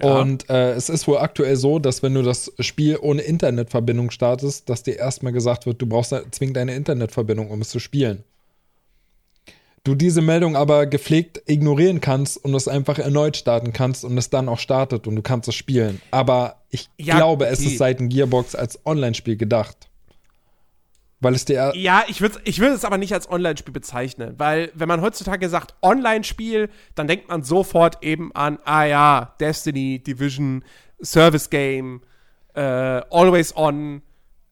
[0.02, 0.20] Ja.
[0.20, 4.68] Und äh, es ist wohl aktuell so, dass wenn du das Spiel ohne Internetverbindung startest,
[4.68, 8.22] dass dir erstmal gesagt wird, du brauchst zwingend eine Internetverbindung, um es zu spielen
[9.86, 14.30] du diese Meldung aber gepflegt ignorieren kannst und es einfach erneut starten kannst und es
[14.30, 16.00] dann auch startet und du kannst es spielen.
[16.10, 17.54] Aber ich ja, glaube, okay.
[17.54, 19.88] es ist seitens Gearbox als Online-Spiel gedacht.
[21.20, 21.72] Weil es dir.
[21.74, 25.48] Ja, ich würde ich würd es aber nicht als Online-Spiel bezeichnen, weil wenn man heutzutage
[25.48, 30.62] sagt Online-Spiel, dann denkt man sofort eben an, ah ja, Destiny, Division,
[31.00, 32.02] Service Game,
[32.54, 34.02] äh, Always On,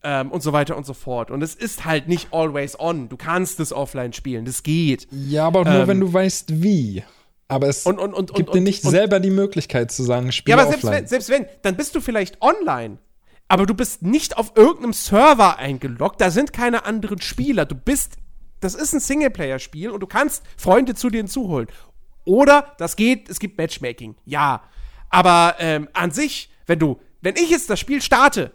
[0.04, 1.30] ähm, und so weiter und so fort.
[1.30, 3.08] Und es ist halt nicht always on.
[3.08, 5.08] Du kannst es offline spielen, das geht.
[5.10, 7.02] Ja, aber nur ähm, wenn du weißt, wie.
[7.48, 10.58] Aber es und, und, und, gibt dir nicht selber die Möglichkeit zu sagen, spiel Ja,
[10.58, 12.98] aber selbst wenn, selbst wenn, dann bist du vielleicht online.
[13.48, 16.20] Aber du bist nicht auf irgendeinem Server eingeloggt.
[16.20, 17.66] Da sind keine anderen Spieler.
[17.66, 18.16] Du bist,
[18.60, 21.68] das ist ein Singleplayer-Spiel und du kannst Freunde zu dir hinzuholen.
[22.24, 24.16] Oder das geht, es gibt Matchmaking.
[24.24, 24.62] Ja.
[25.10, 28.52] Aber ähm, an sich, wenn du, wenn ich jetzt das Spiel starte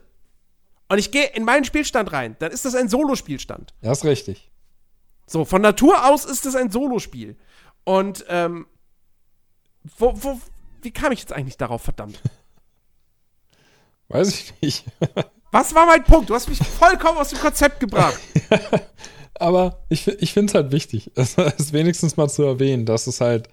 [0.89, 3.73] und ich gehe in meinen Spielstand rein, dann ist das ein Solospielstand.
[3.81, 4.51] Das ist richtig.
[5.27, 7.37] So, von Natur aus ist es ein Solospiel.
[7.83, 8.65] Und, ähm,
[9.97, 10.41] wo, wo,
[10.81, 12.19] wie kam ich jetzt eigentlich darauf, verdammt?
[14.09, 14.85] Weiß ich nicht.
[15.51, 16.29] Was war mein Punkt?
[16.29, 18.19] Du hast mich vollkommen aus dem Konzept gebracht.
[19.35, 21.37] Aber ich, ich finde es halt wichtig, es
[21.71, 23.47] wenigstens mal zu erwähnen, dass es halt.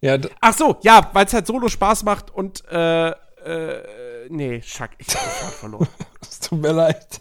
[0.00, 3.12] Ja, Ach so, ja, weil es halt Solo Spaß macht und äh,
[3.44, 5.88] äh, nee, Schack, ich hab den verloren.
[6.20, 7.20] Es tut mir leid.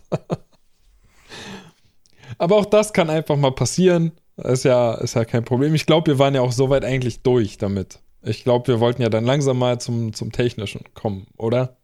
[2.38, 4.12] Aber auch das kann einfach mal passieren.
[4.38, 5.74] Ist ja, ist ja kein Problem.
[5.74, 8.00] Ich glaube, wir waren ja auch soweit eigentlich durch damit.
[8.22, 11.78] Ich glaube, wir wollten ja dann langsam mal zum, zum Technischen kommen, oder?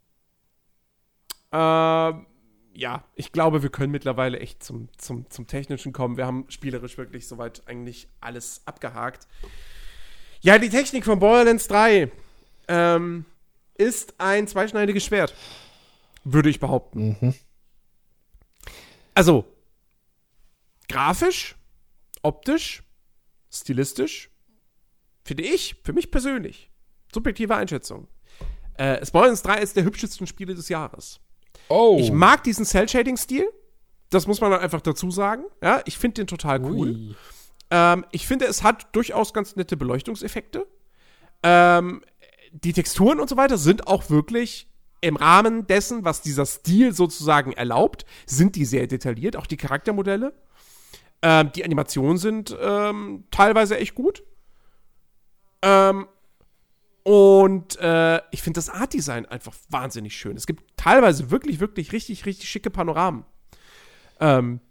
[1.51, 2.13] Äh,
[2.75, 6.17] ja, ich glaube, wir können mittlerweile echt zum, zum, zum Technischen kommen.
[6.17, 9.27] Wir haben spielerisch wirklich soweit eigentlich alles abgehakt.
[10.41, 12.11] Ja, die Technik von Borderlands 3
[12.67, 13.25] ähm,
[13.83, 15.33] ist ein zweischneidiges Schwert.
[16.23, 17.17] Würde ich behaupten.
[17.19, 17.33] Mhm.
[19.13, 19.45] Also,
[20.89, 21.55] grafisch,
[22.21, 22.83] optisch,
[23.51, 24.31] stilistisch,
[25.23, 26.71] finde ich, für mich persönlich,
[27.13, 28.07] subjektive Einschätzung.
[28.75, 31.19] Äh, Borderlands 3 ist der hübschesten Spiele des Jahres.
[31.69, 31.97] Oh.
[31.99, 33.47] Ich mag diesen Cell-Shading-Stil.
[34.09, 35.43] Das muss man dann einfach dazu sagen.
[35.61, 37.15] Ja, ich finde den total cool.
[37.69, 40.67] Ähm, ich finde, es hat durchaus ganz nette Beleuchtungseffekte.
[41.43, 42.03] Ähm,
[42.53, 44.69] die Texturen und so weiter sind auch wirklich
[45.01, 50.33] im Rahmen dessen, was dieser Stil sozusagen erlaubt, sind die sehr detailliert, auch die Charaktermodelle.
[51.21, 54.23] Ähm, die Animationen sind ähm, teilweise echt gut.
[55.61, 56.07] Ähm,
[57.03, 60.37] und äh, ich finde das Art-Design einfach wahnsinnig schön.
[60.37, 63.25] Es gibt teilweise wirklich, wirklich richtig, richtig schicke Panoramen.
[64.21, 64.61] Ähm,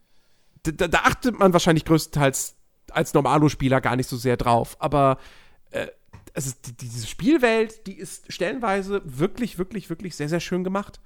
[0.63, 2.57] da, da, achtet man wahrscheinlich größtenteils
[2.91, 4.77] als Normalo-Spieler gar nicht so sehr drauf.
[4.79, 5.19] Aber
[5.71, 5.89] äh,
[6.35, 11.01] also die, diese Spielwelt, die ist stellenweise wirklich, wirklich, wirklich sehr, sehr schön gemacht.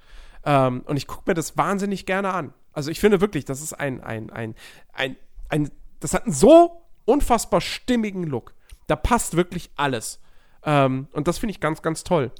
[0.44, 2.52] Ähm, und ich gucke mir das wahnsinnig gerne an.
[2.72, 4.54] Also ich finde wirklich, das ist ein, ein, ein,
[4.92, 5.16] ein,
[5.48, 5.70] ein,
[6.00, 8.54] das hat einen so unfassbar stimmigen Look.
[8.86, 10.20] Da passt wirklich alles.
[10.62, 12.30] Ähm, und das finde ich ganz, ganz toll.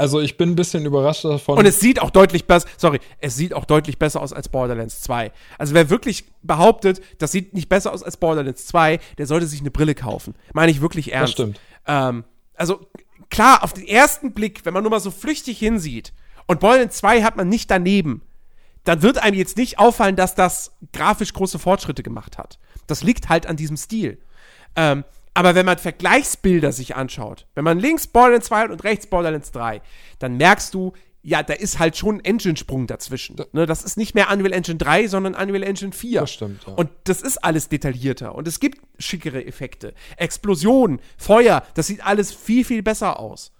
[0.00, 1.58] Also ich bin ein bisschen überrascht davon.
[1.58, 5.02] Und es sieht auch deutlich besser, sorry, es sieht auch deutlich besser aus als Borderlands
[5.02, 5.30] 2.
[5.58, 9.60] Also wer wirklich behauptet, das sieht nicht besser aus als Borderlands 2, der sollte sich
[9.60, 10.34] eine Brille kaufen.
[10.54, 11.38] Meine ich wirklich ernst.
[11.38, 11.60] Das stimmt.
[11.86, 12.24] Ähm,
[12.54, 12.86] also
[13.28, 16.14] klar, auf den ersten Blick, wenn man nur mal so flüchtig hinsieht
[16.46, 18.22] und Borderlands 2 hat man nicht daneben,
[18.84, 22.58] dann wird einem jetzt nicht auffallen, dass das grafisch große Fortschritte gemacht hat.
[22.86, 24.16] Das liegt halt an diesem Stil.
[24.76, 25.04] Ähm,
[25.34, 29.52] aber wenn man Vergleichsbilder sich anschaut, wenn man links Borderlands 2 hat und rechts Borderlands
[29.52, 29.80] 3,
[30.18, 30.92] dann merkst du,
[31.22, 33.36] ja, da ist halt schon ein Engine-Sprung dazwischen.
[33.52, 36.20] Ne, das ist nicht mehr Unreal Engine 3, sondern Unreal Engine 4.
[36.20, 36.72] Das stimmt, ja.
[36.74, 38.34] Und das ist alles detaillierter.
[38.34, 39.92] Und es gibt schickere Effekte.
[40.16, 43.52] Explosionen, Feuer, das sieht alles viel, viel besser aus.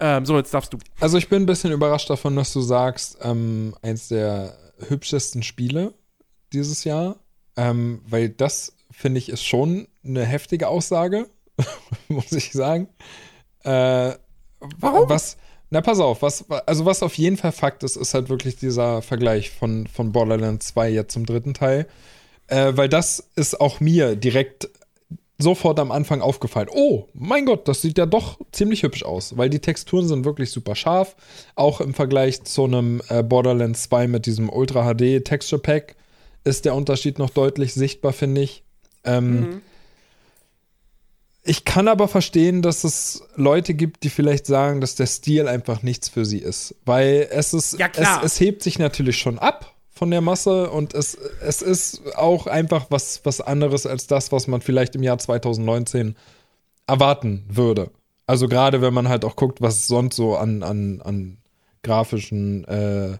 [0.00, 0.78] Ähm, so, jetzt darfst du.
[0.98, 4.56] Also ich bin ein bisschen überrascht davon, dass du sagst, ähm, eins der
[4.88, 5.94] hübschesten Spiele
[6.52, 7.16] dieses Jahr.
[7.56, 11.28] Ähm, weil das finde ich, ist schon eine heftige Aussage,
[12.08, 12.88] muss ich sagen.
[13.64, 14.14] Äh,
[14.78, 15.08] Warum?
[15.08, 15.36] Was,
[15.70, 19.02] na, pass auf, was, also was auf jeden Fall Fakt ist, ist halt wirklich dieser
[19.02, 21.86] Vergleich von, von Borderlands 2 jetzt zum dritten Teil.
[22.48, 24.68] Äh, weil das ist auch mir direkt
[25.38, 26.68] sofort am Anfang aufgefallen.
[26.72, 30.50] Oh, mein Gott, das sieht ja doch ziemlich hübsch aus, weil die Texturen sind wirklich
[30.50, 31.16] super scharf.
[31.54, 35.96] Auch im Vergleich zu einem äh, Borderlands 2 mit diesem Ultra HD Texture Pack
[36.44, 38.64] ist der Unterschied noch deutlich sichtbar, finde ich.
[39.04, 39.62] Ähm, mhm.
[41.42, 45.82] Ich kann aber verstehen, dass es Leute gibt, die vielleicht sagen, dass der Stil einfach
[45.82, 46.74] nichts für sie ist.
[46.84, 50.94] Weil es ist, ja, es, es, hebt sich natürlich schon ab von der Masse und
[50.94, 55.18] es, es ist auch einfach was, was anderes als das, was man vielleicht im Jahr
[55.18, 56.14] 2019
[56.86, 57.90] erwarten würde.
[58.26, 61.38] Also gerade wenn man halt auch guckt, was es sonst so an, an, an
[61.82, 63.18] grafischen äh,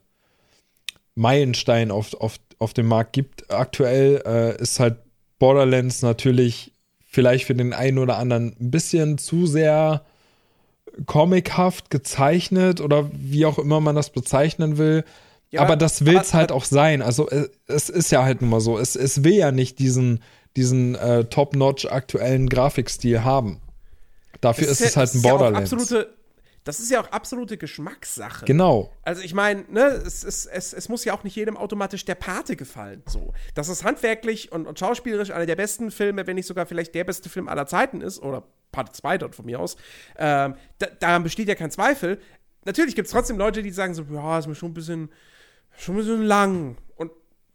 [1.15, 3.51] Meilensteinen auf, auf, auf dem Markt gibt.
[3.51, 4.98] Aktuell äh, ist halt
[5.40, 6.72] Borderlands natürlich
[7.08, 10.04] vielleicht für den einen oder anderen ein bisschen zu sehr
[11.06, 15.04] comichaft gezeichnet oder wie auch immer man das bezeichnen will.
[15.50, 17.02] Ja, aber das will es halt auch sein.
[17.02, 18.78] Also es, äh, es, ist ja halt nun mal so.
[18.78, 20.22] Es, es will ja nicht diesen,
[20.56, 23.60] diesen äh, top-notch aktuellen Grafikstil haben.
[24.40, 25.72] Dafür ist, ist, es halt ein Borderlands.
[25.72, 26.14] Ja absolute,
[26.64, 28.44] das ist ja auch absolute Geschmackssache.
[28.44, 28.92] Genau.
[29.02, 32.14] Also ich meine, ne, es, es, es, es muss ja auch nicht jedem automatisch der
[32.16, 33.02] Pate gefallen.
[33.06, 33.32] So.
[33.54, 37.04] Dass es handwerklich und, und schauspielerisch einer der besten Filme, wenn nicht sogar vielleicht der
[37.04, 39.76] beste Film aller Zeiten ist, oder Part 2 dort von mir aus,
[40.18, 42.20] ähm, da, daran besteht ja kein Zweifel.
[42.66, 45.10] Natürlich gibt es trotzdem Leute, die sagen so, ja, ist mir schon ein bisschen,
[45.78, 46.76] schon ein bisschen lang.
[46.96, 47.10] Und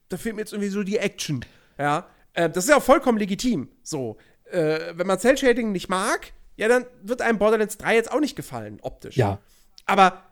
[0.10, 1.45] da fehlt mir jetzt irgendwie so die Action.
[1.77, 2.07] Ja.
[2.34, 3.69] Äh, das ist ja auch vollkommen legitim.
[3.84, 4.18] So.
[4.45, 8.36] Äh, wenn man Cell-Shading nicht mag, ja, dann wird einem Borderlands 3 jetzt auch nicht
[8.36, 9.18] gefallen, optisch.
[9.18, 9.40] Ja.
[9.86, 10.23] Aber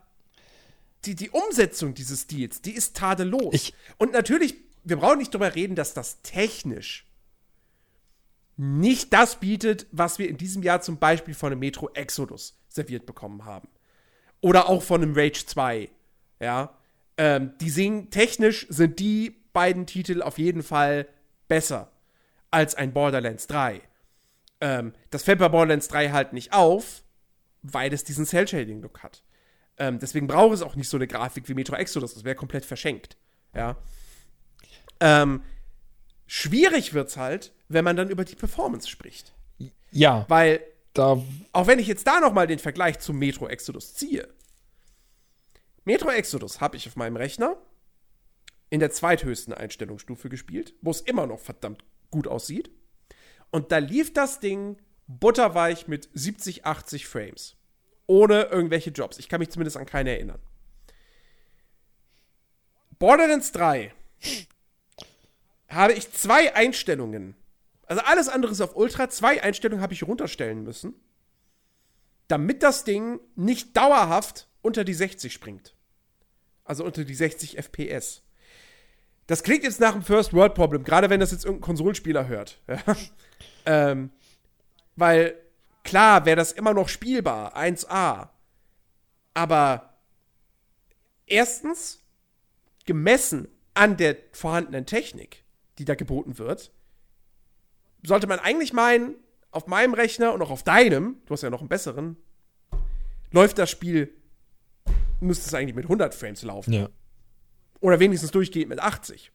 [1.04, 3.54] die, die Umsetzung dieses Stils, die ist tadellos.
[3.54, 7.06] Ich Und natürlich, wir brauchen nicht drüber reden, dass das technisch
[8.56, 13.04] nicht das bietet, was wir in diesem Jahr zum Beispiel von einem Metro Exodus serviert
[13.06, 13.68] bekommen haben.
[14.40, 15.90] Oder auch von einem Rage 2.
[16.40, 16.76] Ja.
[17.16, 21.08] Ähm, die singen, technisch sind die beiden Titel auf jeden Fall
[21.48, 21.90] besser
[22.50, 23.80] als ein Borderlands 3.
[24.60, 27.02] Ähm, das fällt bei Borderlands 3 halt nicht auf,
[27.62, 29.22] weil es diesen Cell-Shading-Look hat.
[29.76, 32.64] Ähm, deswegen braucht es auch nicht so eine Grafik wie Metro Exodus, das wäre komplett
[32.64, 33.16] verschenkt.
[33.54, 33.76] Ja.
[35.00, 35.42] Ähm,
[36.26, 39.34] schwierig wird's halt, wenn man dann über die Performance spricht.
[39.90, 40.24] Ja.
[40.28, 40.60] Weil,
[40.92, 41.20] da
[41.52, 44.28] auch wenn ich jetzt da nochmal den Vergleich zum Metro Exodus ziehe,
[45.84, 47.56] Metro Exodus habe ich auf meinem Rechner
[48.70, 52.70] in der zweithöchsten Einstellungsstufe gespielt, wo es immer noch verdammt gut aussieht.
[53.54, 57.54] Und da lief das Ding butterweich mit 70, 80 Frames.
[58.08, 59.16] Ohne irgendwelche Jobs.
[59.20, 60.40] Ich kann mich zumindest an keine erinnern.
[62.98, 63.94] Borderlands 3
[65.68, 67.36] habe ich zwei Einstellungen.
[67.86, 69.08] Also alles andere ist auf Ultra.
[69.08, 70.96] Zwei Einstellungen habe ich runterstellen müssen.
[72.26, 75.76] Damit das Ding nicht dauerhaft unter die 60 springt.
[76.64, 78.23] Also unter die 60 FPS.
[79.26, 82.60] Das klingt jetzt nach einem First World Problem, gerade wenn das jetzt irgendein Konsolenspieler hört.
[83.66, 84.10] Ähm,
[84.94, 85.36] weil
[85.84, 88.28] klar wäre das immer noch spielbar, 1A.
[89.32, 89.94] Aber
[91.26, 92.04] erstens,
[92.84, 95.44] gemessen an der vorhandenen Technik,
[95.78, 96.72] die da geboten wird,
[98.02, 99.16] sollte man eigentlich meinen,
[99.50, 102.16] auf meinem Rechner und auch auf deinem, du hast ja noch einen besseren,
[103.30, 104.14] läuft das Spiel,
[105.20, 106.72] müsste es eigentlich mit 100 Frames laufen.
[106.72, 106.88] Ja.
[107.80, 109.30] Oder wenigstens durchgehend mit 80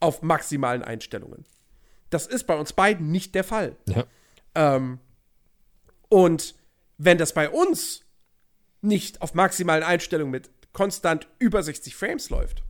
[0.00, 1.44] auf maximalen Einstellungen.
[2.10, 3.76] Das ist bei uns beiden nicht der Fall.
[3.86, 4.06] Ja.
[4.54, 5.00] Ähm,
[6.08, 6.54] und
[6.96, 8.04] wenn das bei uns
[8.80, 12.62] nicht auf maximalen Einstellungen mit konstant über 60 Frames läuft,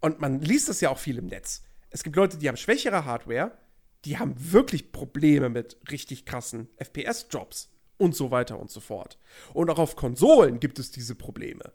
[0.00, 3.04] und man liest das ja auch viel im Netz, es gibt Leute, die haben schwächere
[3.04, 3.56] Hardware,
[4.04, 9.18] die haben wirklich Probleme mit richtig krassen FPS-Drops und so weiter und so fort.
[9.54, 11.72] Und auch auf Konsolen gibt es diese Probleme.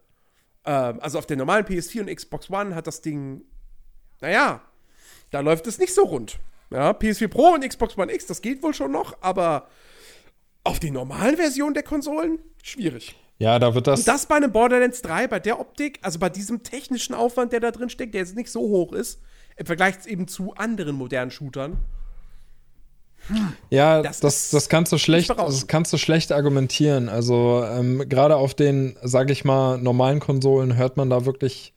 [0.65, 3.43] Ähm, also auf der normalen PS4 und Xbox One hat das Ding,
[4.19, 4.61] naja,
[5.31, 6.39] da läuft es nicht so rund.
[6.69, 9.67] Ja, PS4 Pro und Xbox One X, das geht wohl schon noch, aber
[10.63, 13.15] auf die normalen Versionen der Konsolen schwierig.
[13.39, 14.01] Ja, da wird das.
[14.01, 17.59] Und das bei einem Borderlands 3, bei der Optik, also bei diesem technischen Aufwand, der
[17.59, 19.19] da drin steckt, der jetzt nicht so hoch ist,
[19.57, 21.77] im Vergleich eben zu anderen modernen Shootern.
[23.69, 27.09] Ja, das, das, das kannst du schlecht, das kannst du schlecht argumentieren.
[27.09, 31.73] Also ähm, gerade auf den, sag ich mal, normalen Konsolen hört man da wirklich,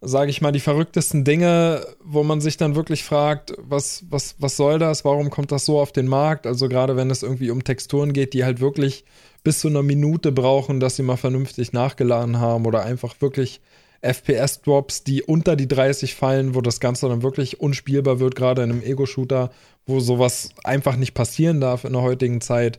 [0.00, 4.56] sag ich mal, die verrücktesten Dinge, wo man sich dann wirklich fragt, was, was, was
[4.56, 5.04] soll das?
[5.04, 6.46] Warum kommt das so auf den Markt?
[6.46, 9.04] Also gerade wenn es irgendwie um Texturen geht, die halt wirklich
[9.44, 13.60] bis zu einer Minute brauchen, dass sie mal vernünftig nachgeladen haben oder einfach wirklich
[14.02, 18.70] FPS-Drops, die unter die 30 fallen, wo das Ganze dann wirklich unspielbar wird, gerade in
[18.70, 19.50] einem Ego-Shooter,
[19.86, 22.78] wo sowas einfach nicht passieren darf in der heutigen Zeit.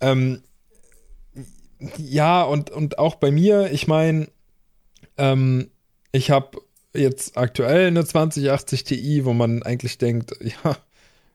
[0.00, 0.42] Ähm,
[1.98, 4.28] ja, und, und auch bei mir, ich meine,
[5.18, 5.70] ähm,
[6.12, 6.58] ich habe
[6.94, 10.32] jetzt aktuell eine 2080 Ti, wo man eigentlich denkt,
[10.64, 10.76] ja,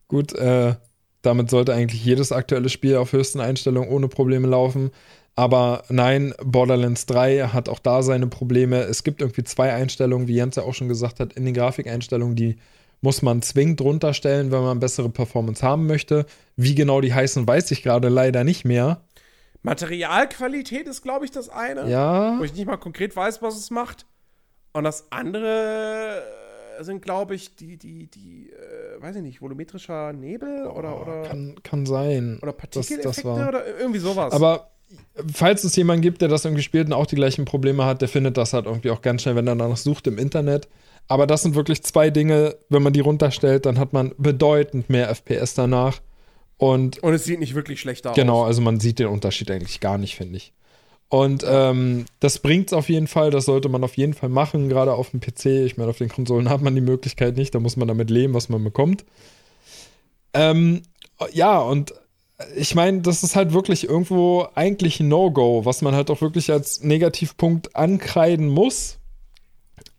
[0.08, 0.76] gut, äh,
[1.22, 4.92] damit sollte eigentlich jedes aktuelle Spiel auf höchsten Einstellungen ohne Probleme laufen.
[5.36, 8.82] Aber nein, Borderlands 3 hat auch da seine Probleme.
[8.82, 12.36] Es gibt irgendwie zwei Einstellungen, wie Jens ja auch schon gesagt hat, in den Grafikeinstellungen,
[12.36, 12.58] die
[13.02, 16.26] muss man zwingend runterstellen, wenn man bessere Performance haben möchte.
[16.56, 19.02] Wie genau die heißen, weiß ich gerade leider nicht mehr.
[19.64, 21.90] Materialqualität ist, glaube ich, das eine.
[21.90, 22.38] Ja.
[22.38, 24.06] Wo ich nicht mal konkret weiß, was es macht.
[24.74, 26.24] Und das andere
[26.80, 31.24] sind, glaube ich, die, die, die, äh, weiß ich nicht, volumetrischer Nebel oder, oder.
[31.24, 32.40] Kann, kann sein.
[32.42, 34.34] Oder Partikeleffekte oder irgendwie sowas.
[34.34, 34.71] Aber
[35.34, 38.10] falls es jemanden gibt, der das irgendwie spielt und auch die gleichen Probleme hat, der
[38.10, 40.68] findet das halt irgendwie auch ganz schnell, wenn er danach sucht im Internet.
[41.08, 45.10] Aber das sind wirklich zwei Dinge, wenn man die runterstellt, dann hat man bedeutend mehr
[45.10, 46.00] FPS danach.
[46.58, 48.38] Und, und es sieht nicht wirklich schlechter genau, aus.
[48.38, 50.54] Genau, also man sieht den Unterschied eigentlich gar nicht, finde ich.
[51.10, 54.70] Und ähm, das bringt es auf jeden Fall, das sollte man auf jeden Fall machen,
[54.70, 55.48] gerade auf dem PC.
[55.66, 58.34] Ich meine, auf den Konsolen hat man die Möglichkeit nicht, da muss man damit leben,
[58.34, 59.04] was man bekommt.
[60.34, 60.84] Ähm,
[61.34, 61.94] ja, und
[62.56, 66.52] ich meine, das ist halt wirklich irgendwo eigentlich ein No-Go, was man halt auch wirklich
[66.52, 68.98] als Negativpunkt ankreiden muss.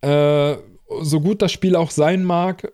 [0.01, 0.57] Äh,
[1.01, 2.73] so gut das Spiel auch sein mag,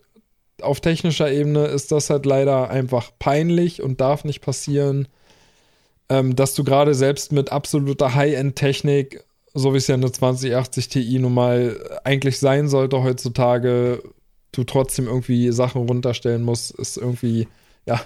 [0.62, 5.08] auf technischer Ebene ist das halt leider einfach peinlich und darf nicht passieren,
[6.08, 9.24] ähm, dass du gerade selbst mit absoluter High-End-Technik,
[9.54, 14.02] so wie es ja eine 2080 Ti nun mal eigentlich sein sollte heutzutage,
[14.52, 17.46] du trotzdem irgendwie Sachen runterstellen musst, ist irgendwie,
[17.86, 18.00] ja,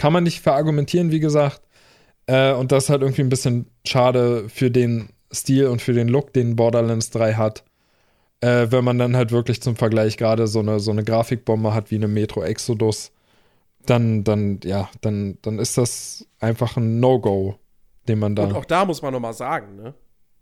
[0.00, 1.60] kann man nicht verargumentieren, wie gesagt.
[2.24, 6.08] Äh, und das ist halt irgendwie ein bisschen schade für den Stil und für den
[6.08, 7.64] Look, den Borderlands 3 hat.
[8.40, 11.90] Äh, wenn man dann halt wirklich zum Vergleich gerade so eine, so eine Grafikbombe hat
[11.90, 13.12] wie eine Metro Exodus,
[13.84, 17.58] dann, dann, ja, dann, dann ist das einfach ein No-Go,
[18.08, 18.44] den man da.
[18.44, 19.92] Und auch da muss man nochmal sagen, ne?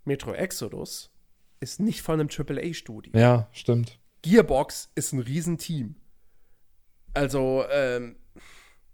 [0.04, 1.10] Metro Exodus
[1.58, 3.12] ist nicht von einem AAA-Studio.
[3.18, 3.98] Ja, stimmt.
[4.22, 5.96] Gearbox ist ein Riesenteam.
[7.12, 8.14] Also, ähm,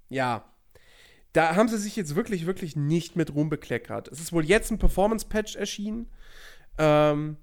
[0.08, 0.46] ja,
[1.34, 4.08] da haben sie sich jetzt wirklich, wirklich nicht mit Ruhm bekleckert.
[4.08, 6.08] Es ist wohl jetzt ein Performance-Patch erschienen.
[6.78, 7.36] Ähm,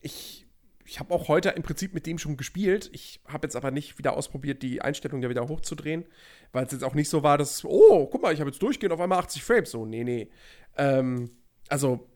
[0.00, 0.46] ich
[0.86, 2.88] ich habe auch heute im Prinzip mit dem schon gespielt.
[2.92, 6.04] Ich habe jetzt aber nicht wieder ausprobiert, die Einstellung da wieder hochzudrehen,
[6.52, 8.92] weil es jetzt auch nicht so war, dass, oh, guck mal, ich habe jetzt durchgehend
[8.92, 9.70] auf einmal 80 Frames.
[9.70, 10.30] So, nee, nee.
[10.76, 11.30] Ähm,
[11.68, 12.08] also,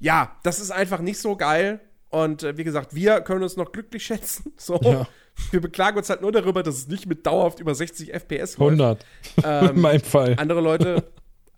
[0.00, 1.80] ja, das ist einfach nicht so geil.
[2.08, 4.52] Und äh, wie gesagt, wir können uns noch glücklich schätzen.
[4.56, 4.80] So.
[4.82, 5.08] Ja.
[5.50, 8.80] Wir beklagen uns halt nur darüber, dass es nicht mit dauerhaft über 60 FPS läuft.
[8.80, 9.06] 100.
[9.44, 10.34] Ähm, In meinem Fall.
[10.38, 11.04] andere Leute,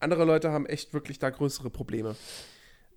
[0.01, 2.16] andere Leute haben echt wirklich da größere Probleme.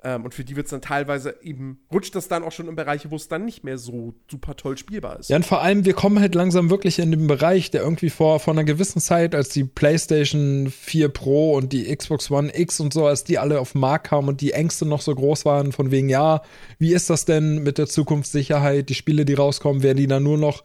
[0.03, 2.75] Ähm, und für die wird es dann teilweise eben, rutscht das dann auch schon in
[2.75, 5.29] Bereiche, wo es dann nicht mehr so super toll spielbar ist.
[5.29, 8.39] Ja, und vor allem, wir kommen halt langsam wirklich in den Bereich, der irgendwie vor,
[8.39, 12.93] vor einer gewissen Zeit, als die PlayStation 4 Pro und die Xbox One X und
[12.93, 15.71] so, als die alle auf den Markt kamen und die Ängste noch so groß waren,
[15.71, 16.41] von wegen, ja,
[16.77, 18.89] wie ist das denn mit der Zukunftssicherheit?
[18.89, 20.63] Die Spiele, die rauskommen, werden die dann nur noch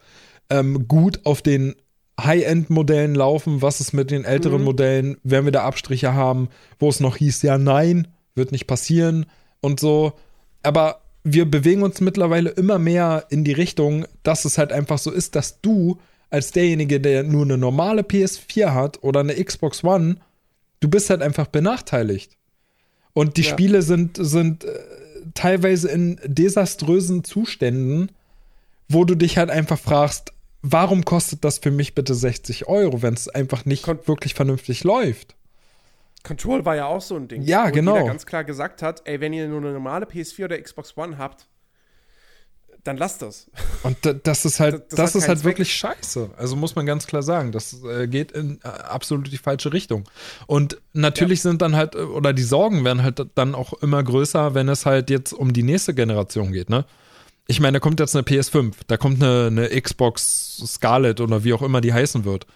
[0.50, 1.74] ähm, gut auf den
[2.20, 3.62] High-End-Modellen laufen?
[3.62, 4.64] Was ist mit den älteren Mhm.
[4.64, 5.16] Modellen?
[5.22, 6.48] Werden wir da Abstriche haben,
[6.78, 9.26] wo es noch hieß, ja, nein, wird nicht passieren
[9.60, 10.12] und so.
[10.62, 15.10] Aber wir bewegen uns mittlerweile immer mehr in die Richtung, dass es halt einfach so
[15.10, 15.98] ist, dass du
[16.30, 20.16] als derjenige, der nur eine normale PS4 hat oder eine Xbox One,
[20.80, 22.36] du bist halt einfach benachteiligt.
[23.12, 23.50] Und die Ja.
[23.50, 24.70] Spiele sind, sind äh,
[25.34, 28.10] teilweise in desaströsen Zuständen,
[28.88, 30.32] wo du dich halt einfach fragst,
[30.62, 34.84] warum kostet das für mich bitte 60 Euro, wenn es einfach nicht Kon- wirklich vernünftig
[34.84, 35.34] läuft?
[36.22, 37.42] Control war ja auch so ein Ding.
[37.42, 37.94] Ja, wo genau.
[37.96, 41.18] jeder ganz klar gesagt hat, ey, wenn ihr nur eine normale PS4 oder Xbox One
[41.18, 41.46] habt,
[42.84, 43.48] dann lasst das.
[43.84, 45.52] Und da- das ist halt, Das- das, das ist halt Zweck.
[45.52, 46.30] wirklich scheiße.
[46.36, 50.08] Also muss man ganz klar sagen, das äh, geht in äh, absolut die falsche Richtung.
[50.48, 54.54] Und natürlich sind dann halt, äh, oder die Sorgen werden halt dann auch immer größer,
[54.54, 56.84] wenn es halt jetzt um die nächste Generation geht, ne?
[57.48, 61.52] Ich meine, da kommt jetzt eine PS5, da kommt eine, eine Xbox Scarlet oder wie
[61.52, 62.46] auch immer die heißen wird.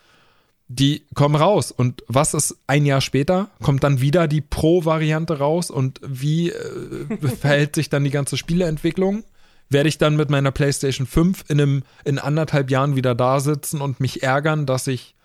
[0.68, 1.70] Die kommen raus.
[1.70, 3.50] Und was ist ein Jahr später?
[3.62, 5.70] Kommt dann wieder die Pro-Variante raus?
[5.70, 9.24] Und wie äh, verhält sich dann die ganze Spieleentwicklung?
[9.68, 13.80] Werde ich dann mit meiner PlayStation 5 in, einem, in anderthalb Jahren wieder da sitzen
[13.80, 15.16] und mich ärgern, dass ich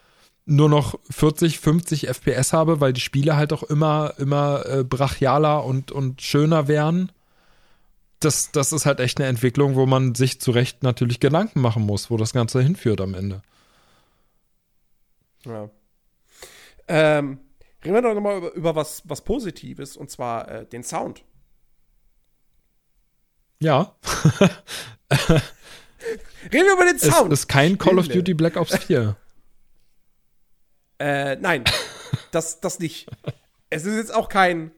[0.46, 5.64] nur noch 40, 50 FPS habe, weil die Spiele halt auch immer, immer äh, brachialer
[5.64, 7.12] und, und schöner wären?
[8.20, 11.84] Das, das ist halt echt eine Entwicklung, wo man sich zu Recht natürlich Gedanken machen
[11.84, 13.42] muss, wo das Ganze hinführt am Ende.
[15.46, 15.70] Ja.
[16.88, 17.40] Ähm,
[17.84, 21.24] reden wir doch nochmal über, über was, was Positives, und zwar äh, den Sound.
[23.60, 23.96] Ja,
[26.52, 27.32] Reden wir über den es Sound.
[27.32, 28.08] ist kein Call of.
[28.08, 29.16] Duty Black Ops 4.
[31.00, 31.64] Äh, nein,
[32.32, 33.08] das, das nicht.
[33.70, 34.72] Es ist jetzt auch kein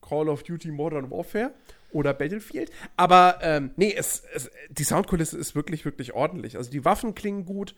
[0.00, 1.52] Call of Duty Modern Warfare
[1.92, 6.56] oder Battlefield, aber ähm, nee, es, es, die Soundkulisse ist wirklich, wirklich ordentlich.
[6.56, 7.74] Also die Waffen klingen gut,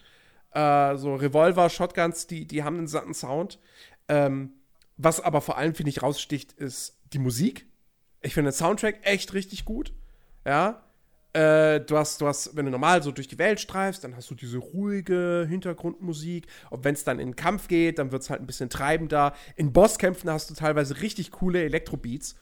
[0.53, 3.59] äh, so Revolver, Shotguns, die, die haben einen satten Sound.
[4.09, 4.55] Ähm,
[4.97, 7.67] was aber vor allem, finde ich, raussticht, ist die Musik.
[8.21, 9.93] Ich finde den Soundtrack echt richtig gut.
[10.45, 10.85] Ja.
[11.33, 14.31] Äh, du hast, du hast, wenn du normal so durch die Welt streifst, dann hast
[14.31, 16.49] du diese ruhige Hintergrundmusik.
[16.71, 19.35] Und wenn es dann in den Kampf geht, dann wird es halt ein bisschen treibender.
[19.55, 22.35] In Bosskämpfen hast du teilweise richtig coole Elektrobeats.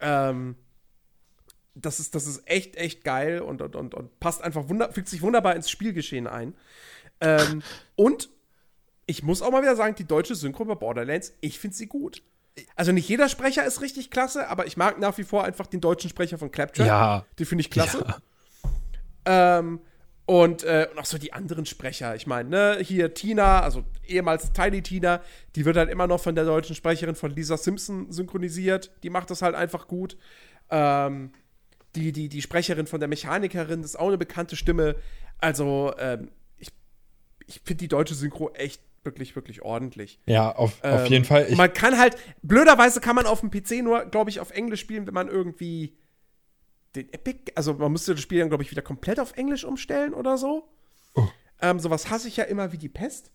[0.00, 0.54] Ähm,
[1.74, 5.08] das ist, das ist echt, echt geil und, und, und, und passt einfach wunder, fügt
[5.08, 6.54] sich wunderbar ins Spielgeschehen ein.
[7.20, 7.62] Ähm,
[7.96, 8.28] und
[9.06, 12.22] ich muss auch mal wieder sagen, die deutsche Synchro bei Borderlands, ich finde sie gut.
[12.76, 15.80] Also nicht jeder Sprecher ist richtig klasse, aber ich mag nach wie vor einfach den
[15.80, 16.86] deutschen Sprecher von Claptrap.
[16.86, 17.24] Ja.
[17.38, 18.04] Den finde ich klasse.
[19.26, 19.58] Ja.
[19.58, 19.80] Ähm,
[20.26, 22.14] und, äh, und auch so die anderen Sprecher.
[22.14, 25.22] Ich meine, ne, hier Tina, also ehemals Tiny Tina,
[25.56, 28.90] die wird halt immer noch von der deutschen Sprecherin von Lisa Simpson synchronisiert.
[29.02, 30.18] Die macht das halt einfach gut.
[30.68, 31.32] Ähm,
[31.96, 34.96] die, die, die Sprecherin von der Mechanikerin, das ist auch eine bekannte Stimme.
[35.38, 36.30] Also, ähm,
[37.48, 40.20] ich, finde die deutsche Synchro echt wirklich, wirklich ordentlich.
[40.26, 41.46] Ja, auf, auf Ähm, jeden Fall.
[41.48, 44.80] Ich, man kann halt, blöderweise kann man auf dem PC nur, glaube ich, auf Englisch
[44.80, 45.96] spielen, wenn man irgendwie
[46.94, 50.14] den Epic, also man müsste das Spiel dann, glaube ich, wieder komplett auf Englisch umstellen
[50.14, 50.68] oder so.
[51.14, 51.26] Oh.
[51.60, 53.30] Ähm, sowas hasse ich ja immer wie die Pest.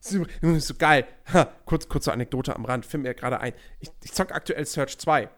[0.00, 1.06] Das ist so geil.
[1.32, 3.54] Ha, kurz, kurze Anekdote am Rand, fällt mir gerade ein.
[3.80, 5.30] Ich, ich zock aktuell Search 2.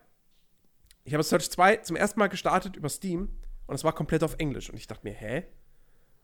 [1.04, 3.28] Ich habe Search 2 zum ersten Mal gestartet über Steam
[3.66, 4.68] und es war komplett auf Englisch.
[4.68, 5.44] Und ich dachte mir, hä?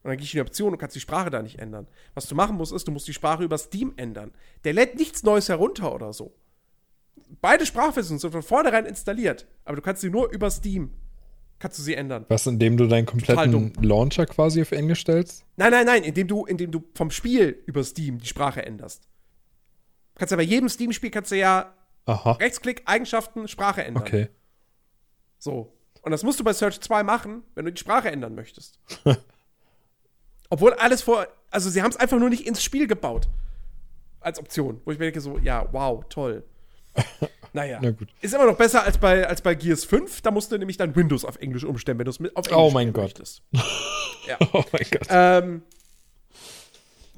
[0.03, 1.87] Und dann gehe ich in die Option und kannst die Sprache da nicht ändern.
[2.15, 4.33] Was du machen musst, ist, du musst die Sprache über Steam ändern.
[4.65, 6.35] Der lädt nichts Neues herunter oder so.
[7.41, 10.93] Beide Sprachversionen sind von vornherein installiert, aber du kannst sie nur über Steam,
[11.59, 12.27] kannst du sie ändern.
[12.29, 15.45] was, indem du deinen kompletten Launcher quasi auf Englisch stellst?
[15.57, 19.09] Nein, nein, nein, indem du, indem du vom Spiel über Steam die Sprache änderst.
[20.16, 21.73] Kannst ja bei jedem Steam-Spiel kannst du ja
[22.05, 22.33] Aha.
[22.33, 24.03] Rechtsklick, Eigenschaften, Sprache ändern.
[24.03, 24.29] Okay.
[25.39, 25.73] So.
[26.03, 28.79] Und das musst du bei Search 2 machen, wenn du die Sprache ändern möchtest.
[30.53, 33.27] Obwohl alles vor, also sie haben es einfach nur nicht ins Spiel gebaut.
[34.20, 34.83] Als Option.
[34.85, 36.45] Wo ich mir denke so, ja, wow, toll.
[37.55, 37.79] Naja.
[37.83, 38.09] Na gut.
[38.23, 40.23] Ist immer noch besser als bei, als bei Gears 5.
[40.23, 42.59] Da musst du nämlich dann Windows auf Englisch umstellen, wenn du es mit auf Englisch
[42.62, 43.05] Oh mein Gott.
[43.05, 43.43] möchtest.
[44.27, 44.37] ja.
[44.53, 45.07] Oh mein Gott.
[45.11, 45.62] Ähm,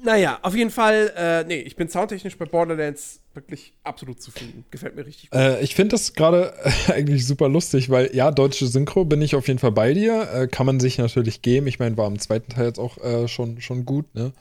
[0.03, 4.65] Naja, auf jeden Fall, äh, nee, ich bin soundtechnisch bei Borderlands wirklich absolut zufrieden.
[4.69, 5.39] Gefällt mir richtig gut.
[5.39, 6.53] Äh, ich finde das gerade
[6.87, 10.29] eigentlich super lustig, weil ja, deutsche Synchro bin ich auf jeden Fall bei dir.
[10.33, 11.67] Äh, kann man sich natürlich geben.
[11.67, 14.33] Ich meine, war im zweiten Teil jetzt auch äh, schon, schon gut, ne?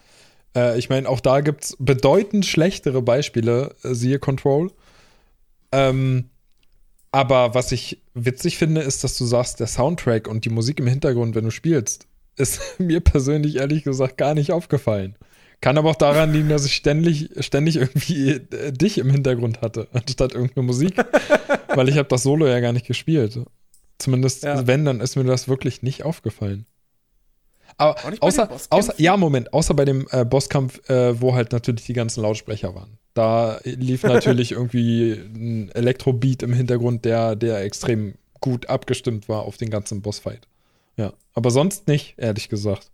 [0.56, 4.70] Äh, ich meine, auch da gibt es bedeutend schlechtere Beispiele, äh, siehe Control.
[5.72, 6.30] Ähm,
[7.10, 10.86] aber was ich witzig finde, ist, dass du sagst, der Soundtrack und die Musik im
[10.86, 12.06] Hintergrund, wenn du spielst,
[12.36, 15.16] ist mir persönlich ehrlich gesagt gar nicht aufgefallen.
[15.64, 19.88] Kann aber auch daran liegen, dass ich ständig, ständig irgendwie äh, dich im Hintergrund hatte,
[19.94, 20.94] anstatt irgendeine Musik.
[21.68, 23.40] weil ich habe das Solo ja gar nicht gespielt.
[23.96, 24.66] Zumindest, ja.
[24.66, 26.66] wenn, dann ist mir das wirklich nicht aufgefallen.
[27.78, 31.94] Aber außer, außer, ja, Moment, außer bei dem äh, Bosskampf, äh, wo halt natürlich die
[31.94, 32.98] ganzen Lautsprecher waren.
[33.14, 39.56] Da lief natürlich irgendwie ein Elektrobeat im Hintergrund, der, der extrem gut abgestimmt war auf
[39.56, 40.46] den ganzen Bossfight.
[40.98, 42.90] Ja, aber sonst nicht, ehrlich gesagt.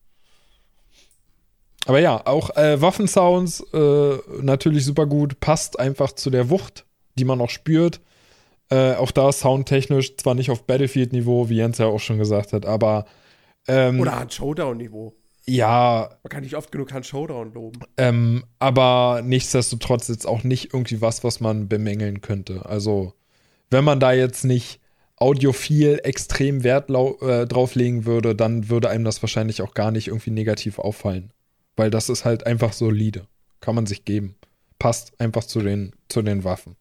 [1.87, 6.85] Aber ja, auch äh, Waffensounds äh, natürlich super gut, passt einfach zu der Wucht,
[7.19, 8.01] die man auch spürt.
[8.71, 12.67] Äh, auch da soundtechnisch zwar nicht auf Battlefield-Niveau, wie Jens ja auch schon gesagt hat,
[12.67, 13.07] aber.
[13.67, 15.15] Ähm, Oder an Showdown-Niveau.
[15.47, 16.11] Ja.
[16.23, 17.81] Man kann nicht oft genug an Showdown loben.
[17.97, 22.67] Ähm, aber nichtsdestotrotz jetzt auch nicht irgendwie was, was man bemängeln könnte.
[22.67, 23.15] Also,
[23.71, 24.81] wenn man da jetzt nicht
[25.17, 30.31] audiophil extrem Wert äh, drauflegen würde, dann würde einem das wahrscheinlich auch gar nicht irgendwie
[30.31, 31.33] negativ auffallen.
[31.77, 33.27] Weil das ist halt einfach solide.
[33.61, 34.37] Kann man sich geben.
[34.79, 36.77] Passt einfach zu den, zu den Waffen.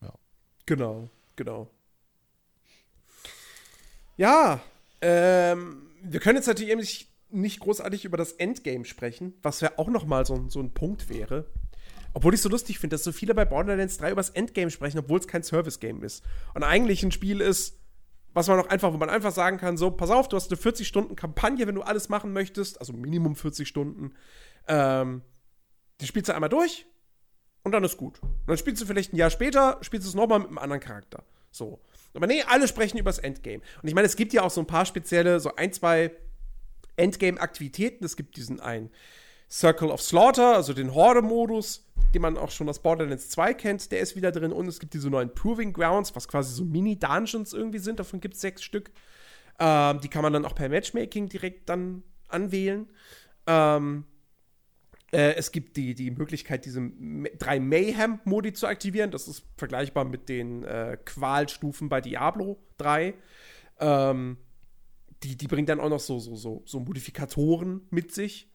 [0.00, 0.12] Ja.
[0.66, 1.68] Genau, genau.
[4.16, 4.60] Ja,
[5.00, 6.86] ähm, wir können jetzt natürlich eben
[7.30, 11.08] nicht großartig über das Endgame sprechen, was ja auch noch mal so, so ein Punkt
[11.08, 11.46] wäre.
[12.14, 14.98] Obwohl ich so lustig finde, dass so viele bei Borderlands 3 über das Endgame sprechen,
[14.98, 16.22] obwohl es kein Service-Game ist.
[16.54, 17.78] Und eigentlich ein Spiel ist,
[18.34, 20.60] was man auch einfach, wo man einfach sagen kann, so, pass auf, du hast eine
[20.60, 24.14] 40-Stunden-Kampagne, wenn du alles machen möchtest, also Minimum 40 Stunden.
[24.68, 25.22] Ähm,
[26.00, 26.86] die spielst du einmal durch
[27.62, 28.22] und dann ist gut.
[28.22, 30.80] Und dann spielst du vielleicht ein Jahr später, spielst du es nochmal mit einem anderen
[30.80, 31.24] Charakter.
[31.50, 31.80] So.
[32.14, 33.62] Aber nee, alle sprechen über das Endgame.
[33.82, 36.12] Und ich meine, es gibt ja auch so ein paar spezielle, so ein, zwei
[36.96, 38.04] Endgame-Aktivitäten.
[38.04, 38.90] Es gibt diesen einen
[39.52, 44.00] Circle of Slaughter, also den Horde-Modus, den man auch schon aus Borderlands 2 kennt, der
[44.00, 44.50] ist wieder drin.
[44.50, 47.98] Und es gibt diese neuen Proving Grounds, was quasi so Mini-Dungeons irgendwie sind.
[47.98, 48.90] Davon gibt es sechs Stück.
[49.58, 52.88] Ähm, die kann man dann auch per Matchmaking direkt dann anwählen.
[53.46, 54.04] Ähm,
[55.12, 56.90] äh, es gibt die, die Möglichkeit, diese
[57.38, 59.10] drei Mayhem-Modi zu aktivieren.
[59.10, 63.12] Das ist vergleichbar mit den äh, Qualstufen bei Diablo 3.
[63.80, 64.38] Ähm,
[65.22, 68.48] die, die bringt dann auch noch so, so, so, so Modifikatoren mit sich.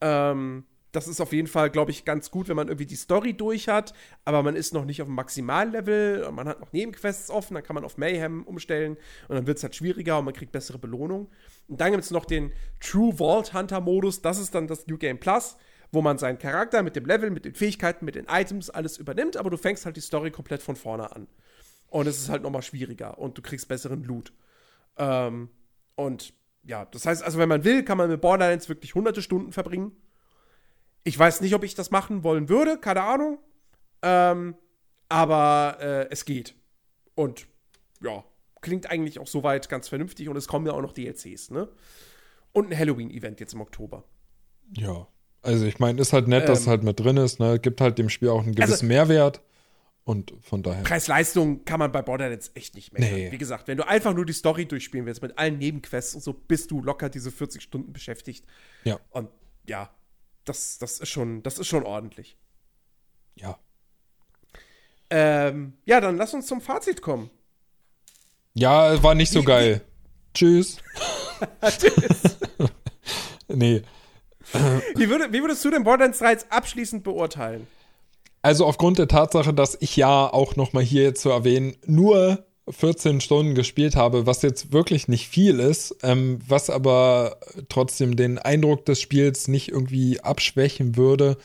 [0.00, 3.32] Ähm, das ist auf jeden Fall, glaube ich, ganz gut, wenn man irgendwie die Story
[3.34, 3.92] durch hat,
[4.24, 7.62] aber man ist noch nicht auf dem Maximallevel und man hat noch Nebenquests offen, dann
[7.62, 8.96] kann man auf Mayhem umstellen
[9.28, 11.30] und dann wird es halt schwieriger und man kriegt bessere Belohnung.
[11.68, 14.98] Und dann gibt es noch den True Vault Hunter Modus, das ist dann das New
[14.98, 15.56] Game Plus,
[15.92, 19.36] wo man seinen Charakter mit dem Level, mit den Fähigkeiten, mit den Items alles übernimmt,
[19.36, 21.28] aber du fängst halt die Story komplett von vorne an.
[21.88, 24.32] Und es ist halt nochmal schwieriger und du kriegst besseren Loot.
[24.96, 25.50] Ähm,
[25.96, 26.32] und
[26.64, 29.92] ja, das heißt, also wenn man will, kann man mit Borderlands wirklich hunderte Stunden verbringen.
[31.04, 33.38] Ich weiß nicht, ob ich das machen wollen würde, keine Ahnung.
[34.02, 34.54] Ähm,
[35.08, 36.54] aber äh, es geht.
[37.14, 37.46] Und
[38.02, 38.24] ja,
[38.60, 41.68] klingt eigentlich auch soweit ganz vernünftig und es kommen ja auch noch DLCs, ne?
[42.52, 44.04] Und ein Halloween-Event jetzt im Oktober.
[44.76, 45.06] Ja.
[45.42, 47.58] Also ich meine, ist halt nett, ähm, dass es halt mit drin ist, ne?
[47.58, 49.42] Gibt halt dem Spiel auch einen gewissen also, Mehrwert.
[50.04, 50.82] Und von daher.
[50.82, 53.10] Preis-Leistung kann man bei Borderlands echt nicht mehr.
[53.10, 53.30] Nee.
[53.30, 56.32] Wie gesagt, wenn du einfach nur die Story durchspielen willst mit allen Nebenquests und so,
[56.32, 58.44] bist du locker diese 40 Stunden beschäftigt.
[58.84, 58.98] Ja.
[59.10, 59.28] Und
[59.66, 59.90] ja,
[60.44, 62.36] das, das, ist, schon, das ist schon ordentlich.
[63.36, 63.58] Ja.
[65.10, 67.30] Ähm, ja, dann lass uns zum Fazit kommen.
[68.54, 69.82] Ja, war nicht so geil.
[70.34, 70.78] Tschüss.
[71.62, 72.38] Tschüss.
[73.48, 73.82] nee.
[74.96, 77.66] Wie, würde, wie würdest du den Borderlands 3 jetzt abschließend beurteilen?
[78.42, 82.44] Also aufgrund der Tatsache, dass ich ja auch noch mal hier jetzt zu erwähnen, nur
[82.68, 87.38] 14 Stunden gespielt habe, was jetzt wirklich nicht viel ist, ähm, was aber
[87.68, 91.36] trotzdem den Eindruck des Spiels nicht irgendwie abschwächen würde,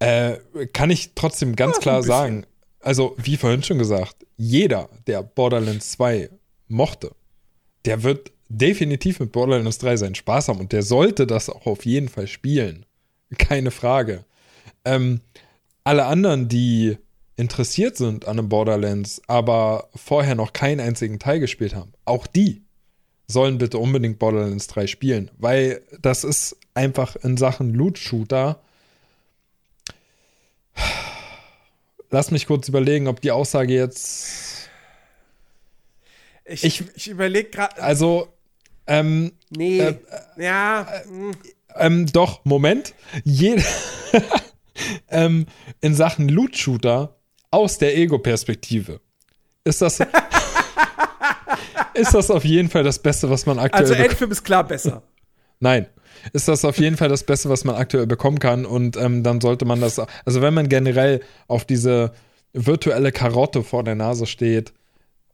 [0.00, 0.36] äh,
[0.72, 2.44] kann ich trotzdem ganz Ach, klar sagen.
[2.80, 6.30] Also, wie vorhin schon gesagt, jeder, der Borderlands 2
[6.68, 7.12] mochte,
[7.84, 11.84] der wird definitiv mit Borderlands 3 seinen Spaß haben und der sollte das auch auf
[11.84, 12.86] jeden Fall spielen.
[13.36, 14.24] Keine Frage.
[14.84, 15.20] Ähm,
[15.88, 16.98] alle anderen, die
[17.36, 22.62] interessiert sind an einem Borderlands, aber vorher noch keinen einzigen Teil gespielt haben, auch die
[23.26, 28.60] sollen bitte unbedingt Borderlands 3 spielen, weil das ist einfach in Sachen Loot-Shooter.
[32.10, 34.68] Lass mich kurz überlegen, ob die Aussage jetzt.
[36.44, 37.80] Ich, ich, ich überlege gerade.
[37.80, 38.28] Also,
[38.86, 39.80] ähm, nee.
[39.80, 39.96] Äh,
[40.36, 40.82] ja.
[40.82, 41.32] Äh,
[41.76, 42.92] ähm, doch, Moment.
[43.24, 43.64] Jeder
[45.08, 45.46] ähm,
[45.80, 47.16] in Sachen Loot-Shooter
[47.50, 49.00] aus der Ego-Perspektive
[49.64, 50.00] ist das,
[51.94, 55.02] ist das auf jeden Fall das Beste, was man aktuell Also Endfilm ist klar besser.
[55.60, 55.86] Nein.
[56.32, 58.66] Ist das auf jeden Fall das Beste, was man aktuell bekommen kann.
[58.66, 62.12] Und ähm, dann sollte man das, also wenn man generell auf diese
[62.52, 64.72] virtuelle Karotte vor der Nase steht,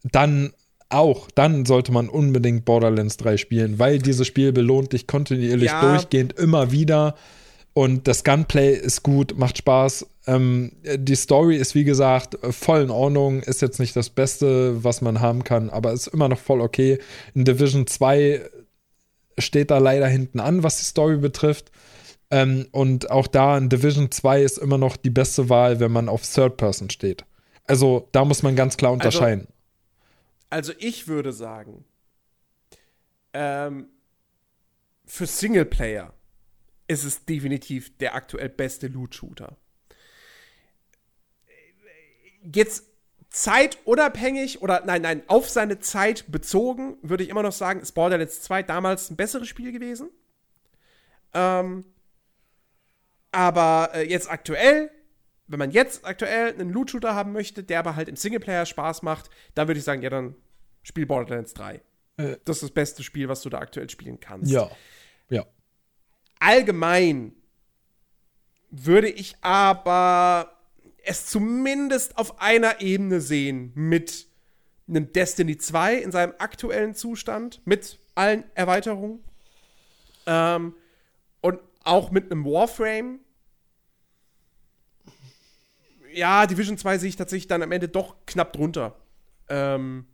[0.03, 0.53] dann
[0.89, 5.81] auch, dann sollte man unbedingt Borderlands 3 spielen, weil dieses Spiel belohnt dich kontinuierlich Ja.
[5.81, 7.15] durchgehend immer wieder.
[7.77, 10.07] Und das Gunplay ist gut, macht Spaß.
[10.27, 13.43] Ähm, die Story ist, wie gesagt, voll in Ordnung.
[13.43, 16.99] Ist jetzt nicht das Beste, was man haben kann, aber ist immer noch voll okay.
[17.33, 18.49] In Division 2
[19.37, 21.69] steht da leider hinten an, was die Story betrifft.
[22.31, 26.07] Ähm, und auch da in Division 2 ist immer noch die beste Wahl, wenn man
[26.07, 27.25] auf Third Person steht.
[27.67, 29.49] Also da muss man ganz klar unterscheiden.
[30.49, 31.83] Also ich würde sagen,
[33.33, 33.87] ähm,
[35.05, 36.13] für Singleplayer
[36.87, 39.57] ist es definitiv der aktuell beste Loot-Shooter.
[42.53, 42.85] Jetzt
[43.29, 48.41] zeitunabhängig oder nein, nein, auf seine Zeit bezogen, würde ich immer noch sagen, ist Borderlands
[48.41, 50.09] 2 damals ein besseres Spiel gewesen.
[51.33, 51.85] Ähm,
[53.31, 54.89] aber äh, jetzt aktuell,
[55.47, 59.29] wenn man jetzt aktuell einen Loot-Shooter haben möchte, der aber halt im Singleplayer Spaß macht,
[59.53, 60.35] dann würde ich sagen, ja, dann
[60.83, 61.81] spiel Borderlands 3.
[62.17, 62.37] Äh.
[62.45, 64.51] Das ist das beste Spiel, was du da aktuell spielen kannst.
[64.51, 64.69] ja.
[66.39, 67.33] Allgemein
[68.69, 70.51] würde ich aber
[71.03, 74.27] es zumindest auf einer Ebene sehen mit
[74.87, 79.23] einem Destiny 2 in seinem aktuellen Zustand, mit allen Erweiterungen
[80.25, 80.73] ähm,
[81.41, 83.19] und auch mit einem Warframe.
[86.13, 88.95] Ja, Division 2 sehe ich tatsächlich dann am Ende doch knapp drunter.
[89.49, 90.05] Ähm,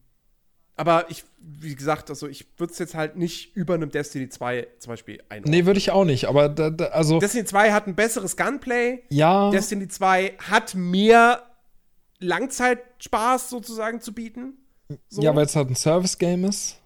[0.75, 4.67] aber ich, wie gesagt, also ich würde es jetzt halt nicht über einem Destiny 2
[4.79, 5.51] zum Beispiel einordnen.
[5.51, 9.03] Nee, würde ich auch nicht, aber da, da, also Destiny 2 hat ein besseres Gunplay.
[9.09, 11.43] ja, Destiny 2 hat mehr
[12.19, 14.53] Langzeitspaß sozusagen zu bieten.
[15.09, 15.21] So.
[15.21, 16.77] ja, weil es halt ein Service-Game ist.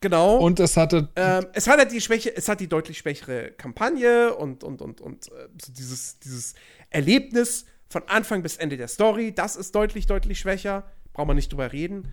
[0.00, 0.38] genau.
[0.38, 4.34] Und es hatte, ähm, es hat halt die Schwäche, es hat die deutlich schwächere Kampagne
[4.34, 6.54] und, und, und, und äh, so dieses, dieses
[6.90, 10.84] Erlebnis von Anfang bis Ende der Story, das ist deutlich, deutlich schwächer.
[11.12, 12.08] Braucht man nicht drüber reden.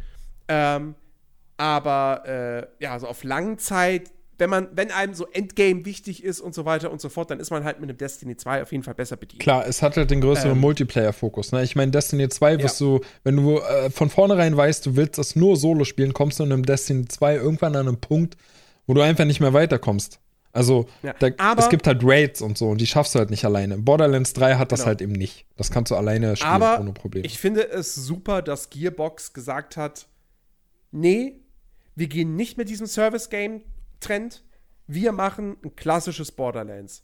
[0.47, 0.95] Ähm,
[1.57, 6.41] aber äh, ja, so auf langen Zeit, wenn man, wenn einem so Endgame wichtig ist
[6.41, 8.71] und so weiter und so fort, dann ist man halt mit einem Destiny 2 auf
[8.71, 9.39] jeden Fall besser bedient.
[9.43, 10.59] klar, es hat halt den größeren Ähm.
[10.59, 11.51] Multiplayer-Fokus.
[11.51, 11.61] Ne?
[11.63, 15.35] Ich meine, Destiny 2 wirst du, wenn du äh, von vornherein weißt, du willst das
[15.35, 18.35] nur Solo spielen, kommst du in einem Destiny 2 irgendwann an einen Punkt,
[18.87, 20.17] wo du einfach nicht mehr weiterkommst.
[20.53, 21.27] Also, Ja, da,
[21.57, 23.77] es gibt halt Raids und so und die schaffst du halt nicht alleine.
[23.77, 24.87] Borderlands 3 hat das Genau.
[24.87, 25.45] halt eben nicht.
[25.55, 27.25] Das kannst du alleine spielen Aber ohne Probleme.
[27.27, 30.07] ich finde es super, dass Gearbox gesagt hat,
[30.91, 31.41] nee,
[31.95, 34.43] wir gehen nicht mit diesem Service-Game-Trend,
[34.87, 37.03] wir machen ein klassisches Borderlands.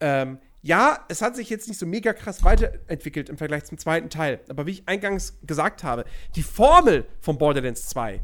[0.00, 4.10] Ähm, ja, es hat sich jetzt nicht so mega krass weiterentwickelt im Vergleich zum zweiten
[4.10, 6.04] Teil, aber wie ich eingangs gesagt habe,
[6.36, 8.20] die Formel von Borderlands 2,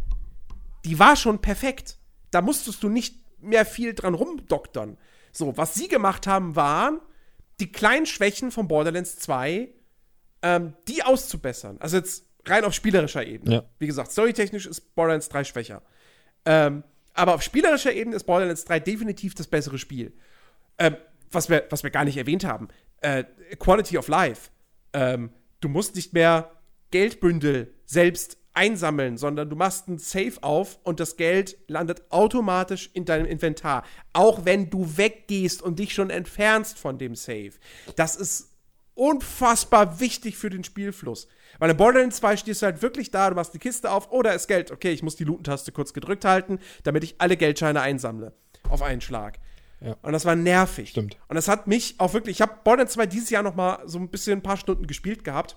[0.84, 1.98] die war schon perfekt.
[2.30, 4.98] Da musstest du nicht mehr viel dran rumdoktern.
[5.32, 7.00] So, was sie gemacht haben, waren,
[7.60, 9.68] die kleinen Schwächen von Borderlands 2
[10.42, 11.78] ähm, die auszubessern.
[11.80, 13.54] Also jetzt rein auf spielerischer Ebene.
[13.56, 13.64] Ja.
[13.78, 15.82] Wie gesagt, storytechnisch ist Borderlands 3 schwächer.
[16.44, 20.12] Ähm, aber auf spielerischer Ebene ist Borderlands 3 definitiv das bessere Spiel.
[20.78, 20.96] Ähm,
[21.30, 22.68] was, wir, was wir gar nicht erwähnt haben,
[23.00, 23.24] äh,
[23.58, 24.50] Quality of Life.
[24.92, 26.50] Ähm, du musst nicht mehr
[26.90, 33.04] Geldbündel selbst einsammeln, sondern du machst ein Safe auf und das Geld landet automatisch in
[33.04, 33.84] deinem Inventar.
[34.12, 37.52] Auch wenn du weggehst und dich schon entfernst von dem Safe.
[37.96, 38.54] Das ist
[38.94, 41.28] unfassbar wichtig für den Spielfluss.
[41.58, 44.22] Weil in Borderlands 2 stehst du halt wirklich da, du machst die Kiste auf, oh,
[44.22, 44.70] da ist Geld.
[44.70, 48.32] Okay, ich muss die Looten-Taste kurz gedrückt halten, damit ich alle Geldscheine einsammle.
[48.68, 49.38] Auf einen Schlag.
[49.80, 49.96] Ja.
[50.02, 50.90] Und das war nervig.
[50.90, 51.18] Stimmt.
[51.28, 53.98] Und das hat mich auch wirklich, ich habe Borderlands 2 dieses Jahr noch mal so
[53.98, 55.56] ein bisschen ein paar Stunden gespielt gehabt.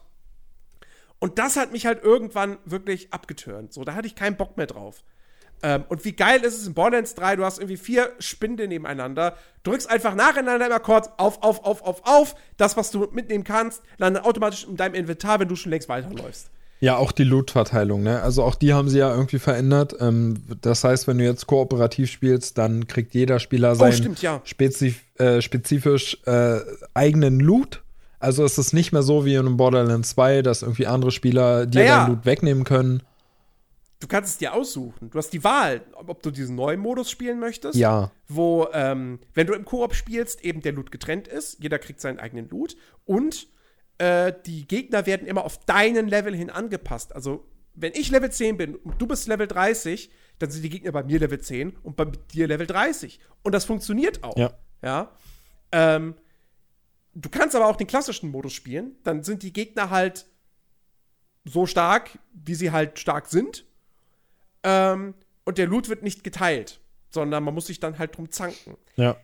[1.20, 3.74] Und das hat mich halt irgendwann wirklich abgeturnt.
[3.74, 5.04] So, da hatte ich keinen Bock mehr drauf.
[5.62, 7.36] Ähm, und wie geil ist es in Borderlands 3?
[7.36, 12.02] Du hast irgendwie vier Spinde nebeneinander, drückst einfach nacheinander immer kurz auf, auf, auf, auf,
[12.06, 12.36] auf.
[12.58, 16.50] Das, was du mitnehmen kannst, landet automatisch in deinem Inventar, wenn du schon längst weiterläufst.
[16.82, 18.22] Ja, auch die Loot-Verteilung, ne?
[18.22, 19.96] Also auch die haben sie ja irgendwie verändert.
[20.00, 24.22] Ähm, das heißt, wenn du jetzt kooperativ spielst, dann kriegt jeder Spieler seinen Oh, stimmt,
[24.22, 24.40] ja.
[24.46, 26.60] spezif äh, spezifisch äh,
[26.94, 27.84] eigenen Loot.
[28.22, 31.66] Also es ist nicht mehr so wie in einem Borderlands 2, dass irgendwie andere Spieler
[31.66, 31.98] dir Naja.
[32.06, 33.04] deinen Loot wegnehmen können.
[34.00, 35.10] Du kannst es dir aussuchen.
[35.10, 37.78] Du hast die Wahl, ob du diesen neuen Modus spielen möchtest.
[37.78, 38.12] Ja.
[38.30, 41.62] wo, ähm, wenn du im Koop spielst, eben der Loot getrennt ist.
[41.62, 42.78] Jeder kriegt seinen eigenen Loot.
[43.04, 43.48] Und
[43.98, 47.14] äh, die Gegner werden immer auf deinen Level hin angepasst.
[47.14, 47.46] Also,
[47.76, 50.10] wenn ich Level 10 bin und du bist Level 30,
[50.40, 53.20] dann sind die Gegner bei mir Level 10 und bei dir Level 30.
[53.44, 54.38] Und das funktioniert auch.
[54.38, 54.54] Ja.
[54.82, 55.12] ja?
[55.74, 56.16] Ähm,
[57.14, 58.96] du kannst aber auch den klassischen Modus spielen.
[59.04, 60.26] Dann sind die Gegner halt
[61.44, 63.66] so stark, wie sie halt stark sind.
[64.64, 65.14] Ähm,
[65.46, 66.80] und der Loot wird nicht geteilt,
[67.10, 68.78] sondern man muss sich dann halt drum zanken.
[68.96, 69.18] Ja.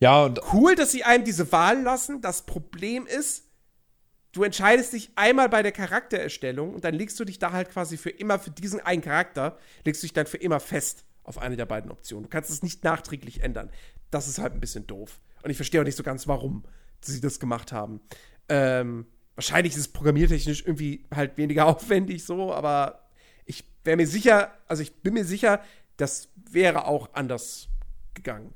[0.00, 2.20] Ja, und Cool, dass sie einem diese Wahl lassen.
[2.20, 3.44] Das Problem ist,
[4.32, 7.96] du entscheidest dich einmal bei der Charaktererstellung und dann legst du dich da halt quasi
[7.96, 11.56] für immer für diesen einen Charakter, legst du dich dann für immer fest auf eine
[11.56, 12.24] der beiden Optionen.
[12.24, 13.70] Du kannst es nicht nachträglich ändern.
[14.10, 15.20] Das ist halt ein bisschen doof.
[15.42, 16.64] Und ich verstehe auch nicht so ganz, warum
[17.00, 18.00] sie das gemacht haben.
[18.48, 23.03] Ähm, wahrscheinlich ist es programmiertechnisch irgendwie halt weniger aufwendig so, aber
[23.84, 25.60] wäre mir sicher, also ich bin mir sicher,
[25.96, 27.68] das wäre auch anders
[28.14, 28.52] gegangen.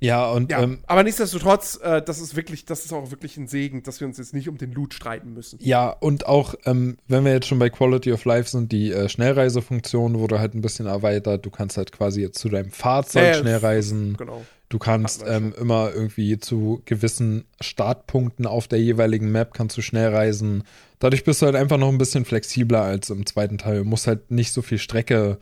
[0.00, 3.46] Ja, und Ja, ähm, aber nichtsdestotrotz, äh, das ist wirklich, das ist auch wirklich ein
[3.46, 5.58] Segen, dass wir uns jetzt nicht um den Loot streiten müssen.
[5.62, 9.08] Ja, und auch, ähm, wenn wir jetzt schon bei Quality of Life sind, die äh,
[9.08, 11.44] Schnellreisefunktion wurde halt ein bisschen erweitert.
[11.44, 14.16] Du kannst halt quasi jetzt zu deinem Fahrzeug ja, schnell reisen.
[14.16, 14.42] Genau.
[14.70, 20.14] Du kannst ähm, immer irgendwie zu gewissen Startpunkten auf der jeweiligen Map kannst du schnell
[20.14, 20.62] reisen.
[21.00, 23.78] Dadurch bist du halt einfach noch ein bisschen flexibler als im zweiten Teil.
[23.78, 25.38] Du musst halt nicht so viel Strecke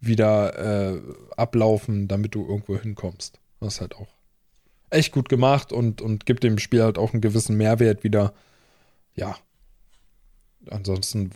[0.00, 1.00] wieder äh,
[1.36, 3.38] ablaufen, damit du irgendwo hinkommst.
[3.62, 4.08] Das ist halt auch
[4.90, 8.34] echt gut gemacht und, und gibt dem Spiel halt auch einen gewissen Mehrwert wieder.
[9.14, 9.36] Ja.
[10.70, 11.30] Ansonsten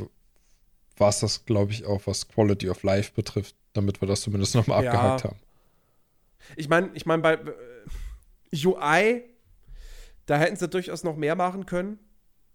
[0.97, 4.55] war es das, glaube ich, auch, was Quality of Life betrifft, damit wir das zumindest
[4.55, 4.91] nochmal Ja.
[4.93, 5.37] abgehakt haben.
[6.57, 9.25] Ich meine, ich meine, bei äh, UI,
[10.27, 11.99] da hätten sie durchaus noch mehr machen können.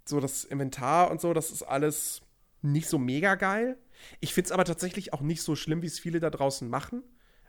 [0.06, 2.22] So das Inventar und so, das ist alles
[2.62, 3.78] nicht so mega geil.
[4.20, 7.04] Ich finde es aber tatsächlich auch nicht so schlimm, wie es viele da draußen machen.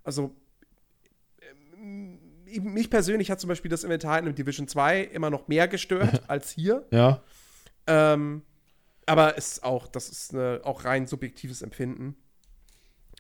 [0.05, 0.35] Also,
[1.83, 6.51] mich persönlich hat zum Beispiel das Inventar in Division 2 immer noch mehr gestört als
[6.51, 6.87] hier.
[6.91, 7.23] Ja.
[7.87, 8.43] Ähm,
[9.07, 12.17] aber es ist auch, das ist eine, auch rein subjektives Empfinden.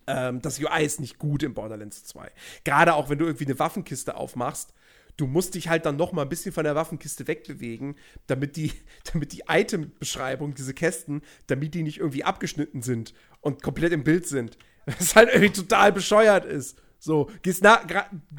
[0.06, 2.30] Ähm, das UI ist nicht gut in Borderlands 2.
[2.64, 4.74] Gerade auch, wenn du irgendwie eine Waffenkiste aufmachst,
[5.16, 8.72] du musst dich halt dann noch mal ein bisschen von der Waffenkiste wegbewegen, damit die,
[9.12, 14.26] damit die Item-Beschreibung, diese Kästen, damit die nicht irgendwie abgeschnitten sind und komplett im Bild
[14.26, 14.58] sind.
[14.86, 16.81] Was halt irgendwie total bescheuert ist.
[17.04, 17.82] So, gehst, na,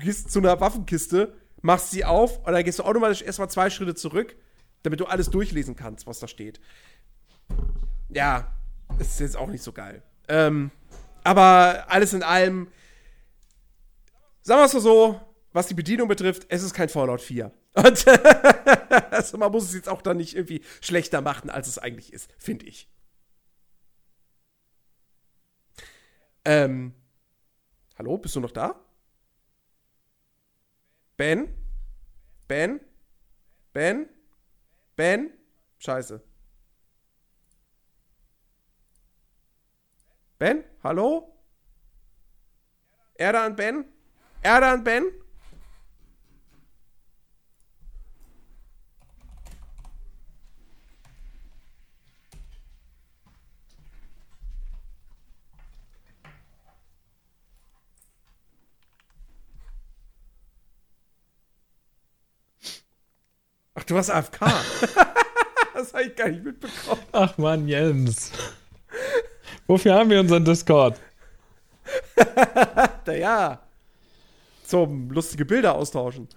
[0.02, 3.94] gehst zu einer Waffenkiste, machst sie auf und dann gehst du automatisch erstmal zwei Schritte
[3.94, 4.38] zurück,
[4.84, 6.62] damit du alles durchlesen kannst, was da steht.
[8.08, 8.56] Ja,
[9.00, 10.02] ist jetzt auch nicht so geil.
[10.30, 10.72] Ähm,
[11.26, 12.70] aber alles in allem,
[14.44, 15.20] sagen wir es mal so,
[15.52, 17.52] was die Bedienung betrifft, es ist kein Fallout 4.
[17.74, 18.06] Und
[19.12, 22.32] also man muss es jetzt auch dann nicht irgendwie schlechter machen, als es eigentlich ist,
[22.38, 22.88] finde ich.
[26.46, 26.94] Ähm,
[28.04, 28.76] hallo, bist du noch da?
[31.18, 31.48] Ben?
[32.48, 32.82] Ben?
[33.74, 34.10] Ben?
[34.98, 35.32] Ben?
[35.80, 36.22] Scheiße.
[40.38, 40.66] Ben?
[40.84, 41.34] Hallo?
[43.16, 43.86] Erdan Ben?
[44.42, 45.06] Erdan Ben?
[63.84, 64.40] Ach, du warst AFK.
[65.74, 67.02] das habe ich gar nicht mitbekommen.
[67.12, 68.32] Ach man, Jens.
[69.68, 71.00] Wofür haben wir unseren Discord?
[73.06, 73.60] Naja.
[74.64, 76.30] Zum lustige Bilder austauschen.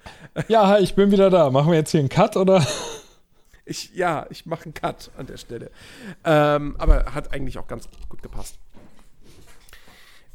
[0.49, 1.49] Ja, ich bin wieder da.
[1.51, 2.67] Machen wir jetzt hier einen Cut oder?
[3.65, 5.71] Ich, ja, ich mache einen Cut an der Stelle.
[6.25, 8.59] Ähm, aber hat eigentlich auch ganz gut gepasst.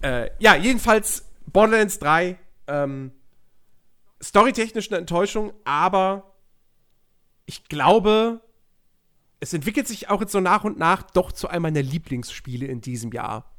[0.02, 2.38] Äh, ja, jedenfalls Borderlands 3.
[2.68, 3.12] Ähm,
[4.24, 6.31] storytechnisch eine Enttäuschung, aber
[7.52, 8.40] ich glaube,
[9.42, 12.80] es entwickelt sich auch jetzt so nach und nach doch zu einem meiner Lieblingsspiele in
[12.80, 13.52] diesem Jahr.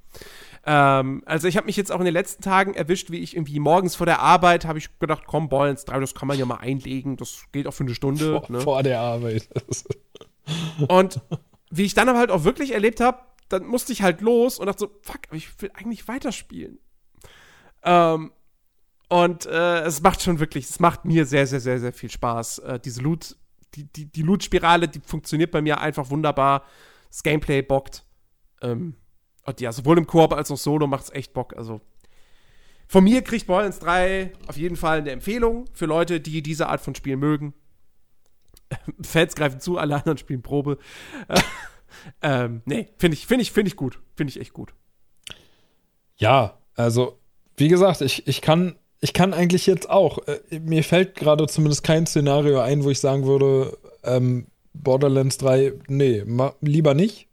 [0.64, 3.60] Ähm, also ich habe mich jetzt auch in den letzten Tagen erwischt, wie ich irgendwie
[3.60, 6.56] morgens vor der Arbeit habe ich gedacht, komm, Borderlands 3, das kann man ja mal
[6.56, 8.40] einlegen, das geht auch für eine Stunde.
[8.40, 8.60] Vor, ne?
[8.62, 9.46] vor der Arbeit.
[10.88, 11.20] Und
[11.70, 13.18] wie ich dann aber halt auch wirklich erlebt habe,
[13.50, 16.78] dann musste ich halt los und dachte so, fuck, aber ich will eigentlich weiterspielen.
[17.82, 18.32] Ähm,
[19.12, 22.60] und äh, es macht schon wirklich, es macht mir sehr, sehr, sehr, sehr viel Spaß.
[22.60, 23.36] Äh, diese Loot,
[23.74, 26.64] die, die, die Loot-Spirale, die funktioniert bei mir einfach wunderbar.
[27.08, 28.04] Das Gameplay bockt.
[28.60, 28.94] Ähm,
[29.44, 31.56] und ja, sowohl im Koop als auch Solo macht es echt Bock.
[31.56, 31.80] Also
[32.88, 36.80] von mir kriegt Borderlands 3 auf jeden Fall eine Empfehlung für Leute, die diese Art
[36.80, 37.54] von Spielen mögen.
[39.02, 40.78] Fans greifen zu, alle anderen spielen Probe.
[42.22, 44.00] ähm, nee, finde ich, finde ich, finde ich gut.
[44.14, 44.74] Finde ich echt gut.
[46.16, 47.18] Ja, also,
[47.56, 50.18] wie gesagt, ich, ich kann, ich kann eigentlich jetzt auch.
[50.26, 55.72] Äh, mir fällt gerade zumindest kein Szenario ein, wo ich sagen würde, ähm, Borderlands 3,
[55.88, 56.24] nee,
[56.62, 57.26] lieber nicht.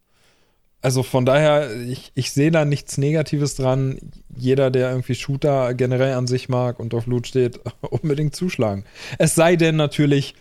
[0.82, 4.00] also von daher, ich, ich sehe da nichts Negatives dran.
[4.36, 8.84] Jeder, der irgendwie Shooter generell an sich mag und auf Loot steht, unbedingt zuschlagen.
[9.20, 10.34] Es sei denn natürlich,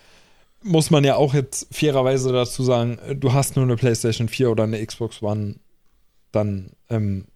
[0.62, 4.64] muss man ja auch jetzt fairerweise dazu sagen, du hast nur eine PlayStation 4 oder
[4.64, 5.56] eine Xbox One,
[6.32, 7.26] dann ähm,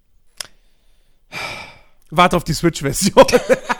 [2.14, 3.24] Warte auf die Switch-Version.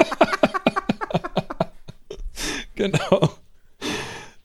[2.74, 3.30] genau.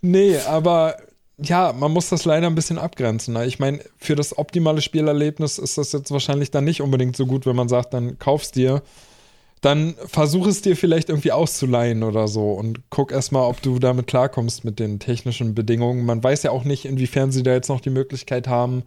[0.01, 0.97] Nee, aber
[1.39, 3.35] ja, man muss das leider ein bisschen abgrenzen.
[3.35, 3.45] Ne?
[3.45, 7.45] Ich meine, für das optimale Spielerlebnis ist das jetzt wahrscheinlich dann nicht unbedingt so gut,
[7.45, 8.81] wenn man sagt, dann kaufst dir.
[9.61, 14.05] Dann versuch es dir vielleicht irgendwie auszuleihen oder so und guck erstmal, ob du damit
[14.05, 16.05] klarkommst mit den technischen Bedingungen.
[16.05, 18.83] Man weiß ja auch nicht, inwiefern sie da jetzt noch die Möglichkeit haben,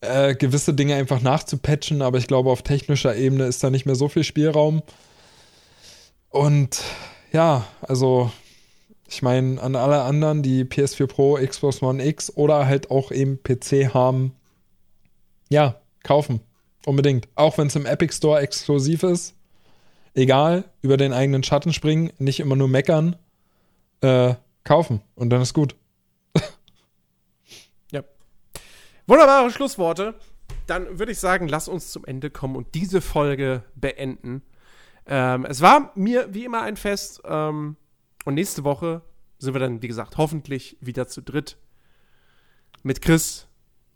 [0.00, 3.96] äh, gewisse Dinge einfach nachzupatchen, aber ich glaube, auf technischer Ebene ist da nicht mehr
[3.96, 4.82] so viel Spielraum.
[6.30, 6.82] Und
[7.32, 8.30] ja, also
[9.08, 13.42] ich meine, an alle anderen, die PS4 Pro, Xbox One X oder halt auch eben
[13.42, 14.32] PC haben,
[15.48, 16.40] ja, kaufen.
[16.84, 17.28] Unbedingt.
[17.34, 19.34] Auch wenn es im Epic Store exklusiv ist.
[20.14, 23.16] Egal, über den eigenen Schatten springen, nicht immer nur meckern.
[24.00, 24.34] Äh,
[24.64, 25.02] kaufen.
[25.14, 25.76] Und dann ist gut.
[27.92, 28.02] ja.
[29.06, 30.14] Wunderbare Schlussworte.
[30.66, 34.42] Dann würde ich sagen, lass uns zum Ende kommen und diese Folge beenden.
[35.06, 37.22] Ähm, es war mir wie immer ein Fest.
[37.24, 37.76] Ähm,
[38.24, 39.02] und nächste Woche
[39.38, 41.58] sind wir dann, wie gesagt, hoffentlich wieder zu dritt
[42.82, 43.46] mit Chris.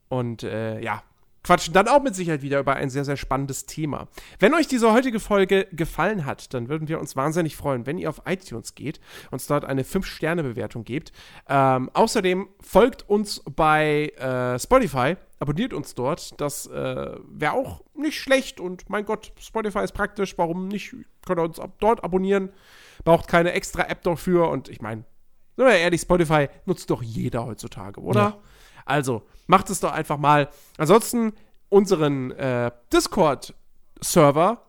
[0.09, 1.03] Und äh, ja,
[1.43, 4.09] quatschen dann auch mit Sicherheit wieder über ein sehr, sehr spannendes Thema.
[4.39, 8.11] Wenn euch diese heutige Folge gefallen hat, dann würden wir uns wahnsinnig freuen, wenn ihr
[8.11, 9.01] auf iTunes geht,
[9.31, 11.13] uns dort eine 5-Sterne-Bewertung gebt.
[11.49, 16.41] Ähm, außerdem folgt uns bei äh, Spotify, abonniert uns dort.
[16.41, 20.39] Das äh, wäre auch nicht schlecht und mein Gott, Spotify ist praktisch.
[20.39, 20.95] Warum nicht?
[21.27, 22.51] Könnt ihr uns ab dort abonnieren
[23.05, 25.05] braucht keine extra App dafür und ich meine,
[25.57, 28.21] sind wir ehrlich, Spotify nutzt doch jeder heutzutage, oder?
[28.21, 28.39] Ja.
[28.85, 30.49] Also, macht es doch einfach mal.
[30.79, 31.33] Ansonsten,
[31.69, 34.63] unseren äh, Discord-Server,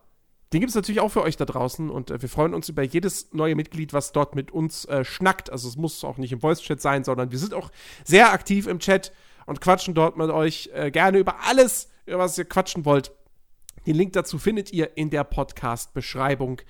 [0.52, 2.82] den gibt es natürlich auch für euch da draußen und äh, wir freuen uns über
[2.82, 5.50] jedes neue Mitglied, was dort mit uns äh, schnackt.
[5.50, 7.70] Also es muss auch nicht im Voice-Chat sein, sondern wir sind auch
[8.04, 9.12] sehr aktiv im Chat
[9.46, 13.12] und quatschen dort mit euch äh, gerne über alles, über was ihr quatschen wollt.
[13.86, 16.60] Den Link dazu findet ihr in der Podcast-Beschreibung.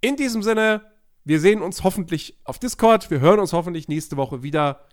[0.00, 0.82] In diesem Sinne,
[1.24, 3.10] wir sehen uns hoffentlich auf Discord.
[3.10, 4.86] Wir hören uns hoffentlich nächste Woche wieder.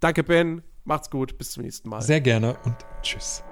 [0.00, 0.62] Danke, Ben.
[0.84, 1.38] Macht's gut.
[1.38, 2.02] Bis zum nächsten Mal.
[2.02, 3.42] Sehr gerne und tschüss.